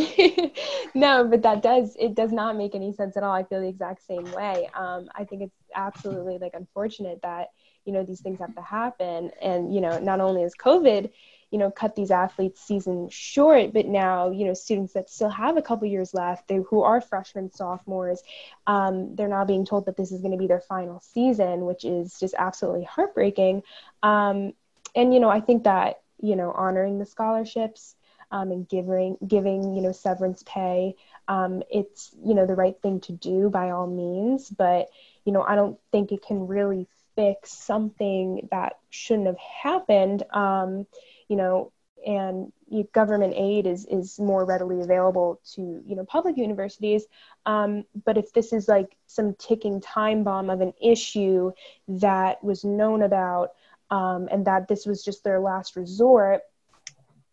no 0.94 1.26
but 1.28 1.42
that 1.42 1.62
does 1.62 1.96
it 1.98 2.14
does 2.14 2.32
not 2.32 2.56
make 2.56 2.74
any 2.74 2.92
sense 2.92 3.16
at 3.16 3.22
all 3.22 3.32
i 3.32 3.42
feel 3.44 3.60
the 3.60 3.68
exact 3.68 4.02
same 4.06 4.30
way 4.30 4.68
um, 4.74 5.08
i 5.14 5.24
think 5.24 5.42
it's 5.42 5.56
absolutely 5.74 6.38
like 6.38 6.52
unfortunate 6.54 7.18
that 7.22 7.48
you 7.84 7.92
know 7.92 8.04
these 8.04 8.20
things 8.20 8.40
have 8.40 8.54
to 8.54 8.62
happen. 8.62 9.30
And 9.40 9.74
you 9.74 9.80
know 9.80 9.98
not 9.98 10.20
only 10.20 10.42
is 10.42 10.54
covid 10.54 11.10
you 11.52 11.58
know 11.58 11.70
cut 11.70 11.94
these 11.94 12.10
athletes 12.10 12.60
season 12.60 13.08
short 13.10 13.72
but 13.72 13.86
now 13.86 14.30
you 14.30 14.46
know 14.46 14.54
students 14.54 14.94
that 14.94 15.10
still 15.10 15.28
have 15.28 15.56
a 15.56 15.62
couple 15.62 15.86
years 15.86 16.14
left 16.14 16.48
they, 16.48 16.56
who 16.56 16.82
are 16.82 17.00
freshmen 17.00 17.50
sophomores 17.52 18.22
um, 18.66 19.14
they're 19.14 19.28
now 19.28 19.44
being 19.44 19.64
told 19.64 19.86
that 19.86 19.96
this 19.96 20.10
is 20.10 20.20
going 20.22 20.32
to 20.32 20.38
be 20.38 20.46
their 20.46 20.60
final 20.60 20.98
season 21.00 21.64
which 21.66 21.84
is 21.84 22.18
just 22.18 22.34
absolutely 22.36 22.84
heartbreaking. 22.84 23.62
Um, 24.02 24.54
and 24.96 25.14
you 25.14 25.20
know 25.20 25.28
i 25.28 25.40
think 25.40 25.64
that 25.64 26.00
you 26.20 26.34
know 26.34 26.50
honoring 26.50 26.98
the 26.98 27.06
scholarships 27.06 27.94
um, 28.30 28.50
and 28.50 28.66
giving 28.66 29.18
giving 29.26 29.74
you 29.74 29.82
know 29.82 29.92
severance 29.92 30.42
pay 30.46 30.96
um, 31.28 31.62
it's 31.70 32.10
you 32.24 32.34
know 32.34 32.46
the 32.46 32.54
right 32.54 32.80
thing 32.80 33.00
to 33.00 33.12
do 33.12 33.48
by 33.48 33.70
all 33.70 33.86
means. 33.86 34.48
But 34.50 34.88
you 35.24 35.32
know 35.32 35.42
i 35.42 35.54
don't 35.54 35.78
think 35.90 36.12
it 36.12 36.22
can 36.22 36.46
really 36.46 36.88
fix 37.16 37.52
something 37.52 38.48
that 38.50 38.74
shouldn't 38.90 39.26
have 39.26 39.38
happened 39.38 40.22
um, 40.32 40.86
you 41.28 41.36
know 41.36 41.72
and 42.06 42.52
government 42.92 43.34
aid 43.36 43.66
is 43.66 43.86
is 43.86 44.18
more 44.18 44.44
readily 44.44 44.80
available 44.80 45.40
to 45.54 45.82
you 45.86 45.94
know 45.94 46.04
public 46.04 46.36
universities. 46.36 47.04
Um, 47.46 47.84
but 48.04 48.18
if 48.18 48.32
this 48.32 48.52
is 48.52 48.68
like 48.68 48.96
some 49.06 49.34
ticking 49.34 49.80
time 49.80 50.24
bomb 50.24 50.50
of 50.50 50.60
an 50.60 50.72
issue 50.80 51.52
that 51.88 52.42
was 52.42 52.64
known 52.64 53.02
about 53.02 53.50
um, 53.90 54.28
and 54.30 54.46
that 54.46 54.68
this 54.68 54.86
was 54.86 55.04
just 55.04 55.22
their 55.22 55.40
last 55.40 55.76
resort 55.76 56.40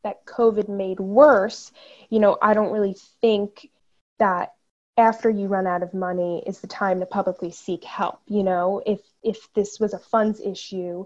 that 0.04 0.26
covid 0.26 0.70
made 0.70 1.00
worse 1.00 1.74
you 2.10 2.20
know 2.20 2.38
i 2.42 2.54
don't 2.54 2.72
really 2.72 2.96
think 3.20 3.70
that 4.18 4.54
after 5.00 5.30
you 5.30 5.48
run 5.48 5.66
out 5.66 5.84
of 5.84 5.94
money 5.94 6.44
is 6.46 6.60
the 6.60 6.68
time 6.68 7.00
to 7.00 7.06
publicly 7.06 7.52
seek 7.52 7.84
help 7.84 8.20
you 8.28 8.44
know? 8.44 8.82
If 8.86 9.00
if 9.24 9.52
this 9.54 9.80
was 9.80 9.94
a 9.94 10.00
funds 10.00 10.40
issue 10.40 11.06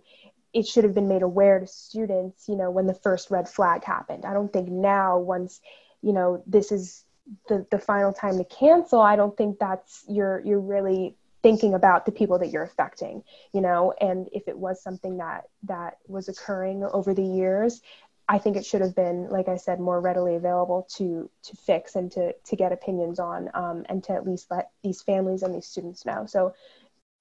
it 0.54 0.68
should 0.68 0.84
have 0.84 0.94
been 0.94 1.08
made 1.08 1.24
aware 1.24 1.60
to 1.60 1.68
students 1.68 2.48
you 2.50 2.56
know 2.56 2.72
when 2.72 2.88
the 2.88 2.94
first 2.94 3.32
red 3.32 3.48
flag 3.48 3.84
happened. 3.84 4.26
I 4.26 4.34
don't 4.34 4.52
think 4.52 4.70
now 4.70 5.20
once 5.20 5.62
you 6.02 6.14
know 6.14 6.44
this 6.48 6.72
is 6.72 7.06
the 7.48 7.66
the 7.72 7.80
final 7.80 8.12
time 8.12 8.38
to 8.38 8.44
cancel 8.44 9.00
i 9.00 9.16
don't 9.16 9.38
think 9.38 9.58
that's 9.58 10.04
you're 10.10 10.42
you're 10.44 10.60
really 10.60 11.16
thinking 11.42 11.74
about 11.74 12.06
the 12.06 12.12
people 12.12 12.40
that 12.40 12.50
you're 12.52 12.64
affecting 12.64 13.24
you 13.54 13.62
know? 13.62 13.94
And 14.00 14.28
if 14.34 14.48
it 14.48 14.58
was 14.58 14.82
something 14.82 15.18
that 15.18 15.46
that 15.64 15.98
was 16.08 16.30
occurring 16.30 16.84
over 16.84 17.14
the 17.14 17.24
years 17.24 17.82
i 18.28 18.38
think 18.38 18.56
it 18.56 18.66
should 18.66 18.82
have 18.82 18.96
been 18.96 19.28
like 19.30 19.48
i 19.48 19.58
said 19.58 19.80
more 19.80 20.00
readily 20.00 20.36
available 20.36 20.88
to 20.90 21.30
to 21.44 21.56
fix 21.58 21.96
and 21.96 22.12
to 22.12 22.34
to 22.46 22.56
get 22.56 22.72
opinions 22.72 23.20
on 23.20 23.50
um, 23.54 23.86
and 23.90 24.04
to 24.04 24.14
at 24.14 24.26
least 24.26 24.48
let 24.52 24.70
these 24.84 25.02
families 25.02 25.44
and 25.44 25.54
these 25.54 25.68
students 25.68 26.06
know 26.06 26.26
so 26.26 26.54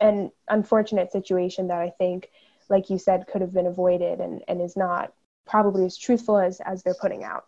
an 0.01 0.31
unfortunate 0.49 1.11
situation 1.13 1.69
that 1.69 1.79
i 1.79 1.91
think 1.91 2.29
like 2.69 2.91
you 2.91 2.99
said 2.99 3.27
could 3.27 3.41
have 3.41 3.53
been 3.53 3.67
avoided 3.67 4.21
and 4.21 4.43
and 4.49 4.61
is 4.61 4.77
not 4.77 5.13
probably 5.47 5.85
as 5.85 5.97
truthful 5.97 6.39
as 6.39 6.61
as 6.61 6.83
they're 6.83 6.95
putting 6.95 7.25
out 7.25 7.47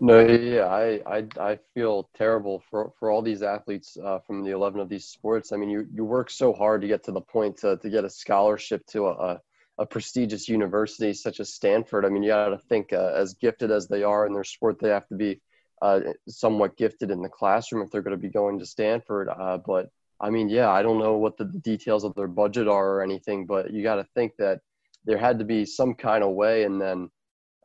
no, 0.00 0.20
yeah, 0.20 0.66
I, 0.66 1.00
I, 1.06 1.26
I 1.40 1.58
feel 1.72 2.10
terrible 2.14 2.62
for, 2.68 2.92
for 2.98 3.10
all 3.10 3.22
these 3.22 3.42
athletes 3.42 3.96
uh, 3.96 4.18
from 4.18 4.44
the 4.44 4.50
11 4.50 4.80
of 4.80 4.88
these 4.88 5.06
sports. 5.06 5.52
I 5.52 5.56
mean, 5.56 5.70
you, 5.70 5.86
you 5.94 6.04
work 6.04 6.30
so 6.30 6.52
hard 6.52 6.82
to 6.82 6.88
get 6.88 7.04
to 7.04 7.12
the 7.12 7.20
point 7.20 7.56
to, 7.58 7.76
to 7.76 7.88
get 7.88 8.04
a 8.04 8.10
scholarship 8.10 8.84
to 8.88 9.06
a, 9.06 9.40
a 9.78 9.86
prestigious 9.86 10.48
university 10.48 11.12
such 11.12 11.40
as 11.40 11.52
Stanford. 11.52 12.04
I 12.04 12.08
mean, 12.08 12.22
you 12.22 12.30
got 12.30 12.48
to 12.48 12.58
think 12.58 12.92
uh, 12.92 13.12
as 13.14 13.34
gifted 13.34 13.70
as 13.70 13.88
they 13.88 14.02
are 14.02 14.26
in 14.26 14.32
their 14.32 14.44
sport, 14.44 14.78
they 14.78 14.88
have 14.88 15.08
to 15.08 15.16
be 15.16 15.40
uh, 15.82 16.00
somewhat 16.28 16.76
gifted 16.76 17.10
in 17.10 17.22
the 17.22 17.28
classroom 17.28 17.82
if 17.82 17.90
they're 17.90 18.02
going 18.02 18.16
to 18.16 18.22
be 18.22 18.30
going 18.30 18.58
to 18.58 18.66
Stanford. 18.66 19.28
Uh, 19.28 19.58
but 19.58 19.90
I 20.20 20.30
mean, 20.30 20.48
yeah, 20.48 20.70
I 20.70 20.82
don't 20.82 21.00
know 21.00 21.16
what 21.18 21.36
the 21.36 21.44
details 21.44 22.04
of 22.04 22.14
their 22.14 22.28
budget 22.28 22.68
are 22.68 22.94
or 22.94 23.02
anything, 23.02 23.46
but 23.46 23.72
you 23.72 23.82
got 23.82 23.96
to 23.96 24.06
think 24.14 24.32
that 24.38 24.60
there 25.04 25.18
had 25.18 25.38
to 25.40 25.44
be 25.44 25.66
some 25.66 25.94
kind 25.94 26.22
of 26.22 26.34
way. 26.34 26.64
And 26.64 26.80
then 26.80 27.10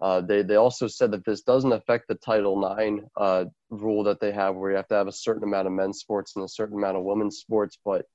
uh, 0.01 0.21
they 0.21 0.41
they 0.41 0.55
also 0.55 0.87
said 0.87 1.11
that 1.11 1.25
this 1.25 1.41
doesn't 1.41 1.71
affect 1.71 2.07
the 2.07 2.15
Title 2.15 2.75
IX 2.77 3.05
uh, 3.17 3.45
rule 3.69 4.03
that 4.03 4.19
they 4.19 4.31
have, 4.31 4.55
where 4.55 4.71
you 4.71 4.77
have 4.77 4.87
to 4.87 4.95
have 4.95 5.07
a 5.07 5.11
certain 5.11 5.43
amount 5.43 5.67
of 5.67 5.73
men's 5.73 5.99
sports 5.99 6.35
and 6.35 6.43
a 6.43 6.49
certain 6.49 6.77
amount 6.77 6.97
of 6.97 7.03
women's 7.03 7.37
sports. 7.37 7.77
But 7.85 8.05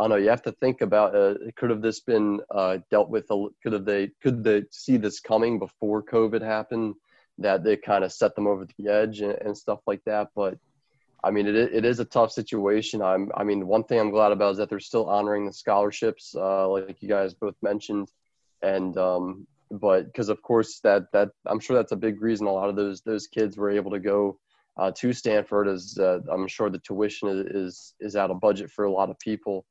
I 0.00 0.04
don't 0.04 0.10
know. 0.10 0.16
You 0.16 0.30
have 0.30 0.42
to 0.44 0.52
think 0.52 0.80
about 0.80 1.14
uh, 1.14 1.34
could 1.56 1.68
have 1.68 1.82
this 1.82 2.00
been 2.00 2.40
uh, 2.50 2.78
dealt 2.90 3.10
with? 3.10 3.28
Could 3.62 3.74
have 3.74 3.84
they 3.84 4.10
could 4.22 4.42
they 4.42 4.62
see 4.70 4.96
this 4.96 5.20
coming 5.20 5.58
before 5.58 6.02
COVID 6.02 6.40
happened? 6.40 6.94
That 7.36 7.64
they 7.64 7.76
kind 7.76 8.02
of 8.02 8.10
set 8.10 8.34
them 8.34 8.46
over 8.46 8.66
the 8.78 8.88
edge 8.88 9.20
and, 9.20 9.32
and 9.32 9.56
stuff 9.56 9.80
like 9.86 10.02
that. 10.06 10.28
But 10.34 10.56
I 11.22 11.30
mean, 11.30 11.46
it 11.46 11.54
it 11.54 11.84
is 11.84 12.00
a 12.00 12.06
tough 12.06 12.32
situation. 12.32 13.02
I'm 13.02 13.30
I 13.36 13.44
mean, 13.44 13.66
one 13.66 13.84
thing 13.84 14.00
I'm 14.00 14.10
glad 14.10 14.32
about 14.32 14.52
is 14.52 14.56
that 14.56 14.70
they're 14.70 14.80
still 14.80 15.06
honoring 15.06 15.44
the 15.44 15.52
scholarships, 15.52 16.34
uh, 16.34 16.66
like 16.66 17.02
you 17.02 17.08
guys 17.08 17.34
both 17.34 17.56
mentioned, 17.60 18.10
and 18.62 18.96
um, 18.96 19.46
but 19.70 20.06
because 20.06 20.30
of 20.30 20.40
course 20.40 20.80
that 20.80 21.12
that 21.12 21.28
I'm 21.44 21.60
sure 21.60 21.76
that's 21.76 21.92
a 21.92 21.96
big 21.96 22.22
reason 22.22 22.46
a 22.46 22.52
lot 22.52 22.70
of 22.70 22.76
those 22.76 23.02
those 23.02 23.26
kids 23.26 23.58
were 23.58 23.70
able 23.70 23.90
to 23.90 24.00
go 24.00 24.38
uh, 24.78 24.92
to 24.92 25.12
Stanford 25.12 25.68
as 25.68 25.98
uh, 26.00 26.20
I'm 26.32 26.48
sure 26.48 26.70
the 26.70 26.78
tuition 26.78 27.28
is, 27.28 27.46
is, 27.46 27.94
is 28.00 28.16
out 28.16 28.30
of 28.30 28.40
budget 28.40 28.70
for 28.70 28.86
a 28.86 28.90
lot 28.90 29.10
of 29.10 29.18
people. 29.18 29.66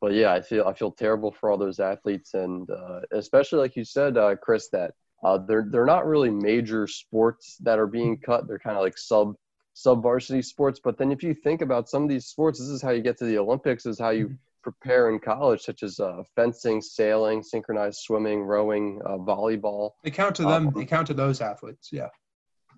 But 0.00 0.12
yeah, 0.12 0.32
I 0.32 0.40
feel 0.40 0.64
I 0.66 0.74
feel 0.74 0.92
terrible 0.92 1.32
for 1.32 1.50
all 1.50 1.58
those 1.58 1.80
athletes 1.80 2.34
and 2.34 2.68
uh, 2.70 3.00
especially 3.12 3.58
like 3.58 3.76
you 3.76 3.84
said, 3.84 4.16
uh, 4.16 4.36
Chris, 4.36 4.68
that 4.70 4.94
uh, 5.24 5.38
they're 5.38 5.66
they're 5.70 5.86
not 5.86 6.06
really 6.06 6.30
major 6.30 6.86
sports 6.86 7.56
that 7.62 7.78
are 7.78 7.86
being 7.86 8.18
cut. 8.18 8.46
They're 8.46 8.58
kind 8.58 8.76
of 8.76 8.82
like 8.82 8.96
sub 8.96 9.34
sub 9.74 10.02
varsity 10.02 10.42
sports. 10.42 10.80
But 10.82 10.98
then 10.98 11.10
if 11.10 11.22
you 11.22 11.34
think 11.34 11.62
about 11.62 11.88
some 11.88 12.04
of 12.04 12.08
these 12.08 12.26
sports, 12.26 12.58
this 12.58 12.68
is 12.68 12.82
how 12.82 12.90
you 12.90 13.02
get 13.02 13.18
to 13.18 13.24
the 13.24 13.38
Olympics. 13.38 13.86
Is 13.86 13.98
how 13.98 14.10
you 14.10 14.26
mm-hmm 14.26 14.34
prepare 14.62 15.08
in 15.08 15.18
college, 15.18 15.62
such 15.62 15.82
as 15.82 15.98
uh, 15.98 16.22
fencing, 16.36 16.82
sailing, 16.82 17.42
synchronized 17.42 18.00
swimming, 18.00 18.42
rowing, 18.42 19.00
uh, 19.04 19.16
volleyball. 19.16 19.92
They 20.04 20.10
count 20.10 20.36
to 20.36 20.42
them. 20.42 20.68
Um, 20.68 20.74
they 20.74 20.84
count 20.84 21.06
to 21.06 21.14
those 21.14 21.40
athletes. 21.40 21.88
Yeah. 21.92 22.08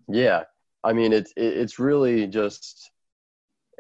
Yeah, 0.09 0.45
I 0.83 0.93
mean 0.93 1.13
it's 1.13 1.33
it, 1.37 1.57
it's 1.59 1.79
really 1.79 2.27
just 2.27 2.91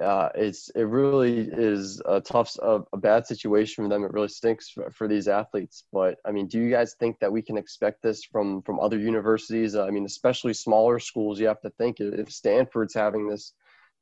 uh, 0.01 0.31
it's 0.35 0.71
it 0.71 0.85
really 0.85 1.49
is 1.53 2.01
a 2.07 2.21
tough 2.21 2.57
a, 2.63 2.81
a, 2.93 2.97
bad 2.97 3.27
situation 3.27 3.85
for 3.85 3.89
them. 3.89 4.05
It 4.05 4.13
really 4.13 4.29
stinks 4.29 4.71
for, 4.71 4.91
for, 4.91 5.07
these 5.07 5.29
athletes. 5.29 5.85
But 5.93 6.19
I 6.25 6.33
mean, 6.33 6.47
do 6.47 6.59
you 6.59 6.71
guys 6.71 6.95
think 6.95 7.19
that 7.21 7.33
we 7.33 7.43
can 7.43 7.59
expect 7.59 8.03
this 8.03 8.25
from 8.25 8.63
from 8.63 8.81
other 8.81 8.99
universities? 8.99 9.77
I 9.77 9.91
mean, 9.91 10.07
especially 10.07 10.55
smaller 10.55 10.99
schools. 10.99 11.39
You 11.39 11.49
have 11.49 11.61
to 11.63 11.71
think 11.71 12.01
if 12.01 12.33
Stanford's 12.33 12.95
having 12.95 13.29
this 13.29 13.53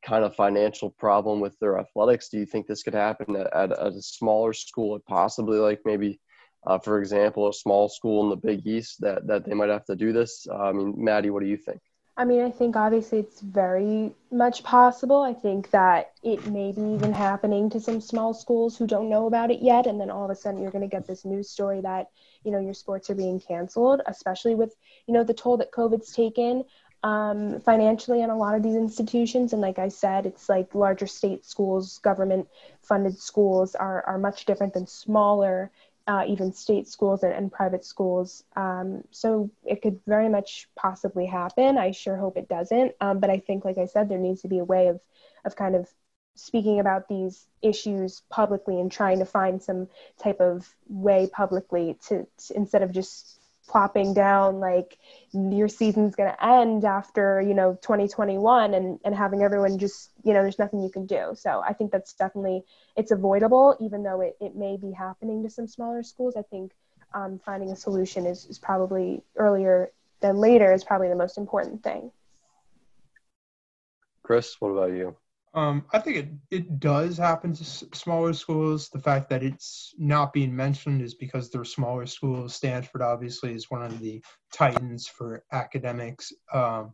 kind 0.04 0.24
of 0.24 0.34
financial 0.34 0.90
problem 0.90 1.40
with 1.40 1.58
their 1.58 1.78
athletics. 1.78 2.28
Do 2.28 2.38
you 2.38 2.46
think 2.46 2.66
this 2.66 2.82
could 2.82 2.94
happen 2.94 3.36
at, 3.36 3.52
at, 3.52 3.72
at 3.72 3.92
a 3.92 4.02
smaller 4.02 4.52
school, 4.52 4.98
possibly 5.06 5.58
like 5.58 5.80
maybe, 5.84 6.20
uh, 6.66 6.78
for 6.78 7.00
example, 7.00 7.48
a 7.48 7.52
small 7.52 7.88
school 7.88 8.22
in 8.24 8.30
the 8.30 8.36
Big 8.36 8.66
East 8.66 9.00
that, 9.00 9.26
that 9.26 9.44
they 9.44 9.54
might 9.54 9.70
have 9.70 9.84
to 9.86 9.96
do 9.96 10.12
this? 10.12 10.46
Uh, 10.48 10.56
I 10.56 10.72
mean, 10.72 10.94
Maddie, 10.96 11.30
what 11.30 11.42
do 11.42 11.48
you 11.48 11.56
think? 11.56 11.80
I 12.18 12.24
mean, 12.24 12.42
I 12.42 12.50
think 12.50 12.74
obviously 12.74 13.20
it's 13.20 13.40
very 13.40 14.12
much 14.32 14.64
possible. 14.64 15.22
I 15.22 15.32
think 15.32 15.70
that 15.70 16.14
it 16.24 16.44
may 16.48 16.72
be 16.72 16.80
even 16.80 17.12
happening 17.12 17.70
to 17.70 17.80
some 17.80 18.00
small 18.00 18.34
schools 18.34 18.76
who 18.76 18.88
don't 18.88 19.08
know 19.08 19.28
about 19.28 19.52
it 19.52 19.62
yet. 19.62 19.86
And 19.86 20.00
then 20.00 20.10
all 20.10 20.24
of 20.24 20.30
a 20.30 20.34
sudden 20.34 20.60
you're 20.60 20.72
going 20.72 20.82
to 20.82 20.94
get 20.94 21.06
this 21.06 21.24
news 21.24 21.48
story 21.48 21.80
that, 21.82 22.08
you 22.42 22.50
know, 22.50 22.58
your 22.58 22.74
sports 22.74 23.08
are 23.08 23.14
being 23.14 23.38
canceled, 23.38 24.02
especially 24.08 24.56
with, 24.56 24.74
you 25.06 25.14
know, 25.14 25.22
the 25.22 25.32
toll 25.32 25.58
that 25.58 25.70
COVID's 25.70 26.12
taken 26.12 26.64
um, 27.04 27.60
financially 27.60 28.24
on 28.24 28.30
a 28.30 28.36
lot 28.36 28.56
of 28.56 28.64
these 28.64 28.74
institutions. 28.74 29.52
And 29.52 29.62
like 29.62 29.78
I 29.78 29.88
said, 29.88 30.26
it's 30.26 30.48
like 30.48 30.74
larger 30.74 31.06
state 31.06 31.46
schools, 31.46 31.98
government 31.98 32.48
funded 32.82 33.16
schools 33.16 33.76
are, 33.76 34.04
are 34.06 34.18
much 34.18 34.44
different 34.44 34.74
than 34.74 34.88
smaller, 34.88 35.70
uh, 36.08 36.24
even 36.26 36.52
state 36.52 36.88
schools 36.88 37.22
and, 37.22 37.34
and 37.34 37.52
private 37.52 37.84
schools. 37.84 38.42
Um, 38.56 39.04
so 39.10 39.50
it 39.64 39.82
could 39.82 40.00
very 40.06 40.30
much 40.30 40.66
possibly 40.74 41.26
happen. 41.26 41.76
I 41.76 41.92
sure 41.92 42.16
hope 42.16 42.38
it 42.38 42.48
doesn't. 42.48 42.94
Um, 43.00 43.20
but 43.20 43.30
I 43.30 43.38
think, 43.38 43.64
like 43.64 43.76
I 43.78 43.84
said, 43.84 44.08
there 44.08 44.18
needs 44.18 44.40
to 44.42 44.48
be 44.48 44.58
a 44.58 44.64
way 44.64 44.88
of, 44.88 45.00
of 45.44 45.54
kind 45.54 45.76
of 45.76 45.86
speaking 46.34 46.80
about 46.80 47.08
these 47.08 47.46
issues 47.60 48.22
publicly 48.30 48.80
and 48.80 48.90
trying 48.90 49.18
to 49.18 49.26
find 49.26 49.62
some 49.62 49.88
type 50.22 50.40
of 50.40 50.66
way 50.88 51.28
publicly 51.30 51.98
to, 52.08 52.26
to 52.38 52.54
instead 52.56 52.82
of 52.82 52.92
just 52.92 53.37
plopping 53.68 54.14
down 54.14 54.60
like 54.60 54.98
your 55.32 55.68
season's 55.68 56.16
going 56.16 56.30
to 56.30 56.44
end 56.44 56.84
after 56.84 57.40
you 57.40 57.54
know 57.54 57.74
2021 57.82 58.74
and 58.74 58.98
and 59.04 59.14
having 59.14 59.42
everyone 59.42 59.78
just 59.78 60.10
you 60.24 60.32
know 60.32 60.42
there's 60.42 60.58
nothing 60.58 60.82
you 60.82 60.90
can 60.90 61.06
do. 61.06 61.34
So 61.34 61.62
i 61.66 61.72
think 61.72 61.92
that's 61.92 62.12
definitely 62.14 62.62
it's 62.96 63.10
avoidable 63.10 63.76
even 63.80 64.02
though 64.02 64.20
it, 64.20 64.36
it 64.40 64.56
may 64.56 64.76
be 64.76 64.92
happening 64.92 65.42
to 65.44 65.50
some 65.50 65.68
smaller 65.68 66.02
schools. 66.02 66.34
I 66.36 66.42
think 66.42 66.72
um, 67.14 67.40
finding 67.44 67.70
a 67.70 67.76
solution 67.76 68.26
is, 68.26 68.46
is 68.46 68.58
probably 68.58 69.22
earlier 69.36 69.90
than 70.20 70.36
later 70.36 70.72
is 70.72 70.84
probably 70.84 71.08
the 71.08 71.14
most 71.14 71.38
important 71.38 71.82
thing. 71.82 72.10
Chris 74.22 74.56
what 74.60 74.70
about 74.70 74.92
you 74.92 75.16
Um, 75.58 75.86
I 75.92 75.98
think 75.98 76.16
it, 76.16 76.28
it 76.52 76.78
does 76.78 77.18
happen 77.18 77.52
to 77.52 77.62
s- 77.62 77.82
smaller 77.92 78.32
schools. 78.32 78.90
The 78.90 79.00
fact 79.00 79.28
that 79.30 79.42
it's 79.42 79.92
not 79.98 80.32
being 80.32 80.54
mentioned 80.54 81.02
is 81.02 81.14
because 81.14 81.50
they're 81.50 81.64
smaller 81.64 82.06
schools. 82.06 82.54
Stanford 82.54 83.02
obviously 83.02 83.54
is 83.54 83.68
one 83.68 83.82
of 83.82 83.98
the 83.98 84.22
titans 84.52 85.08
for 85.08 85.42
academics. 85.50 86.32
Um, 86.54 86.92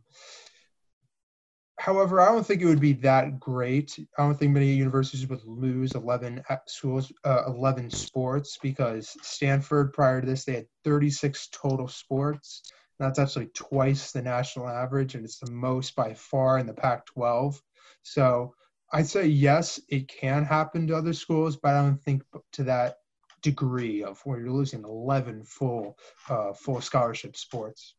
however, 1.77 2.19
I 2.19 2.25
don't 2.25 2.43
think 2.43 2.63
it 2.63 2.65
would 2.65 2.79
be 2.79 2.93
that 2.93 3.39
great. 3.39 3.99
I 4.17 4.23
don't 4.23 4.33
think 4.33 4.51
many 4.51 4.73
universities 4.73 5.27
would 5.27 5.45
lose 5.45 5.93
11 5.93 6.41
schools, 6.67 7.13
uh, 7.23 7.43
11 7.45 7.91
sports 7.91 8.57
because 8.59 9.15
Stanford 9.21 9.93
prior 9.93 10.21
to 10.21 10.27
this 10.27 10.43
they 10.43 10.55
had 10.55 10.67
36 10.83 11.49
total 11.51 11.87
sports. 11.87 12.63
That's 12.97 13.19
actually 13.19 13.49
twice 13.53 14.11
the 14.11 14.23
national 14.23 14.69
average, 14.69 15.13
and 15.13 15.23
it's 15.23 15.37
the 15.37 15.51
most 15.51 15.95
by 15.95 16.15
far 16.15 16.57
in 16.57 16.65
the 16.65 16.73
Pac-12. 16.73 17.61
So 18.05 18.53
I'd 18.93 19.07
say 19.07 19.25
yes, 19.25 19.81
it 19.89 20.07
can 20.07 20.45
happen 20.45 20.85
to 20.87 20.95
other 20.95 21.13
schools, 21.13 21.57
but 21.57 21.73
I 21.73 21.81
don't 21.81 22.01
think 22.01 22.21
to 22.53 22.63
that 22.63 22.97
degree 23.41 24.03
of 24.03 24.21
where 24.25 24.39
you're 24.39 24.51
losing 24.51 24.83
11 24.83 25.43
full 25.43 25.97
uh, 26.29 26.53
full 26.53 26.81
scholarship 26.81 27.35
sports. 27.35 27.95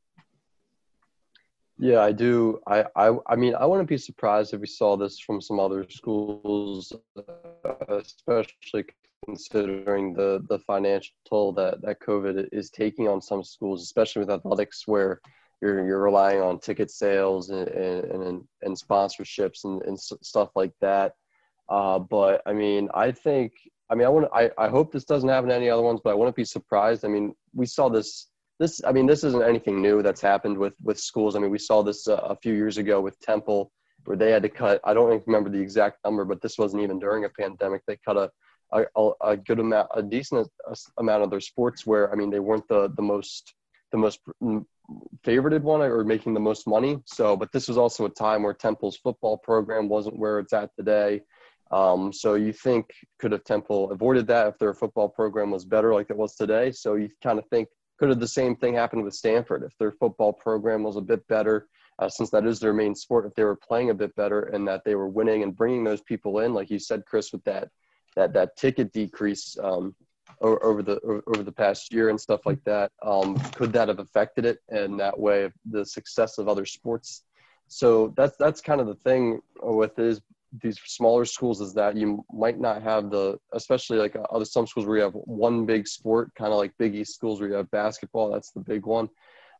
Yeah, 1.78 2.00
I 2.00 2.12
do. 2.12 2.60
I, 2.66 2.84
I, 2.94 3.16
I 3.26 3.36
mean, 3.36 3.54
I 3.56 3.66
wouldn't 3.66 3.88
be 3.88 3.98
surprised 3.98 4.54
if 4.54 4.60
we 4.60 4.66
saw 4.66 4.96
this 4.96 5.18
from 5.18 5.40
some 5.40 5.60
other 5.60 5.84
schools, 5.90 6.92
especially 7.88 8.84
considering 9.24 10.14
the 10.14 10.44
the 10.48 10.60
financial 10.60 11.14
toll 11.28 11.52
that 11.54 11.82
that 11.82 12.00
COVID 12.00 12.48
is 12.52 12.70
taking 12.70 13.08
on 13.08 13.20
some 13.20 13.42
schools, 13.42 13.82
especially 13.82 14.20
with 14.20 14.30
athletics, 14.30 14.84
where 14.86 15.20
you're 15.60 15.86
you're 15.86 16.02
relying 16.02 16.40
on 16.40 16.58
ticket 16.58 16.90
sales 16.90 17.50
and 17.50 17.68
and, 17.68 18.44
and 18.62 18.76
sponsorships 18.76 19.64
and, 19.64 19.82
and 19.82 19.98
stuff 19.98 20.50
like 20.54 20.72
that. 20.80 21.14
Uh, 21.68 21.98
but 21.98 22.42
I 22.46 22.52
mean, 22.52 22.88
I 22.94 23.10
think 23.12 23.52
I 23.90 23.94
mean 23.94 24.06
I 24.06 24.10
want 24.10 24.28
I 24.32 24.50
I 24.58 24.68
hope 24.68 24.92
this 24.92 25.04
doesn't 25.04 25.28
happen 25.28 25.48
to 25.48 25.54
any 25.54 25.70
other 25.70 25.82
ones, 25.82 26.00
but 26.02 26.10
I 26.10 26.14
wouldn't 26.14 26.36
be 26.36 26.44
surprised. 26.44 27.04
I 27.04 27.08
mean, 27.08 27.34
we 27.54 27.66
saw 27.66 27.88
this 27.88 28.28
this 28.58 28.80
I 28.84 28.92
mean 28.92 29.06
this 29.06 29.24
isn't 29.24 29.42
anything 29.42 29.80
new 29.80 30.02
that's 30.02 30.20
happened 30.20 30.58
with 30.58 30.74
with 30.82 30.98
schools. 31.00 31.36
I 31.36 31.38
mean, 31.40 31.50
we 31.50 31.58
saw 31.58 31.82
this 31.82 32.06
uh, 32.08 32.16
a 32.16 32.36
few 32.36 32.54
years 32.54 32.78
ago 32.78 33.00
with 33.00 33.18
Temple 33.20 33.72
where 34.04 34.16
they 34.16 34.30
had 34.30 34.42
to 34.42 34.48
cut. 34.48 34.80
I 34.84 34.94
don't 34.94 35.22
remember 35.26 35.50
the 35.50 35.60
exact 35.60 35.98
number, 36.04 36.24
but 36.24 36.40
this 36.40 36.58
wasn't 36.58 36.82
even 36.82 36.98
during 36.98 37.24
a 37.24 37.28
pandemic. 37.28 37.82
They 37.86 37.98
cut 38.04 38.16
a 38.16 38.30
a, 38.72 39.10
a 39.22 39.36
good 39.36 39.60
amount, 39.60 39.88
a 39.94 40.02
decent 40.02 40.48
amount 40.98 41.22
of 41.22 41.30
their 41.30 41.40
sports 41.40 41.86
where 41.86 42.12
I 42.12 42.16
mean 42.16 42.30
they 42.30 42.40
weren't 42.40 42.68
the 42.68 42.92
the 42.96 43.02
most 43.02 43.54
the 43.92 43.98
most 43.98 44.20
favorited 45.24 45.62
one 45.62 45.82
or 45.82 46.04
making 46.04 46.34
the 46.34 46.40
most 46.40 46.66
money. 46.66 46.98
So, 47.06 47.36
but 47.36 47.52
this 47.52 47.68
was 47.68 47.78
also 47.78 48.04
a 48.04 48.10
time 48.10 48.42
where 48.42 48.54
Temple's 48.54 48.96
football 48.96 49.38
program 49.38 49.88
wasn't 49.88 50.18
where 50.18 50.38
it's 50.38 50.52
at 50.52 50.74
today. 50.76 51.22
Um, 51.70 52.12
so 52.12 52.34
you 52.34 52.52
think 52.52 52.86
could 53.18 53.32
have 53.32 53.44
Temple 53.44 53.90
avoided 53.90 54.26
that 54.28 54.46
if 54.46 54.58
their 54.58 54.74
football 54.74 55.08
program 55.08 55.50
was 55.50 55.64
better 55.64 55.92
like 55.92 56.10
it 56.10 56.16
was 56.16 56.36
today? 56.36 56.70
So 56.70 56.94
you 56.94 57.08
kind 57.22 57.38
of 57.38 57.46
think 57.48 57.68
could 57.98 58.08
have 58.08 58.20
the 58.20 58.28
same 58.28 58.54
thing 58.54 58.74
happened 58.74 59.02
with 59.02 59.14
Stanford 59.14 59.64
if 59.64 59.76
their 59.78 59.92
football 59.92 60.32
program 60.32 60.82
was 60.82 60.96
a 60.96 61.00
bit 61.00 61.26
better, 61.26 61.66
uh, 61.98 62.08
since 62.08 62.30
that 62.30 62.46
is 62.46 62.60
their 62.60 62.74
main 62.74 62.94
sport. 62.94 63.26
If 63.26 63.34
they 63.34 63.44
were 63.44 63.56
playing 63.56 63.90
a 63.90 63.94
bit 63.94 64.14
better 64.14 64.42
and 64.42 64.68
that 64.68 64.84
they 64.84 64.94
were 64.94 65.08
winning 65.08 65.42
and 65.42 65.56
bringing 65.56 65.82
those 65.82 66.02
people 66.02 66.40
in, 66.40 66.54
like 66.54 66.70
you 66.70 66.78
said, 66.78 67.04
Chris, 67.06 67.32
with 67.32 67.42
that 67.44 67.70
that 68.14 68.32
that 68.32 68.56
ticket 68.56 68.92
decrease 68.92 69.56
um, 69.62 69.94
over 70.46 70.82
the 70.82 71.00
over 71.26 71.42
the 71.42 71.52
past 71.52 71.92
year 71.92 72.08
and 72.08 72.20
stuff 72.20 72.40
like 72.46 72.62
that. 72.64 72.92
Um, 73.02 73.38
could 73.54 73.72
that 73.72 73.88
have 73.88 73.98
affected 73.98 74.44
it 74.44 74.58
and 74.68 74.98
that 75.00 75.18
way 75.18 75.50
the 75.70 75.84
success 75.84 76.38
of 76.38 76.48
other 76.48 76.64
sports? 76.64 77.22
So 77.68 78.14
that's 78.16 78.36
that's 78.36 78.60
kind 78.60 78.80
of 78.80 78.86
the 78.86 78.94
thing 78.94 79.40
with 79.62 79.98
is 79.98 80.20
these 80.62 80.78
smaller 80.86 81.24
schools 81.24 81.60
is 81.60 81.74
that 81.74 81.96
you 81.96 82.24
might 82.32 82.58
not 82.58 82.82
have 82.82 83.10
the 83.10 83.38
especially 83.52 83.98
like 83.98 84.16
other 84.30 84.44
some 84.44 84.66
schools 84.66 84.86
where 84.86 84.98
you 84.98 85.02
have 85.02 85.12
one 85.12 85.66
big 85.66 85.86
sport 85.86 86.32
kind 86.34 86.52
of 86.52 86.58
like 86.58 86.72
big 86.78 86.94
east 86.94 87.14
schools 87.14 87.40
where 87.40 87.48
you 87.48 87.54
have 87.54 87.70
basketball 87.70 88.30
that's 88.30 88.52
the 88.52 88.60
big 88.60 88.86
one 88.86 89.08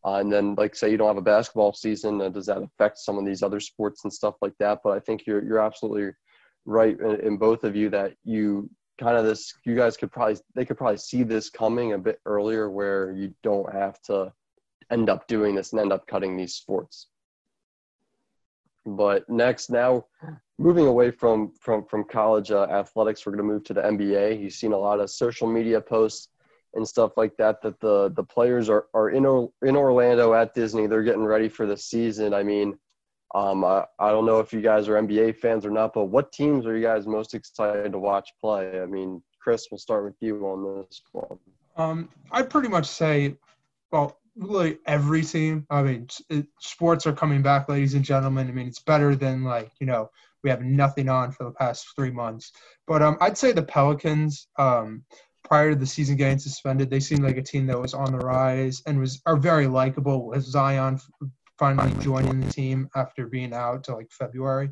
uh, 0.04 0.14
and 0.14 0.32
then 0.32 0.54
like 0.54 0.74
say 0.74 0.90
you 0.90 0.96
don't 0.96 1.08
have 1.08 1.16
a 1.16 1.22
basketball 1.22 1.72
season 1.72 2.20
uh, 2.20 2.28
does 2.28 2.46
that 2.46 2.62
affect 2.62 2.98
some 2.98 3.18
of 3.18 3.26
these 3.26 3.42
other 3.42 3.60
sports 3.60 4.04
and 4.04 4.12
stuff 4.12 4.34
like 4.40 4.54
that 4.58 4.78
but 4.84 4.90
i 4.96 5.00
think 5.00 5.26
you're 5.26 5.44
you're 5.44 5.60
absolutely 5.60 6.12
right 6.64 6.98
in, 7.00 7.20
in 7.20 7.36
both 7.36 7.64
of 7.64 7.76
you 7.76 7.90
that 7.90 8.14
you 8.24 8.70
kind 8.98 9.16
of 9.16 9.24
this 9.24 9.54
you 9.64 9.76
guys 9.76 9.96
could 9.96 10.10
probably 10.10 10.36
they 10.54 10.64
could 10.64 10.78
probably 10.78 10.96
see 10.96 11.22
this 11.22 11.50
coming 11.50 11.92
a 11.92 11.98
bit 11.98 12.20
earlier 12.24 12.70
where 12.70 13.12
you 13.12 13.34
don't 13.42 13.72
have 13.72 14.00
to 14.02 14.32
end 14.90 15.10
up 15.10 15.26
doing 15.26 15.54
this 15.54 15.72
and 15.72 15.80
end 15.80 15.92
up 15.92 16.06
cutting 16.06 16.36
these 16.36 16.54
sports. 16.54 17.08
But 18.86 19.28
next 19.28 19.70
now 19.70 20.06
moving 20.58 20.86
away 20.86 21.10
from 21.10 21.52
from 21.60 21.84
from 21.84 22.04
college 22.04 22.50
uh, 22.50 22.64
athletics 22.64 23.26
we're 23.26 23.32
going 23.32 23.46
to 23.46 23.52
move 23.52 23.64
to 23.64 23.74
the 23.74 23.82
nba 23.82 24.40
you've 24.40 24.52
seen 24.52 24.72
a 24.72 24.78
lot 24.78 25.00
of 25.00 25.10
social 25.10 25.46
media 25.46 25.78
posts 25.80 26.28
and 26.74 26.86
stuff 26.86 27.16
like 27.16 27.36
that 27.36 27.60
that 27.60 27.78
the 27.80 28.10
the 28.10 28.24
players 28.24 28.70
are 28.70 28.86
are 28.94 29.10
in 29.10 29.24
in 29.62 29.76
orlando 29.76 30.32
at 30.34 30.54
disney. 30.54 30.86
They're 30.86 31.02
getting 31.02 31.24
ready 31.24 31.48
for 31.48 31.66
the 31.66 31.76
season. 31.76 32.32
I 32.32 32.42
mean 32.42 32.78
um, 33.34 33.64
I, 33.64 33.84
I 33.98 34.10
don't 34.10 34.26
know 34.26 34.38
if 34.38 34.52
you 34.52 34.60
guys 34.60 34.88
are 34.88 34.94
NBA 34.94 35.36
fans 35.36 35.66
or 35.66 35.70
not, 35.70 35.92
but 35.92 36.04
what 36.04 36.32
teams 36.32 36.66
are 36.66 36.76
you 36.76 36.82
guys 36.82 37.06
most 37.06 37.34
excited 37.34 37.92
to 37.92 37.98
watch 37.98 38.30
play? 38.40 38.80
I 38.80 38.86
mean, 38.86 39.22
Chris, 39.40 39.66
we'll 39.70 39.78
start 39.78 40.04
with 40.04 40.16
you 40.20 40.46
on 40.46 40.84
this 40.86 41.02
one. 41.12 41.38
Um, 41.76 42.08
I'd 42.30 42.50
pretty 42.50 42.68
much 42.68 42.86
say, 42.86 43.36
well, 43.90 44.18
really 44.36 44.78
every 44.86 45.22
team. 45.22 45.66
I 45.70 45.82
mean, 45.82 46.08
it, 46.30 46.46
sports 46.60 47.06
are 47.06 47.12
coming 47.12 47.42
back, 47.42 47.68
ladies 47.68 47.94
and 47.94 48.04
gentlemen. 48.04 48.48
I 48.48 48.52
mean, 48.52 48.68
it's 48.68 48.80
better 48.80 49.14
than 49.14 49.44
like 49.44 49.70
you 49.80 49.86
know 49.86 50.10
we 50.42 50.50
have 50.50 50.62
nothing 50.62 51.08
on 51.08 51.32
for 51.32 51.44
the 51.44 51.50
past 51.50 51.86
three 51.96 52.10
months. 52.10 52.52
But 52.86 53.02
um, 53.02 53.18
I'd 53.20 53.38
say 53.38 53.52
the 53.52 53.62
Pelicans. 53.62 54.48
Um, 54.58 55.04
prior 55.44 55.70
to 55.70 55.76
the 55.76 55.86
season 55.86 56.16
getting 56.16 56.40
suspended, 56.40 56.90
they 56.90 56.98
seemed 56.98 57.22
like 57.22 57.36
a 57.36 57.42
team 57.42 57.66
that 57.66 57.80
was 57.80 57.94
on 57.94 58.10
the 58.10 58.18
rise 58.18 58.82
and 58.84 58.98
was 58.98 59.22
are 59.26 59.36
very 59.36 59.68
likable 59.68 60.26
with 60.26 60.42
Zion 60.42 60.98
finally 61.58 61.92
joining 62.02 62.40
the 62.40 62.50
team 62.52 62.88
after 62.94 63.26
being 63.26 63.52
out 63.52 63.84
till 63.84 63.96
like 63.96 64.10
February. 64.10 64.70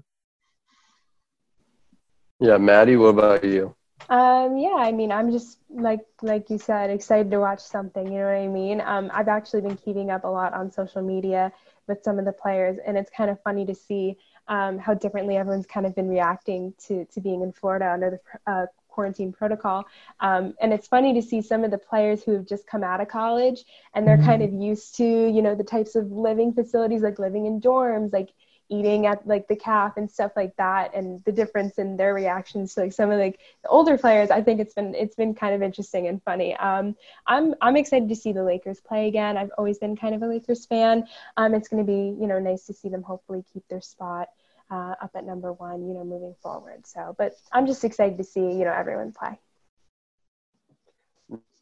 Yeah, 2.41 2.59
Maddie, 2.59 2.97
what 2.97 3.09
about 3.09 3.45
you? 3.45 3.75
Um, 4.11 4.59
yeah, 4.59 4.77
I 4.77 4.93
mean, 4.93 5.11
I'm 5.11 5.33
just 5.33 5.59
like 5.71 6.01
like 6.21 6.51
you 6.51 6.59
said, 6.59 6.91
excited 6.91 7.31
to 7.31 7.41
watch 7.41 7.61
something. 7.61 8.07
You 8.07 8.19
know 8.19 8.27
what 8.27 8.37
I 8.37 8.49
mean? 8.49 8.81
Um, 8.83 9.11
I've 9.15 9.29
actually 9.29 9.63
been 9.63 9.77
keeping 9.77 10.11
up 10.11 10.25
a 10.25 10.29
lot 10.29 10.53
on 10.53 10.71
social 10.71 11.01
media 11.01 11.53
with 11.87 12.03
some 12.03 12.19
of 12.19 12.25
the 12.25 12.33
players, 12.33 12.79
and 12.87 12.99
it's 12.99 13.11
kind 13.11 13.31
of 13.31 13.41
funny 13.43 13.65
to 13.67 13.75
see 13.75 14.19
um, 14.49 14.79
how 14.79 14.95
differently 14.95 15.37
everyone's 15.37 15.67
kind 15.67 15.87
of 15.87 15.95
been 15.95 16.09
reacting 16.09 16.75
to 16.87 17.07
to 17.07 17.21
being 17.21 17.43
in 17.43 17.53
Florida 17.53 17.91
under 17.93 18.11
the 18.11 18.53
uh, 18.53 18.67
quarantine 18.95 19.33
protocol. 19.33 19.85
Um, 20.21 20.55
and 20.61 20.73
it's 20.73 20.87
funny 20.87 21.15
to 21.15 21.23
see 21.23 21.43
some 21.43 21.65
of 21.65 21.71
the 21.71 21.79
players 21.79 22.23
who 22.23 22.33
have 22.33 22.47
just 22.47 22.67
come 22.67 22.85
out 22.85 23.01
of 23.01 23.09
college 23.09 23.65
and 23.95 24.07
they're 24.07 24.17
mm-hmm. 24.17 24.27
kind 24.27 24.43
of 24.43 24.53
used 24.53 24.97
to, 24.97 25.05
you 25.05 25.43
know, 25.43 25.55
the 25.55 25.65
types 25.65 25.97
of 25.97 26.11
living 26.11 26.53
facilities 26.53 27.03
like 27.03 27.19
living 27.19 27.47
in 27.47 27.61
dorms, 27.61 28.13
like 28.13 28.31
eating 28.71 29.07
at 29.07 29.27
like 29.27 29.47
the 29.49 29.57
calf 29.57 29.97
and 29.97 30.11
stuff 30.11 30.33
like 30.37 30.57
that 30.57 30.95
and 30.95 31.23
the 31.25 31.33
difference 31.33 31.79
in 31.79 31.97
their 31.97 32.15
reactions 32.15 32.75
to 32.75 32.81
like 32.81 32.93
some 32.93 33.11
of 33.11 33.19
like 33.19 33.39
the 33.63 33.69
older 33.69 33.99
players 33.99 34.31
i 34.31 34.41
think 34.41 34.59
it's 34.61 34.75
been 34.75 34.95
it's 34.95 35.15
been 35.15 35.35
kind 35.35 35.55
of 35.55 35.63
interesting 35.63 36.07
and 36.07 36.23
funny 36.23 36.57
um, 36.57 36.97
i'm 37.27 37.55
i'm 37.61 37.77
excited 37.77 38.09
to 38.09 38.17
see 38.17 38.33
the 38.33 38.43
lakers 38.43 38.81
play 38.81 39.07
again 39.07 39.37
i've 39.37 39.51
always 39.59 39.79
been 39.79 39.97
kind 39.97 40.15
of 40.15 40.23
a 40.23 40.27
lakers 40.27 40.65
fan 40.65 41.07
um, 41.37 41.55
it's 41.55 41.69
going 41.69 41.85
to 41.85 41.87
be 41.87 42.17
you 42.19 42.27
know 42.27 42.39
nice 42.39 42.65
to 42.65 42.73
see 42.73 42.89
them 42.89 43.03
hopefully 43.03 43.45
keep 43.53 43.67
their 43.69 43.83
spot 43.83 44.29
uh, 44.75 44.95
up 45.01 45.11
at 45.15 45.25
number 45.25 45.53
one, 45.53 45.87
you 45.87 45.95
know, 45.95 46.05
moving 46.05 46.35
forward. 46.43 46.87
So, 46.87 47.15
but 47.17 47.35
I'm 47.53 47.67
just 47.67 47.85
excited 47.85 48.19
to 48.19 48.25
see, 48.25 48.41
you 48.41 48.65
know, 48.65 48.73
everyone 48.73 49.13
play. 49.13 49.39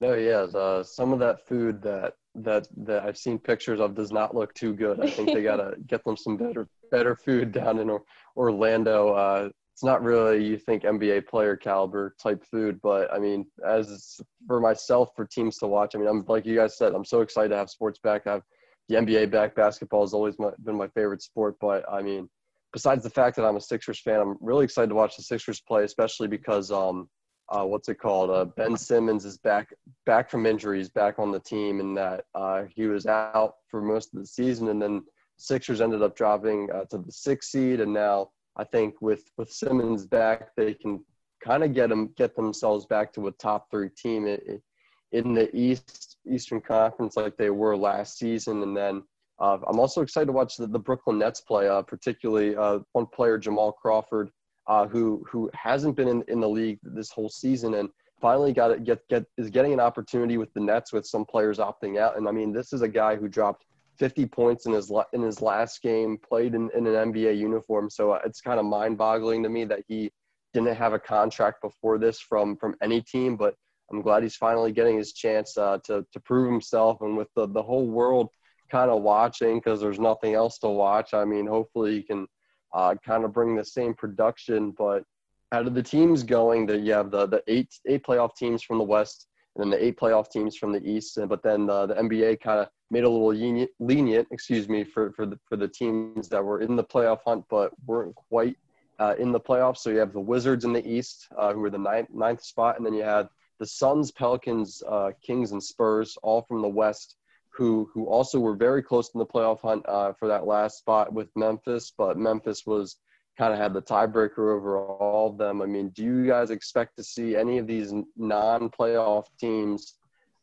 No, 0.00 0.14
yeah, 0.14 0.46
the, 0.50 0.82
some 0.82 1.12
of 1.12 1.18
that 1.20 1.46
food 1.46 1.82
that 1.82 2.14
that 2.34 2.66
that 2.78 3.02
I've 3.04 3.18
seen 3.18 3.38
pictures 3.38 3.78
of 3.78 3.94
does 3.94 4.10
not 4.10 4.34
look 4.34 4.54
too 4.54 4.72
good. 4.72 5.00
I 5.00 5.10
think 5.10 5.32
they 5.32 5.42
gotta 5.50 5.76
get 5.86 6.02
them 6.04 6.16
some 6.16 6.36
better 6.36 6.66
better 6.90 7.14
food 7.14 7.52
down 7.52 7.78
in 7.78 7.98
Orlando. 8.36 9.12
Uh, 9.12 9.50
it's 9.74 9.84
not 9.84 10.02
really 10.02 10.44
you 10.44 10.58
think 10.58 10.82
NBA 10.82 11.26
player 11.26 11.56
caliber 11.56 12.14
type 12.20 12.42
food, 12.50 12.80
but 12.82 13.12
I 13.12 13.18
mean, 13.18 13.46
as 13.66 14.20
for 14.46 14.60
myself, 14.60 15.10
for 15.14 15.26
teams 15.26 15.58
to 15.58 15.66
watch, 15.66 15.94
I 15.94 15.98
mean, 15.98 16.08
I'm 16.08 16.24
like 16.26 16.46
you 16.46 16.56
guys 16.56 16.76
said, 16.78 16.94
I'm 16.94 17.04
so 17.04 17.20
excited 17.20 17.50
to 17.50 17.56
have 17.56 17.70
sports 17.70 17.98
back. 18.02 18.26
I 18.26 18.32
have 18.32 18.42
the 18.88 18.96
NBA 18.96 19.30
back. 19.30 19.54
Basketball 19.54 20.02
has 20.02 20.14
always 20.14 20.38
my, 20.38 20.50
been 20.64 20.76
my 20.76 20.88
favorite 20.88 21.22
sport, 21.22 21.56
but 21.60 21.84
I 21.90 22.02
mean, 22.02 22.28
besides 22.73 23.03
the 23.03 23.11
fact 23.11 23.37
that 23.37 23.45
I'm 23.45 23.57
a 23.57 23.61
Sixers 23.61 24.01
fan, 24.01 24.20
I'm 24.20 24.37
really 24.41 24.64
excited 24.64 24.89
to 24.89 24.95
watch 24.95 25.16
the 25.16 25.23
Sixers 25.23 25.61
play, 25.61 25.85
especially 25.85 26.29
because 26.29 26.70
um, 26.70 27.09
uh, 27.49 27.64
what's 27.64 27.89
it 27.89 27.99
called? 27.99 28.31
Uh, 28.31 28.45
ben 28.45 28.77
Simmons 28.77 29.25
is 29.25 29.39
back 29.39 29.75
back 30.07 30.31
from 30.31 30.47
injuries, 30.47 30.89
back 30.89 31.18
on 31.18 31.31
the 31.31 31.41
team, 31.41 31.81
and 31.81 31.97
that 31.97 32.25
uh, 32.35 32.64
he 32.75 32.87
was 32.87 33.07
out 33.07 33.55
for 33.68 33.83
most 33.83 34.14
of 34.14 34.20
the 34.20 34.27
season, 34.27 34.68
and 34.68 34.81
then 34.81 35.03
Sixers 35.37 35.81
ended 35.81 36.03
up 36.03 36.16
dropping 36.16 36.70
uh, 36.70 36.85
to 36.87 36.99
the 36.99 37.12
sixth 37.12 37.51
seed, 37.51 37.81
and 37.81 37.93
now 37.93 38.31
I 38.57 38.64
think 38.64 39.01
with 39.01 39.25
with 39.37 39.51
Simmons 39.51 40.07
back, 40.07 40.55
they 40.57 40.75
can 40.75 41.05
kind 41.45 41.64
of 41.64 41.75
get 41.75 41.89
them 41.89 42.12
get 42.16 42.35
themselves 42.37 42.87
back 42.87 43.12
to 43.14 43.27
a 43.27 43.33
top 43.33 43.70
three 43.70 43.91
team 43.91 44.27
in, 44.27 44.62
in 45.11 45.35
the 45.35 45.55
East 45.55 46.16
Eastern 46.31 46.61
Conference 46.61 47.16
like 47.16 47.37
they 47.37 47.51
were 47.51 47.77
last 47.77 48.18
season, 48.18 48.62
and 48.62 48.77
then 48.77 49.03
uh, 49.39 49.59
I'm 49.66 49.80
also 49.80 50.03
excited 50.03 50.26
to 50.26 50.33
watch 50.33 50.57
the, 50.57 50.66
the 50.66 50.78
Brooklyn 50.78 51.18
Nets 51.18 51.41
play, 51.41 51.68
uh, 51.68 51.83
particularly 51.83 52.57
uh, 52.57 52.80
one 52.93 53.07
player, 53.07 53.39
Jamal 53.39 53.72
Crawford. 53.72 54.30
uh, 54.66 54.87
who 54.87 55.24
who 55.28 55.51
hasn't 55.55 55.97
been 55.97 56.09
in, 56.09 56.22
in 56.28 56.41
the 56.41 56.49
league 56.49 56.78
this 56.83 57.11
whole 57.11 57.28
season 57.28 57.74
and 57.74 57.89
finally 58.20 58.53
got 58.53 58.70
it 58.70 58.85
get 58.85 59.07
get 59.09 59.24
is 59.37 59.51
getting 59.51 59.72
an 59.72 59.80
opportunity 59.80 60.37
with 60.39 60.53
the 60.55 60.61
Nets 60.61 60.93
with 60.93 61.07
some 61.07 61.24
players 61.24 61.59
opting 61.59 61.99
out. 61.99 62.16
And 62.16 62.28
I 62.28 62.33
mean, 62.33 62.53
this 62.53 62.72
is 62.72 62.83
a 62.83 62.89
guy 62.89 63.16
who 63.16 63.28
dropped 63.28 63.64
50 63.99 64.26
points 64.26 64.66
in 64.66 64.72
his 64.72 64.93
in 65.12 65.22
his 65.22 65.43
last 65.43 65.83
game, 65.83 66.18
played 66.18 66.55
in, 66.55 66.70
in 66.76 66.87
an 66.87 67.12
NBA 67.12 67.37
uniform. 67.37 67.91
So 67.91 68.12
uh, 68.12 68.20
it's 68.24 68.41
kind 68.41 68.61
of 68.61 68.66
mind-boggling 68.66 69.43
to 69.43 69.49
me 69.49 69.64
that 69.64 69.83
he 69.89 70.11
didn't 70.55 70.76
have 70.76 70.93
a 70.93 70.99
contract 70.99 71.62
before 71.62 71.99
this 71.99 72.20
from 72.20 72.57
from 72.57 72.76
any 72.83 73.01
team. 73.03 73.37
But 73.37 73.55
I'm 73.91 74.01
glad 74.01 74.22
he's 74.22 74.37
finally 74.37 74.72
getting 74.72 74.97
his 74.97 75.12
chance 75.12 75.59
uh, 75.59 75.78
to 75.85 76.07
to 76.12 76.20
prove 76.20 76.51
himself. 76.51 76.99
And 77.01 77.16
with 77.16 77.28
the 77.35 77.49
the 77.49 77.62
whole 77.62 77.89
world 77.89 78.28
kind 78.73 78.91
of 78.91 79.03
watching 79.03 79.59
because 79.59 79.81
there's 79.81 80.01
nothing 80.01 80.35
else 80.35 80.59
to 80.59 80.68
watch. 80.68 81.12
I 81.12 81.25
mean, 81.25 81.47
hopefully 81.47 81.95
you 81.95 82.03
can 82.03 82.27
uh, 82.73 82.95
kind 83.05 83.25
of 83.25 83.33
bring 83.33 83.55
the 83.55 83.64
same 83.64 83.93
production. 83.93 84.70
But 84.70 85.05
out 85.53 85.66
of 85.66 85.75
the 85.75 85.83
teams 85.83 86.23
going, 86.23 86.64
that 86.66 86.81
you 86.81 86.93
have 86.95 87.11
the 87.11 87.27
the 87.27 87.43
eight 87.47 87.68
eight 87.87 88.03
playoff 88.03 88.35
teams 88.35 88.62
from 88.62 88.79
the 88.79 88.85
West 88.85 89.29
and 89.55 89.62
then 89.62 89.70
the 89.70 89.85
eight 89.85 89.99
playoff 89.99 90.31
teams 90.31 90.57
from 90.57 90.73
the 90.73 90.83
East. 90.83 91.18
But 91.29 91.43
then 91.43 91.66
the, 91.66 91.87
the 91.87 91.95
NBA 91.95 92.41
kind 92.41 92.61
of 92.61 92.68
made 92.91 93.05
a 93.05 93.09
little 93.09 93.29
lenient, 93.29 93.70
lenient, 93.79 94.27
excuse 94.31 94.68
me, 94.68 94.85
for 94.85 95.12
for 95.12 95.27
the 95.27 95.39
for 95.49 95.57
the 95.57 95.68
teams 95.68 96.29
that 96.31 96.43
were 96.43 96.62
in 96.62 96.75
the 96.75 96.85
playoff 96.85 97.20
hunt 97.27 97.45
but 97.51 97.73
weren't 97.87 98.14
quite 98.14 98.57
uh, 98.99 99.14
in 99.18 99.33
the 99.33 99.41
playoffs. 99.41 99.79
So 99.79 99.91
you 99.91 99.99
have 99.99 100.14
the 100.14 100.20
Wizards 100.20 100.64
in 100.64 100.73
the 100.73 100.87
East, 100.87 101.29
uh, 101.37 101.53
who 101.53 101.62
are 101.64 101.70
the 101.70 101.79
ninth, 101.79 102.09
ninth 102.14 102.43
spot, 102.43 102.79
and 102.79 102.87
then 102.87 102.95
you 102.95 103.03
had 103.03 103.29
the 103.59 103.66
Suns, 103.66 104.11
Pelicans, 104.11 104.83
uh, 104.89 105.11
Kings, 105.25 105.53
and 105.53 105.62
Spurs, 105.62 106.16
all 106.23 106.43
from 106.43 106.62
the 106.62 106.68
West, 106.68 107.16
who 107.55 107.90
who 107.92 108.07
also 108.07 108.38
were 108.40 108.57
very 108.57 108.82
close 108.82 109.11
in 109.14 109.18
the 109.18 109.26
playoff 109.26 109.61
hunt 109.61 109.84
uh, 109.86 110.12
for 110.14 110.28
that 110.28 110.46
last 110.46 110.78
spot 110.78 111.12
with 111.12 111.28
Memphis, 111.36 111.92
but 111.96 112.16
Memphis 112.16 112.64
was 112.66 112.96
kind 113.38 113.53
of 113.53 113.59
had 113.59 113.72
the 113.72 113.82
tiebreaker 113.82 114.55
over 114.55 114.78
all 114.78 115.30
of 115.30 115.38
them. 115.38 115.62
I 115.62 115.66
mean, 115.66 115.88
do 115.90 116.03
you 116.03 116.26
guys 116.26 116.50
expect 116.50 116.96
to 116.96 117.03
see 117.03 117.34
any 117.34 117.59
of 117.59 117.66
these 117.66 117.92
non-playoff 118.16 119.24
teams 119.40 119.94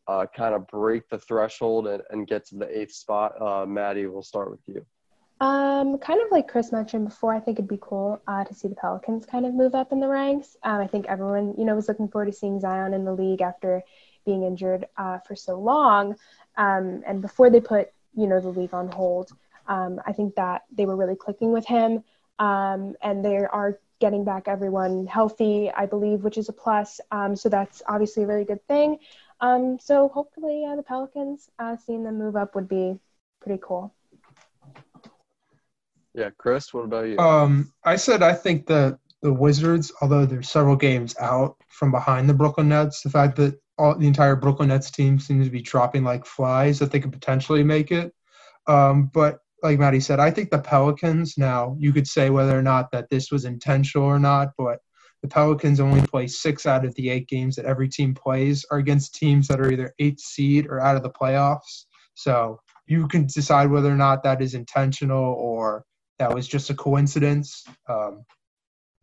uh, 0.07 0.25
kind 0.35 0.55
of 0.55 0.67
break 0.67 1.07
the 1.09 1.19
threshold 1.19 1.87
and, 1.87 2.01
and, 2.09 2.25
get 2.25 2.47
to 2.47 2.55
the 2.55 2.79
eighth 2.79 2.93
spot? 2.93 3.39
Uh, 3.39 3.65
Maddie, 3.67 4.07
we'll 4.07 4.23
start 4.23 4.49
with 4.49 4.61
you. 4.65 4.83
Um, 5.39 5.99
kind 5.99 6.19
of 6.19 6.31
like 6.31 6.47
Chris 6.47 6.71
mentioned 6.71 7.05
before, 7.05 7.33
I 7.33 7.39
think 7.39 7.59
it'd 7.59 7.69
be 7.69 7.79
cool 7.79 8.19
uh, 8.27 8.43
to 8.43 8.53
see 8.53 8.67
the 8.67 8.75
Pelicans 8.75 9.25
kind 9.25 9.45
of 9.45 9.53
move 9.53 9.75
up 9.75 9.91
in 9.91 9.99
the 9.99 10.07
ranks. 10.07 10.57
Um, 10.63 10.81
I 10.81 10.87
think 10.87 11.05
everyone, 11.07 11.53
you 11.57 11.63
know, 11.63 11.75
was 11.75 11.87
looking 11.87 12.09
forward 12.09 12.25
to 12.25 12.33
seeing 12.33 12.59
Zion 12.59 12.93
in 12.93 13.05
the 13.05 13.13
league 13.13 13.41
after 13.41 13.83
being 14.25 14.43
injured 14.43 14.87
uh, 14.97 15.19
for 15.19 15.35
so 15.35 15.59
long. 15.59 16.15
Um, 16.59 17.03
and 17.07 17.21
before 17.21 17.49
they 17.49 17.61
put, 17.61 17.89
you 18.13 18.27
know, 18.27 18.39
the 18.39 18.49
league 18.49 18.73
on 18.73 18.89
hold, 18.89 19.31
um, 19.67 20.01
I 20.05 20.11
think 20.11 20.35
that 20.35 20.63
they 20.71 20.85
were 20.85 20.95
really 20.95 21.15
clicking 21.15 21.51
with 21.51 21.65
him. 21.65 22.03
Um, 22.37 22.95
and 23.01 23.23
they 23.23 23.37
are 23.37 23.79
getting 23.99 24.23
back 24.23 24.47
everyone 24.47 25.07
healthy, 25.07 25.71
I 25.71 25.85
believe, 25.85 26.23
which 26.23 26.37
is 26.37 26.49
a 26.49 26.53
plus. 26.53 27.01
Um, 27.11 27.35
so 27.35 27.49
that's 27.49 27.81
obviously 27.87 28.23
a 28.23 28.27
really 28.27 28.45
good 28.45 28.65
thing. 28.67 28.99
Um, 29.41 29.79
so 29.79 30.09
hopefully, 30.09 30.65
uh, 30.69 30.75
the 30.75 30.83
Pelicans, 30.83 31.49
uh, 31.59 31.77
seeing 31.85 32.03
them 32.03 32.17
move 32.17 32.35
up 32.35 32.55
would 32.55 32.67
be 32.67 32.99
pretty 33.41 33.61
cool. 33.63 33.93
Yeah, 36.13 36.29
Chris, 36.37 36.73
what 36.73 36.85
about 36.85 37.07
you? 37.07 37.17
Um, 37.19 37.71
I 37.83 37.95
said 37.95 38.21
I 38.21 38.33
think 38.33 38.65
the 38.65 38.99
the 39.21 39.33
Wizards, 39.33 39.91
although 40.01 40.25
they're 40.25 40.41
several 40.41 40.75
games 40.75 41.15
out 41.19 41.57
from 41.67 41.91
behind 41.91 42.29
the 42.29 42.33
Brooklyn 42.33 42.69
Nets, 42.69 43.01
the 43.01 43.09
fact 43.09 43.35
that 43.37 43.59
all 43.77 43.95
the 43.95 44.07
entire 44.07 44.35
Brooklyn 44.35 44.69
Nets 44.69 44.91
team 44.91 45.19
seems 45.19 45.45
to 45.45 45.51
be 45.51 45.61
dropping 45.61 46.03
like 46.03 46.25
flies, 46.25 46.79
that 46.79 46.91
they 46.91 46.99
could 46.99 47.11
potentially 47.11 47.63
make 47.63 47.91
it. 47.91 48.13
Um, 48.67 49.09
but 49.13 49.39
like 49.63 49.79
Maddie 49.79 49.99
said, 49.99 50.19
I 50.19 50.31
think 50.31 50.49
the 50.49 50.59
Pelicans 50.59 51.37
now, 51.37 51.75
you 51.79 51.91
could 51.91 52.07
say 52.07 52.29
whether 52.29 52.57
or 52.57 52.61
not 52.61 52.91
that 52.91 53.09
this 53.09 53.31
was 53.31 53.45
intentional 53.45 54.05
or 54.05 54.19
not, 54.19 54.49
but 54.57 54.79
the 55.21 55.27
Pelicans 55.27 55.79
only 55.79 56.01
play 56.07 56.27
six 56.27 56.65
out 56.65 56.85
of 56.85 56.95
the 56.95 57.09
eight 57.09 57.27
games 57.27 57.55
that 57.55 57.65
every 57.65 57.89
team 57.89 58.13
plays 58.13 58.65
are 58.71 58.77
against 58.77 59.15
teams 59.15 59.47
that 59.47 59.59
are 59.59 59.71
either 59.71 59.93
eighth 59.99 60.21
seed 60.21 60.67
or 60.67 60.79
out 60.79 60.95
of 60.95 61.03
the 61.03 61.09
playoffs. 61.09 61.85
So 62.13 62.61
you 62.87 63.07
can 63.07 63.27
decide 63.27 63.69
whether 63.69 63.91
or 63.91 63.97
not 63.97 64.23
that 64.23 64.41
is 64.41 64.53
intentional 64.53 65.33
or 65.33 65.83
that 66.19 66.33
was 66.33 66.47
just 66.47 66.69
a 66.69 66.73
coincidence 66.73 67.65
um, 67.89 68.23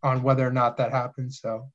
on 0.03 0.23
whether 0.23 0.47
or 0.47 0.53
not 0.53 0.77
that 0.77 0.93
happened. 0.93 1.33
So 1.33 1.71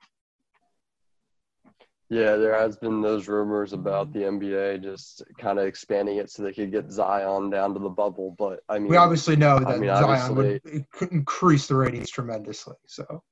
yeah, 2.12 2.36
there 2.36 2.54
has 2.54 2.76
been 2.76 3.02
those 3.02 3.30
rumors 3.30 3.72
about 3.72 4.12
the 4.12 4.20
NBA 4.20 4.84
just 4.84 5.24
kind 5.38 5.58
of 5.58 5.66
expanding 5.66 6.18
it 6.18 6.30
so 6.30 6.44
they 6.44 6.52
could 6.52 6.70
get 6.70 6.92
Zion 6.92 7.50
down 7.50 7.74
to 7.74 7.80
the 7.80 7.88
bubble. 7.88 8.36
But 8.38 8.60
I 8.68 8.80
mean, 8.80 8.90
we 8.90 8.98
obviously 8.98 9.38
know 9.38 9.60
that 9.60 9.68
I 9.70 9.78
mean, 9.78 9.96
Zion 9.96 10.36
would 10.36 10.62
increase 11.10 11.68
the 11.68 11.76
ratings 11.76 12.10
tremendously. 12.10 12.76
So. 12.86 13.24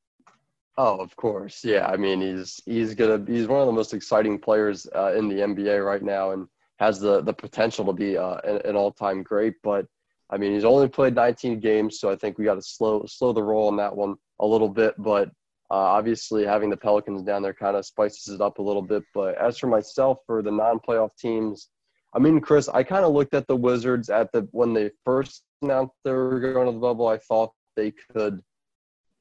Oh, 0.78 0.98
of 1.02 1.14
course, 1.18 1.66
yeah. 1.66 1.88
I 1.88 1.98
mean, 1.98 2.22
he's 2.22 2.62
he's 2.66 2.96
gonna 2.96 3.22
he's 3.28 3.48
one 3.48 3.60
of 3.60 3.66
the 3.66 3.74
most 3.74 3.94
exciting 3.94 4.40
players 4.40 4.88
uh, 4.96 5.14
in 5.14 5.28
the 5.28 5.36
NBA 5.42 5.86
right 5.86 6.02
now, 6.02 6.32
and 6.32 6.48
has 6.80 7.02
the 7.02 7.20
the 7.20 7.34
potential 7.34 7.84
to 7.84 7.92
be 7.92 8.18
uh, 8.18 8.38
an, 8.46 8.62
an 8.64 8.76
all 8.78 8.94
time 8.94 9.24
great. 9.24 9.56
But 9.62 9.88
I 10.30 10.38
mean, 10.38 10.54
he's 10.54 10.66
only 10.66 10.88
played 10.88 11.16
19 11.16 11.60
games, 11.60 12.00
so 12.00 12.10
I 12.10 12.16
think 12.16 12.38
we 12.38 12.46
got 12.46 12.56
to 12.56 12.62
slow 12.62 13.04
slow 13.08 13.34
the 13.34 13.44
roll 13.44 13.68
on 13.68 13.78
that 13.78 13.96
one 13.96 14.16
a 14.40 14.46
little 14.46 14.70
bit. 14.70 14.94
But 14.98 15.30
uh, 15.72 15.76
obviously, 15.76 16.46
having 16.46 16.70
the 16.70 16.78
Pelicans 16.78 17.24
down 17.24 17.42
there 17.42 17.54
kind 17.54 17.76
of 17.76 17.86
spices 17.86 18.34
it 18.34 18.42
up 18.42 18.60
a 18.60 18.62
little 18.62 18.82
bit. 18.82 19.04
But 19.14 19.38
as 19.38 19.58
for 19.58 19.68
myself, 19.68 20.20
for 20.26 20.42
the 20.42 20.52
non-playoff 20.52 21.12
teams, 21.18 21.70
I 22.14 22.20
mean, 22.20 22.42
Chris, 22.42 22.70
I 22.70 22.84
kind 22.84 23.06
of 23.06 23.14
looked 23.14 23.34
at 23.34 23.48
the 23.48 23.56
Wizards 23.56 24.10
at 24.10 24.32
the 24.32 24.48
when 24.52 24.74
they 24.74 24.92
first 25.06 25.44
announced 25.62 25.94
they 26.04 26.12
were 26.12 26.40
going 26.40 26.68
to 26.68 26.74
the 26.74 26.80
bubble. 26.80 27.08
I 27.08 27.18
thought 27.18 27.52
they 27.76 27.92
could 27.92 28.42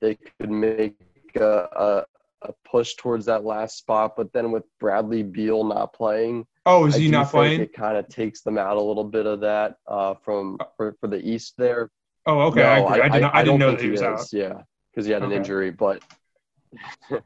they 0.00 0.14
could 0.14 0.50
make 0.50 0.96
a, 1.36 1.44
a, 1.44 2.04
a 2.42 2.52
push 2.64 2.94
towards 2.94 3.26
that 3.26 3.44
last 3.44 3.78
spot, 3.78 4.14
but 4.16 4.32
then 4.32 4.52
with 4.52 4.64
Bradley 4.78 5.22
Beal 5.22 5.64
not 5.64 5.92
playing, 5.92 6.46
oh, 6.66 6.86
is 6.86 6.94
he 6.94 7.08
not 7.08 7.30
playing? 7.30 7.60
It 7.60 7.72
kind 7.72 7.96
of 7.96 8.08
takes 8.08 8.42
them 8.42 8.58
out 8.58 8.76
a 8.76 8.80
little 8.80 9.04
bit 9.04 9.26
of 9.26 9.40
that 9.40 9.76
uh, 9.86 10.14
from 10.14 10.58
for, 10.76 10.96
for 11.00 11.08
the 11.08 11.18
East 11.18 11.54
there. 11.56 11.90
Oh, 12.26 12.40
okay. 12.42 12.60
No, 12.60 12.68
I, 12.68 12.98
I, 12.98 13.04
I, 13.04 13.08
did 13.08 13.20
not, 13.22 13.34
I, 13.34 13.40
I 13.40 13.44
didn't 13.44 13.60
know 13.60 13.70
that 13.72 13.80
he 13.80 13.90
was 13.90 14.02
out. 14.02 14.32
Yeah, 14.32 14.62
because 14.90 15.06
he 15.06 15.12
had 15.12 15.22
an 15.22 15.28
okay. 15.28 15.36
injury, 15.36 15.70
but 15.70 16.02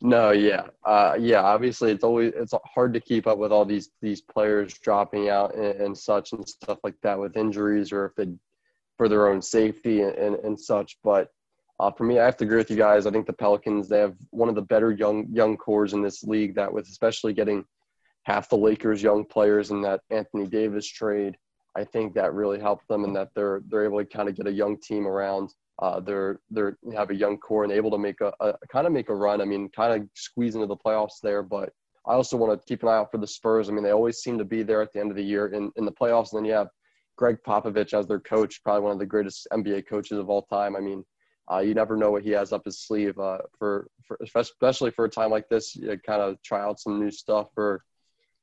no, 0.00 0.30
yeah, 0.30 0.66
uh, 0.84 1.16
yeah. 1.18 1.42
Obviously, 1.42 1.92
it's 1.92 2.04
always 2.04 2.32
it's 2.34 2.54
hard 2.64 2.94
to 2.94 3.00
keep 3.00 3.26
up 3.26 3.38
with 3.38 3.52
all 3.52 3.64
these 3.64 3.90
these 4.00 4.20
players 4.20 4.78
dropping 4.78 5.28
out 5.28 5.54
and, 5.54 5.80
and 5.80 5.98
such 5.98 6.32
and 6.32 6.48
stuff 6.48 6.78
like 6.82 6.96
that 7.02 7.18
with 7.18 7.36
injuries 7.36 7.92
or 7.92 8.06
if 8.06 8.14
they 8.16 8.32
for 8.96 9.08
their 9.08 9.28
own 9.28 9.42
safety 9.42 10.02
and, 10.02 10.14
and, 10.14 10.36
and 10.36 10.58
such. 10.58 10.98
But 11.02 11.30
uh, 11.82 11.90
for 11.90 12.04
me, 12.04 12.18
I 12.18 12.24
have 12.24 12.36
to 12.38 12.44
agree 12.44 12.58
with 12.58 12.70
you 12.70 12.76
guys. 12.76 13.06
I 13.06 13.10
think 13.10 13.26
the 13.26 13.32
Pelicans 13.32 13.88
they 13.88 13.98
have 13.98 14.14
one 14.30 14.48
of 14.48 14.54
the 14.54 14.62
better 14.62 14.92
young 14.92 15.26
young 15.32 15.56
cores 15.56 15.92
in 15.94 16.02
this 16.02 16.22
league. 16.22 16.54
That 16.54 16.72
with 16.72 16.86
especially 16.88 17.32
getting 17.32 17.64
half 18.24 18.48
the 18.48 18.56
Lakers 18.56 19.02
young 19.02 19.24
players 19.24 19.70
in 19.70 19.82
that 19.82 20.00
Anthony 20.10 20.46
Davis 20.46 20.86
trade, 20.86 21.36
I 21.76 21.84
think 21.84 22.14
that 22.14 22.34
really 22.34 22.60
helped 22.60 22.86
them 22.88 23.04
and 23.04 23.16
that 23.16 23.30
they're 23.34 23.62
they're 23.68 23.84
able 23.84 23.98
to 23.98 24.04
kind 24.04 24.28
of 24.28 24.36
get 24.36 24.46
a 24.46 24.52
young 24.52 24.78
team 24.80 25.06
around 25.08 25.50
uh, 25.80 25.98
they're 25.98 26.38
they're 26.50 26.78
have 26.94 27.10
a 27.10 27.14
young 27.14 27.36
core 27.38 27.64
and 27.64 27.72
able 27.72 27.90
to 27.90 27.98
make 27.98 28.20
a, 28.20 28.32
a 28.40 28.54
kind 28.70 28.86
of 28.86 28.92
make 28.92 29.08
a 29.08 29.14
run. 29.14 29.40
I 29.40 29.44
mean, 29.44 29.68
kind 29.70 30.00
of 30.00 30.08
squeeze 30.14 30.54
into 30.54 30.68
the 30.68 30.76
playoffs 30.76 31.20
there. 31.20 31.42
But 31.42 31.70
I 32.06 32.12
also 32.12 32.36
want 32.36 32.58
to 32.58 32.66
keep 32.66 32.84
an 32.84 32.88
eye 32.88 32.96
out 32.98 33.10
for 33.10 33.18
the 33.18 33.26
Spurs. 33.26 33.68
I 33.68 33.72
mean, 33.72 33.82
they 33.82 33.90
always 33.90 34.18
seem 34.18 34.38
to 34.38 34.44
be 34.44 34.62
there 34.62 34.82
at 34.82 34.92
the 34.92 35.00
end 35.00 35.10
of 35.10 35.16
the 35.16 35.24
year 35.24 35.48
in, 35.48 35.72
in 35.76 35.84
the 35.84 35.92
playoffs. 35.92 36.32
And 36.32 36.38
then 36.38 36.44
you 36.44 36.52
have 36.52 36.68
Gregg 37.16 37.38
Popovich 37.44 37.98
as 37.98 38.06
their 38.06 38.20
coach, 38.20 38.62
probably 38.62 38.82
one 38.82 38.92
of 38.92 38.98
the 38.98 39.06
greatest 39.06 39.48
NBA 39.52 39.88
coaches 39.88 40.18
of 40.18 40.30
all 40.30 40.42
time. 40.42 40.76
I 40.76 40.80
mean, 40.80 41.04
uh, 41.52 41.58
you 41.58 41.74
never 41.74 41.96
know 41.96 42.10
what 42.10 42.22
he 42.22 42.30
has 42.30 42.52
up 42.52 42.64
his 42.64 42.80
sleeve 42.80 43.18
uh, 43.18 43.38
for, 43.58 43.88
for 44.04 44.18
especially 44.40 44.90
for 44.90 45.04
a 45.04 45.10
time 45.10 45.30
like 45.30 45.48
this. 45.48 45.76
You 45.76 45.98
kind 45.98 46.22
of 46.22 46.40
try 46.42 46.62
out 46.62 46.80
some 46.80 46.98
new 46.98 47.10
stuff 47.10 47.48
for 47.54 47.84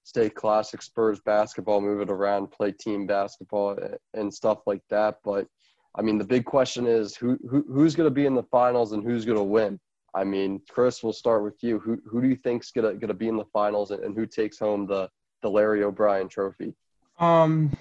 stay 0.04 0.30
classic 0.30 0.82
Spurs 0.82 1.20
basketball, 1.20 1.82
move 1.82 2.02
it 2.02 2.10
around, 2.10 2.52
play 2.52 2.72
team 2.72 3.06
basketball 3.08 3.78
and 4.14 4.34
stuff 4.34 4.60
like 4.66 4.82
that. 4.90 5.18
But 5.24 5.48
I 5.96 6.02
mean, 6.02 6.18
the 6.18 6.24
big 6.24 6.46
question 6.46 6.86
is 6.86 7.16
who, 7.16 7.38
who 7.50 7.66
who's 7.72 7.96
going 7.96 8.08
to 8.08 8.14
be 8.14 8.26
in 8.26 8.36
the 8.36 8.44
finals 8.44 8.92
and 8.92 9.04
who's 9.04 9.26
going 9.26 9.38
to 9.38 9.44
win. 9.44 9.80
I 10.14 10.24
mean, 10.24 10.62
Chris, 10.70 11.04
we'll 11.04 11.14
start 11.14 11.44
with 11.44 11.62
you. 11.62 11.80
Who 11.80 12.00
who 12.06 12.22
do 12.22 12.28
you 12.28 12.36
think's 12.36 12.72
gonna 12.72 12.96
gonna 12.96 13.14
be 13.14 13.28
in 13.28 13.38
the 13.38 13.46
finals 13.46 13.92
and, 13.92 14.04
and 14.04 14.16
who 14.16 14.26
takes 14.26 14.60
home 14.60 14.86
the 14.86 15.10
the 15.42 15.50
Larry 15.50 15.84
O'Brien 15.84 16.28
Trophy? 16.28 16.74
Um, 17.20 17.72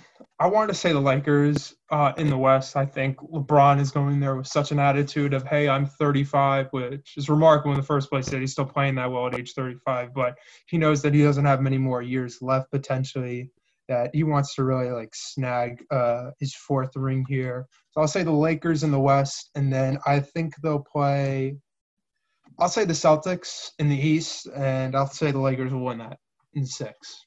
I 0.40 0.48
wanted 0.48 0.68
to 0.68 0.74
say 0.74 0.92
the 0.92 1.00
Lakers 1.00 1.74
uh, 1.90 2.12
in 2.16 2.30
the 2.30 2.38
West. 2.38 2.76
I 2.76 2.86
think 2.86 3.18
LeBron 3.18 3.80
is 3.80 3.90
going 3.90 4.20
there 4.20 4.36
with 4.36 4.46
such 4.46 4.72
an 4.72 4.78
attitude 4.78 5.34
of, 5.34 5.44
"Hey, 5.44 5.68
I'm 5.68 5.86
35," 5.86 6.68
which 6.72 7.14
is 7.16 7.28
remarkable 7.28 7.72
in 7.72 7.76
the 7.78 7.86
first 7.86 8.10
place 8.10 8.28
that 8.28 8.40
he's 8.40 8.52
still 8.52 8.66
playing 8.66 8.96
that 8.96 9.10
well 9.10 9.26
at 9.28 9.34
age 9.34 9.52
35. 9.52 10.14
But 10.14 10.36
he 10.66 10.78
knows 10.78 11.02
that 11.02 11.14
he 11.14 11.22
doesn't 11.22 11.44
have 11.44 11.60
many 11.60 11.78
more 11.78 12.02
years 12.02 12.38
left 12.42 12.70
potentially 12.70 13.50
that 13.88 14.10
he 14.14 14.22
wants 14.22 14.54
to 14.54 14.64
really 14.64 14.90
like 14.90 15.14
snag 15.14 15.82
uh, 15.90 16.30
his 16.38 16.54
fourth 16.54 16.94
ring 16.94 17.24
here. 17.28 17.66
So 17.90 18.00
I'll 18.00 18.08
say 18.08 18.22
the 18.22 18.30
Lakers 18.32 18.82
in 18.82 18.90
the 18.90 19.00
West, 19.00 19.50
and 19.54 19.72
then 19.72 19.98
I 20.06 20.20
think 20.20 20.54
they'll 20.62 20.84
play. 20.84 21.56
I'll 22.58 22.68
say 22.68 22.84
the 22.84 22.92
Celtics 22.92 23.70
in 23.78 23.88
the 23.88 23.96
East, 23.96 24.48
and 24.54 24.94
I'll 24.96 25.06
say 25.08 25.30
the 25.30 25.40
Lakers 25.40 25.72
will 25.72 25.84
win 25.84 25.98
that 25.98 26.18
in 26.54 26.66
six. 26.66 27.26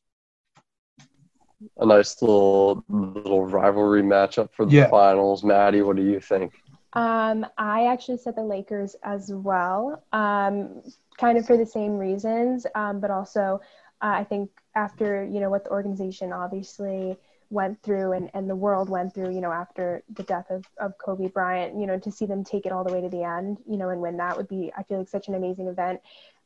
A 1.77 1.85
nice 1.85 2.21
little 2.21 2.83
little 2.89 3.45
rivalry 3.45 4.01
matchup 4.01 4.49
for 4.53 4.65
the 4.65 4.73
yeah. 4.73 4.89
finals. 4.89 5.43
Maddie, 5.43 5.81
what 5.81 5.95
do 5.95 6.03
you 6.03 6.19
think? 6.19 6.53
Um, 6.93 7.45
I 7.57 7.87
actually 7.87 8.17
said 8.17 8.35
the 8.35 8.43
Lakers 8.43 8.95
as 9.03 9.31
well, 9.33 10.03
um, 10.11 10.81
kind 11.17 11.37
of 11.37 11.45
for 11.45 11.55
the 11.55 11.65
same 11.65 11.97
reasons, 11.97 12.65
um, 12.75 12.99
but 12.99 13.11
also 13.11 13.61
uh, 14.01 14.13
I 14.17 14.23
think 14.23 14.49
after 14.75 15.23
you 15.23 15.39
know 15.39 15.49
what 15.49 15.63
the 15.63 15.71
organization 15.71 16.33
obviously 16.33 17.17
went 17.51 17.81
through 17.83 18.13
and, 18.13 18.31
and 18.33 18.49
the 18.49 18.55
world 18.55 18.89
went 18.89 19.13
through, 19.13 19.29
you 19.33 19.41
know, 19.41 19.51
after 19.51 20.01
the 20.13 20.23
death 20.23 20.49
of, 20.49 20.63
of 20.79 20.97
Kobe 20.97 21.27
Bryant, 21.27 21.77
you 21.79 21.85
know, 21.85 21.99
to 21.99 22.11
see 22.11 22.25
them 22.25 22.43
take 22.43 22.65
it 22.65 22.71
all 22.71 22.83
the 22.83 22.93
way 22.93 23.01
to 23.01 23.09
the 23.09 23.23
end, 23.23 23.57
you 23.69 23.77
know, 23.77 23.89
and 23.89 24.01
win 24.01 24.17
that 24.17 24.37
would 24.37 24.47
be, 24.47 24.71
I 24.75 24.83
feel 24.83 24.99
like 24.99 25.09
such 25.09 25.27
an 25.27 25.35
amazing 25.35 25.67
event 25.67 25.99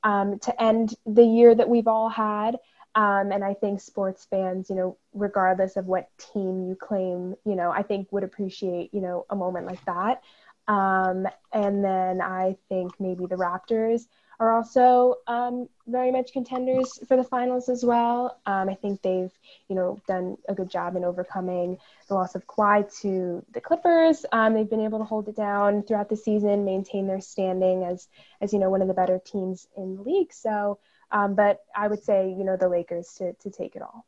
um, 0.03 0.39
to 0.39 0.61
end 0.61 0.95
the 1.05 1.23
year 1.23 1.53
that 1.53 1.69
we've 1.69 1.87
all 1.87 2.09
had. 2.09 2.57
Um, 2.95 3.33
and 3.33 3.43
I 3.43 3.53
think 3.53 3.81
sports 3.81 4.25
fans, 4.29 4.69
you 4.69 4.75
know, 4.75 4.97
regardless 5.13 5.75
of 5.75 5.85
what 5.85 6.09
team 6.17 6.67
you 6.67 6.75
claim, 6.75 7.35
you 7.45 7.55
know, 7.55 7.69
I 7.69 7.83
think 7.83 8.11
would 8.11 8.23
appreciate, 8.23 8.93
you 8.93 9.01
know, 9.01 9.25
a 9.29 9.35
moment 9.35 9.65
like 9.65 9.83
that. 9.85 10.21
Um, 10.67 11.27
and 11.51 11.83
then 11.83 12.21
I 12.21 12.55
think 12.69 12.93
maybe 12.99 13.25
the 13.25 13.35
Raptors 13.35 14.07
are 14.39 14.51
also 14.51 15.15
um, 15.27 15.69
very 15.87 16.11
much 16.11 16.33
contenders 16.33 16.99
for 17.07 17.15
the 17.15 17.23
finals 17.23 17.69
as 17.69 17.85
well. 17.85 18.39
Um, 18.45 18.69
I 18.69 18.75
think 18.75 19.01
they've, 19.01 19.31
you 19.69 19.75
know, 19.75 19.99
done 20.07 20.37
a 20.49 20.55
good 20.55 20.69
job 20.69 20.95
in 20.95 21.05
overcoming 21.05 21.77
the 22.07 22.15
loss 22.15 22.35
of 22.35 22.47
Kawhi 22.47 22.83
to 23.01 23.45
the 23.53 23.61
Clippers. 23.61 24.25
Um, 24.31 24.53
they've 24.53 24.69
been 24.69 24.81
able 24.81 24.99
to 24.99 25.05
hold 25.05 25.29
it 25.29 25.35
down 25.35 25.83
throughout 25.83 26.09
the 26.09 26.17
season, 26.17 26.65
maintain 26.65 27.07
their 27.07 27.21
standing 27.21 27.83
as, 27.83 28.07
as 28.41 28.51
you 28.51 28.59
know, 28.59 28.69
one 28.69 28.81
of 28.81 28.87
the 28.87 28.93
better 28.93 29.19
teams 29.23 29.67
in 29.77 29.95
the 29.95 30.01
league. 30.01 30.33
So 30.33 30.79
um, 31.15 31.33
but 31.33 31.61
I 31.73 31.87
would 31.87 32.03
say, 32.03 32.29
you 32.29 32.43
know, 32.43 32.57
the 32.57 32.67
Lakers 32.67 33.13
to, 33.17 33.33
to 33.33 33.49
take 33.49 33.75
it 33.77 33.81
all. 33.81 34.05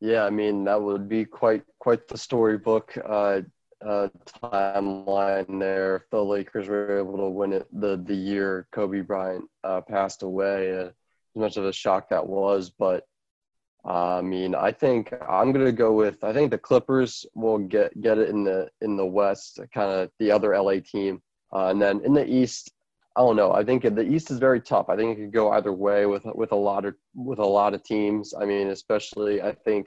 Yeah, 0.00 0.24
I 0.24 0.30
mean 0.30 0.64
that 0.64 0.82
would 0.82 1.08
be 1.08 1.24
quite 1.24 1.62
quite 1.78 2.06
the 2.08 2.18
storybook 2.18 2.98
uh, 3.02 3.42
uh, 3.84 4.08
timeline 4.42 5.58
there. 5.58 5.96
If 5.96 6.10
the 6.10 6.22
Lakers 6.22 6.68
were 6.68 6.98
able 6.98 7.16
to 7.16 7.28
win 7.30 7.52
it 7.52 7.66
the 7.72 7.96
the 7.96 8.14
year 8.14 8.66
Kobe 8.72 9.00
Bryant 9.00 9.44
uh, 9.64 9.80
passed 9.82 10.22
away, 10.22 10.76
uh, 10.76 10.86
as 10.86 10.92
much 11.36 11.56
of 11.56 11.64
a 11.64 11.72
shock 11.72 12.10
that 12.10 12.26
was, 12.26 12.68
but 12.68 13.06
uh, 13.86 14.18
I 14.18 14.20
mean 14.20 14.54
I 14.54 14.72
think 14.72 15.14
I'm 15.26 15.52
gonna 15.52 15.72
go 15.72 15.92
with 15.92 16.22
I 16.24 16.34
think 16.34 16.50
the 16.50 16.58
Clippers 16.58 17.24
will 17.34 17.58
get 17.58 17.98
get 18.02 18.18
it 18.18 18.28
in 18.28 18.44
the 18.44 18.68
in 18.82 18.96
the 18.96 19.06
West, 19.06 19.60
kind 19.72 19.90
of 19.90 20.10
the 20.18 20.30
other 20.30 20.54
LA 20.60 20.80
team, 20.84 21.22
uh, 21.54 21.68
and 21.68 21.80
then 21.80 22.02
in 22.04 22.12
the 22.12 22.26
East 22.26 22.70
I 23.16 23.20
don't 23.20 23.36
know. 23.36 23.52
I 23.52 23.64
think 23.64 23.82
the 23.82 24.02
East 24.02 24.30
is 24.30 24.38
very 24.38 24.60
tough. 24.60 24.90
I 24.90 24.96
think 24.96 25.18
it 25.18 25.22
could 25.22 25.32
go 25.32 25.50
either 25.52 25.72
way 25.72 26.04
with 26.04 26.24
with 26.26 26.52
a 26.52 26.56
lot 26.56 26.84
of 26.84 26.94
with 27.14 27.38
a 27.38 27.46
lot 27.46 27.72
of 27.72 27.82
teams. 27.82 28.34
I 28.38 28.44
mean, 28.44 28.68
especially 28.68 29.40
I 29.40 29.52
think 29.52 29.86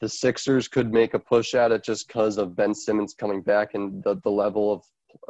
the 0.00 0.08
Sixers 0.08 0.68
could 0.68 0.92
make 0.92 1.14
a 1.14 1.18
push 1.18 1.54
at 1.54 1.72
it 1.72 1.82
just 1.82 2.06
because 2.06 2.38
of 2.38 2.54
Ben 2.54 2.72
Simmons 2.72 3.14
coming 3.14 3.42
back 3.42 3.74
and 3.74 4.02
the 4.04 4.14
the 4.22 4.30
level 4.30 4.72
of 4.72 4.84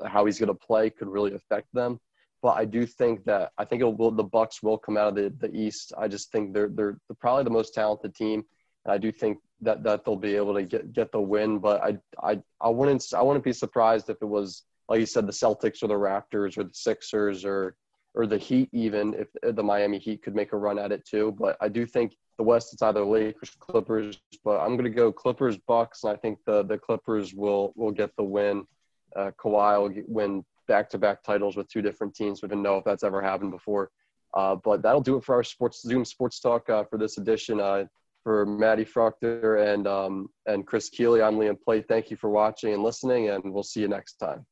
how 0.06 0.26
he's 0.26 0.38
going 0.38 0.48
to 0.48 0.54
play 0.54 0.90
could 0.90 1.08
really 1.08 1.32
affect 1.32 1.68
them. 1.72 1.98
But 2.42 2.58
I 2.58 2.66
do 2.66 2.84
think 2.84 3.24
that 3.24 3.52
I 3.56 3.64
think 3.64 3.82
will, 3.82 4.10
the 4.10 4.22
Bucks 4.22 4.62
will 4.62 4.76
come 4.76 4.98
out 4.98 5.08
of 5.08 5.14
the, 5.14 5.48
the 5.48 5.56
East. 5.56 5.94
I 5.96 6.08
just 6.08 6.30
think 6.30 6.52
they're, 6.52 6.68
they're 6.68 6.98
they're 7.08 7.16
probably 7.18 7.44
the 7.44 7.50
most 7.50 7.72
talented 7.72 8.14
team, 8.14 8.44
and 8.84 8.92
I 8.92 8.98
do 8.98 9.10
think 9.10 9.38
that 9.62 9.82
that 9.84 10.04
they'll 10.04 10.16
be 10.16 10.36
able 10.36 10.52
to 10.54 10.64
get 10.64 10.92
get 10.92 11.12
the 11.12 11.20
win. 11.20 11.60
But 11.60 11.82
I 11.82 11.98
I 12.22 12.42
I 12.60 12.68
wouldn't 12.68 13.02
I 13.16 13.22
wouldn't 13.22 13.44
be 13.44 13.54
surprised 13.54 14.10
if 14.10 14.18
it 14.20 14.26
was 14.26 14.64
like 14.88 15.00
you 15.00 15.06
said, 15.06 15.26
the 15.26 15.32
Celtics 15.32 15.82
or 15.82 15.88
the 15.88 15.94
Raptors 15.94 16.56
or 16.58 16.64
the 16.64 16.74
Sixers 16.74 17.44
or 17.44 17.76
or 18.14 18.26
the 18.26 18.38
Heat 18.38 18.70
even 18.72 19.14
if 19.14 19.54
the 19.54 19.62
Miami 19.62 19.98
Heat 19.98 20.22
could 20.22 20.34
make 20.34 20.52
a 20.52 20.56
run 20.56 20.78
at 20.78 20.92
it 20.92 21.04
too. 21.06 21.36
But 21.38 21.56
I 21.60 21.68
do 21.68 21.84
think 21.84 22.16
the 22.38 22.44
West 22.44 22.72
it's 22.72 22.82
either 22.82 23.04
Lakers, 23.04 23.56
Clippers, 23.58 24.18
but 24.44 24.60
I'm 24.60 24.76
going 24.76 24.84
to 24.84 24.90
go 24.90 25.12
Clippers, 25.12 25.58
Bucks, 25.58 26.04
and 26.04 26.12
I 26.12 26.16
think 26.16 26.38
the 26.46 26.62
the 26.64 26.78
Clippers 26.78 27.34
will 27.34 27.72
will 27.76 27.92
get 27.92 28.14
the 28.16 28.24
win. 28.24 28.66
Uh, 29.14 29.30
Kawhi 29.38 29.80
will 29.80 29.88
get, 29.88 30.08
win 30.08 30.44
back-to-back 30.68 31.22
titles 31.22 31.56
with 31.56 31.68
two 31.68 31.80
different 31.80 32.14
teams. 32.14 32.42
We 32.42 32.48
didn't 32.48 32.62
know 32.62 32.76
if 32.76 32.84
that's 32.84 33.04
ever 33.04 33.22
happened 33.22 33.52
before. 33.52 33.90
Uh, 34.34 34.56
but 34.56 34.82
that'll 34.82 35.00
do 35.00 35.16
it 35.16 35.24
for 35.24 35.34
our 35.34 35.44
sports 35.44 35.82
Zoom 35.82 36.04
Sports 36.04 36.40
Talk 36.40 36.68
uh, 36.68 36.84
for 36.84 36.98
this 36.98 37.18
edition. 37.18 37.60
Uh, 37.60 37.86
for 38.22 38.44
Maddie 38.44 38.84
Fruchter 38.84 39.72
and 39.72 39.86
um, 39.86 40.28
and 40.46 40.66
Chris 40.66 40.88
Keeley, 40.88 41.22
I'm 41.22 41.36
Liam 41.36 41.60
Plate. 41.60 41.86
Thank 41.86 42.10
you 42.10 42.16
for 42.16 42.28
watching 42.28 42.74
and 42.74 42.82
listening, 42.82 43.30
and 43.30 43.52
we'll 43.52 43.62
see 43.62 43.80
you 43.80 43.88
next 43.88 44.14
time. 44.14 44.46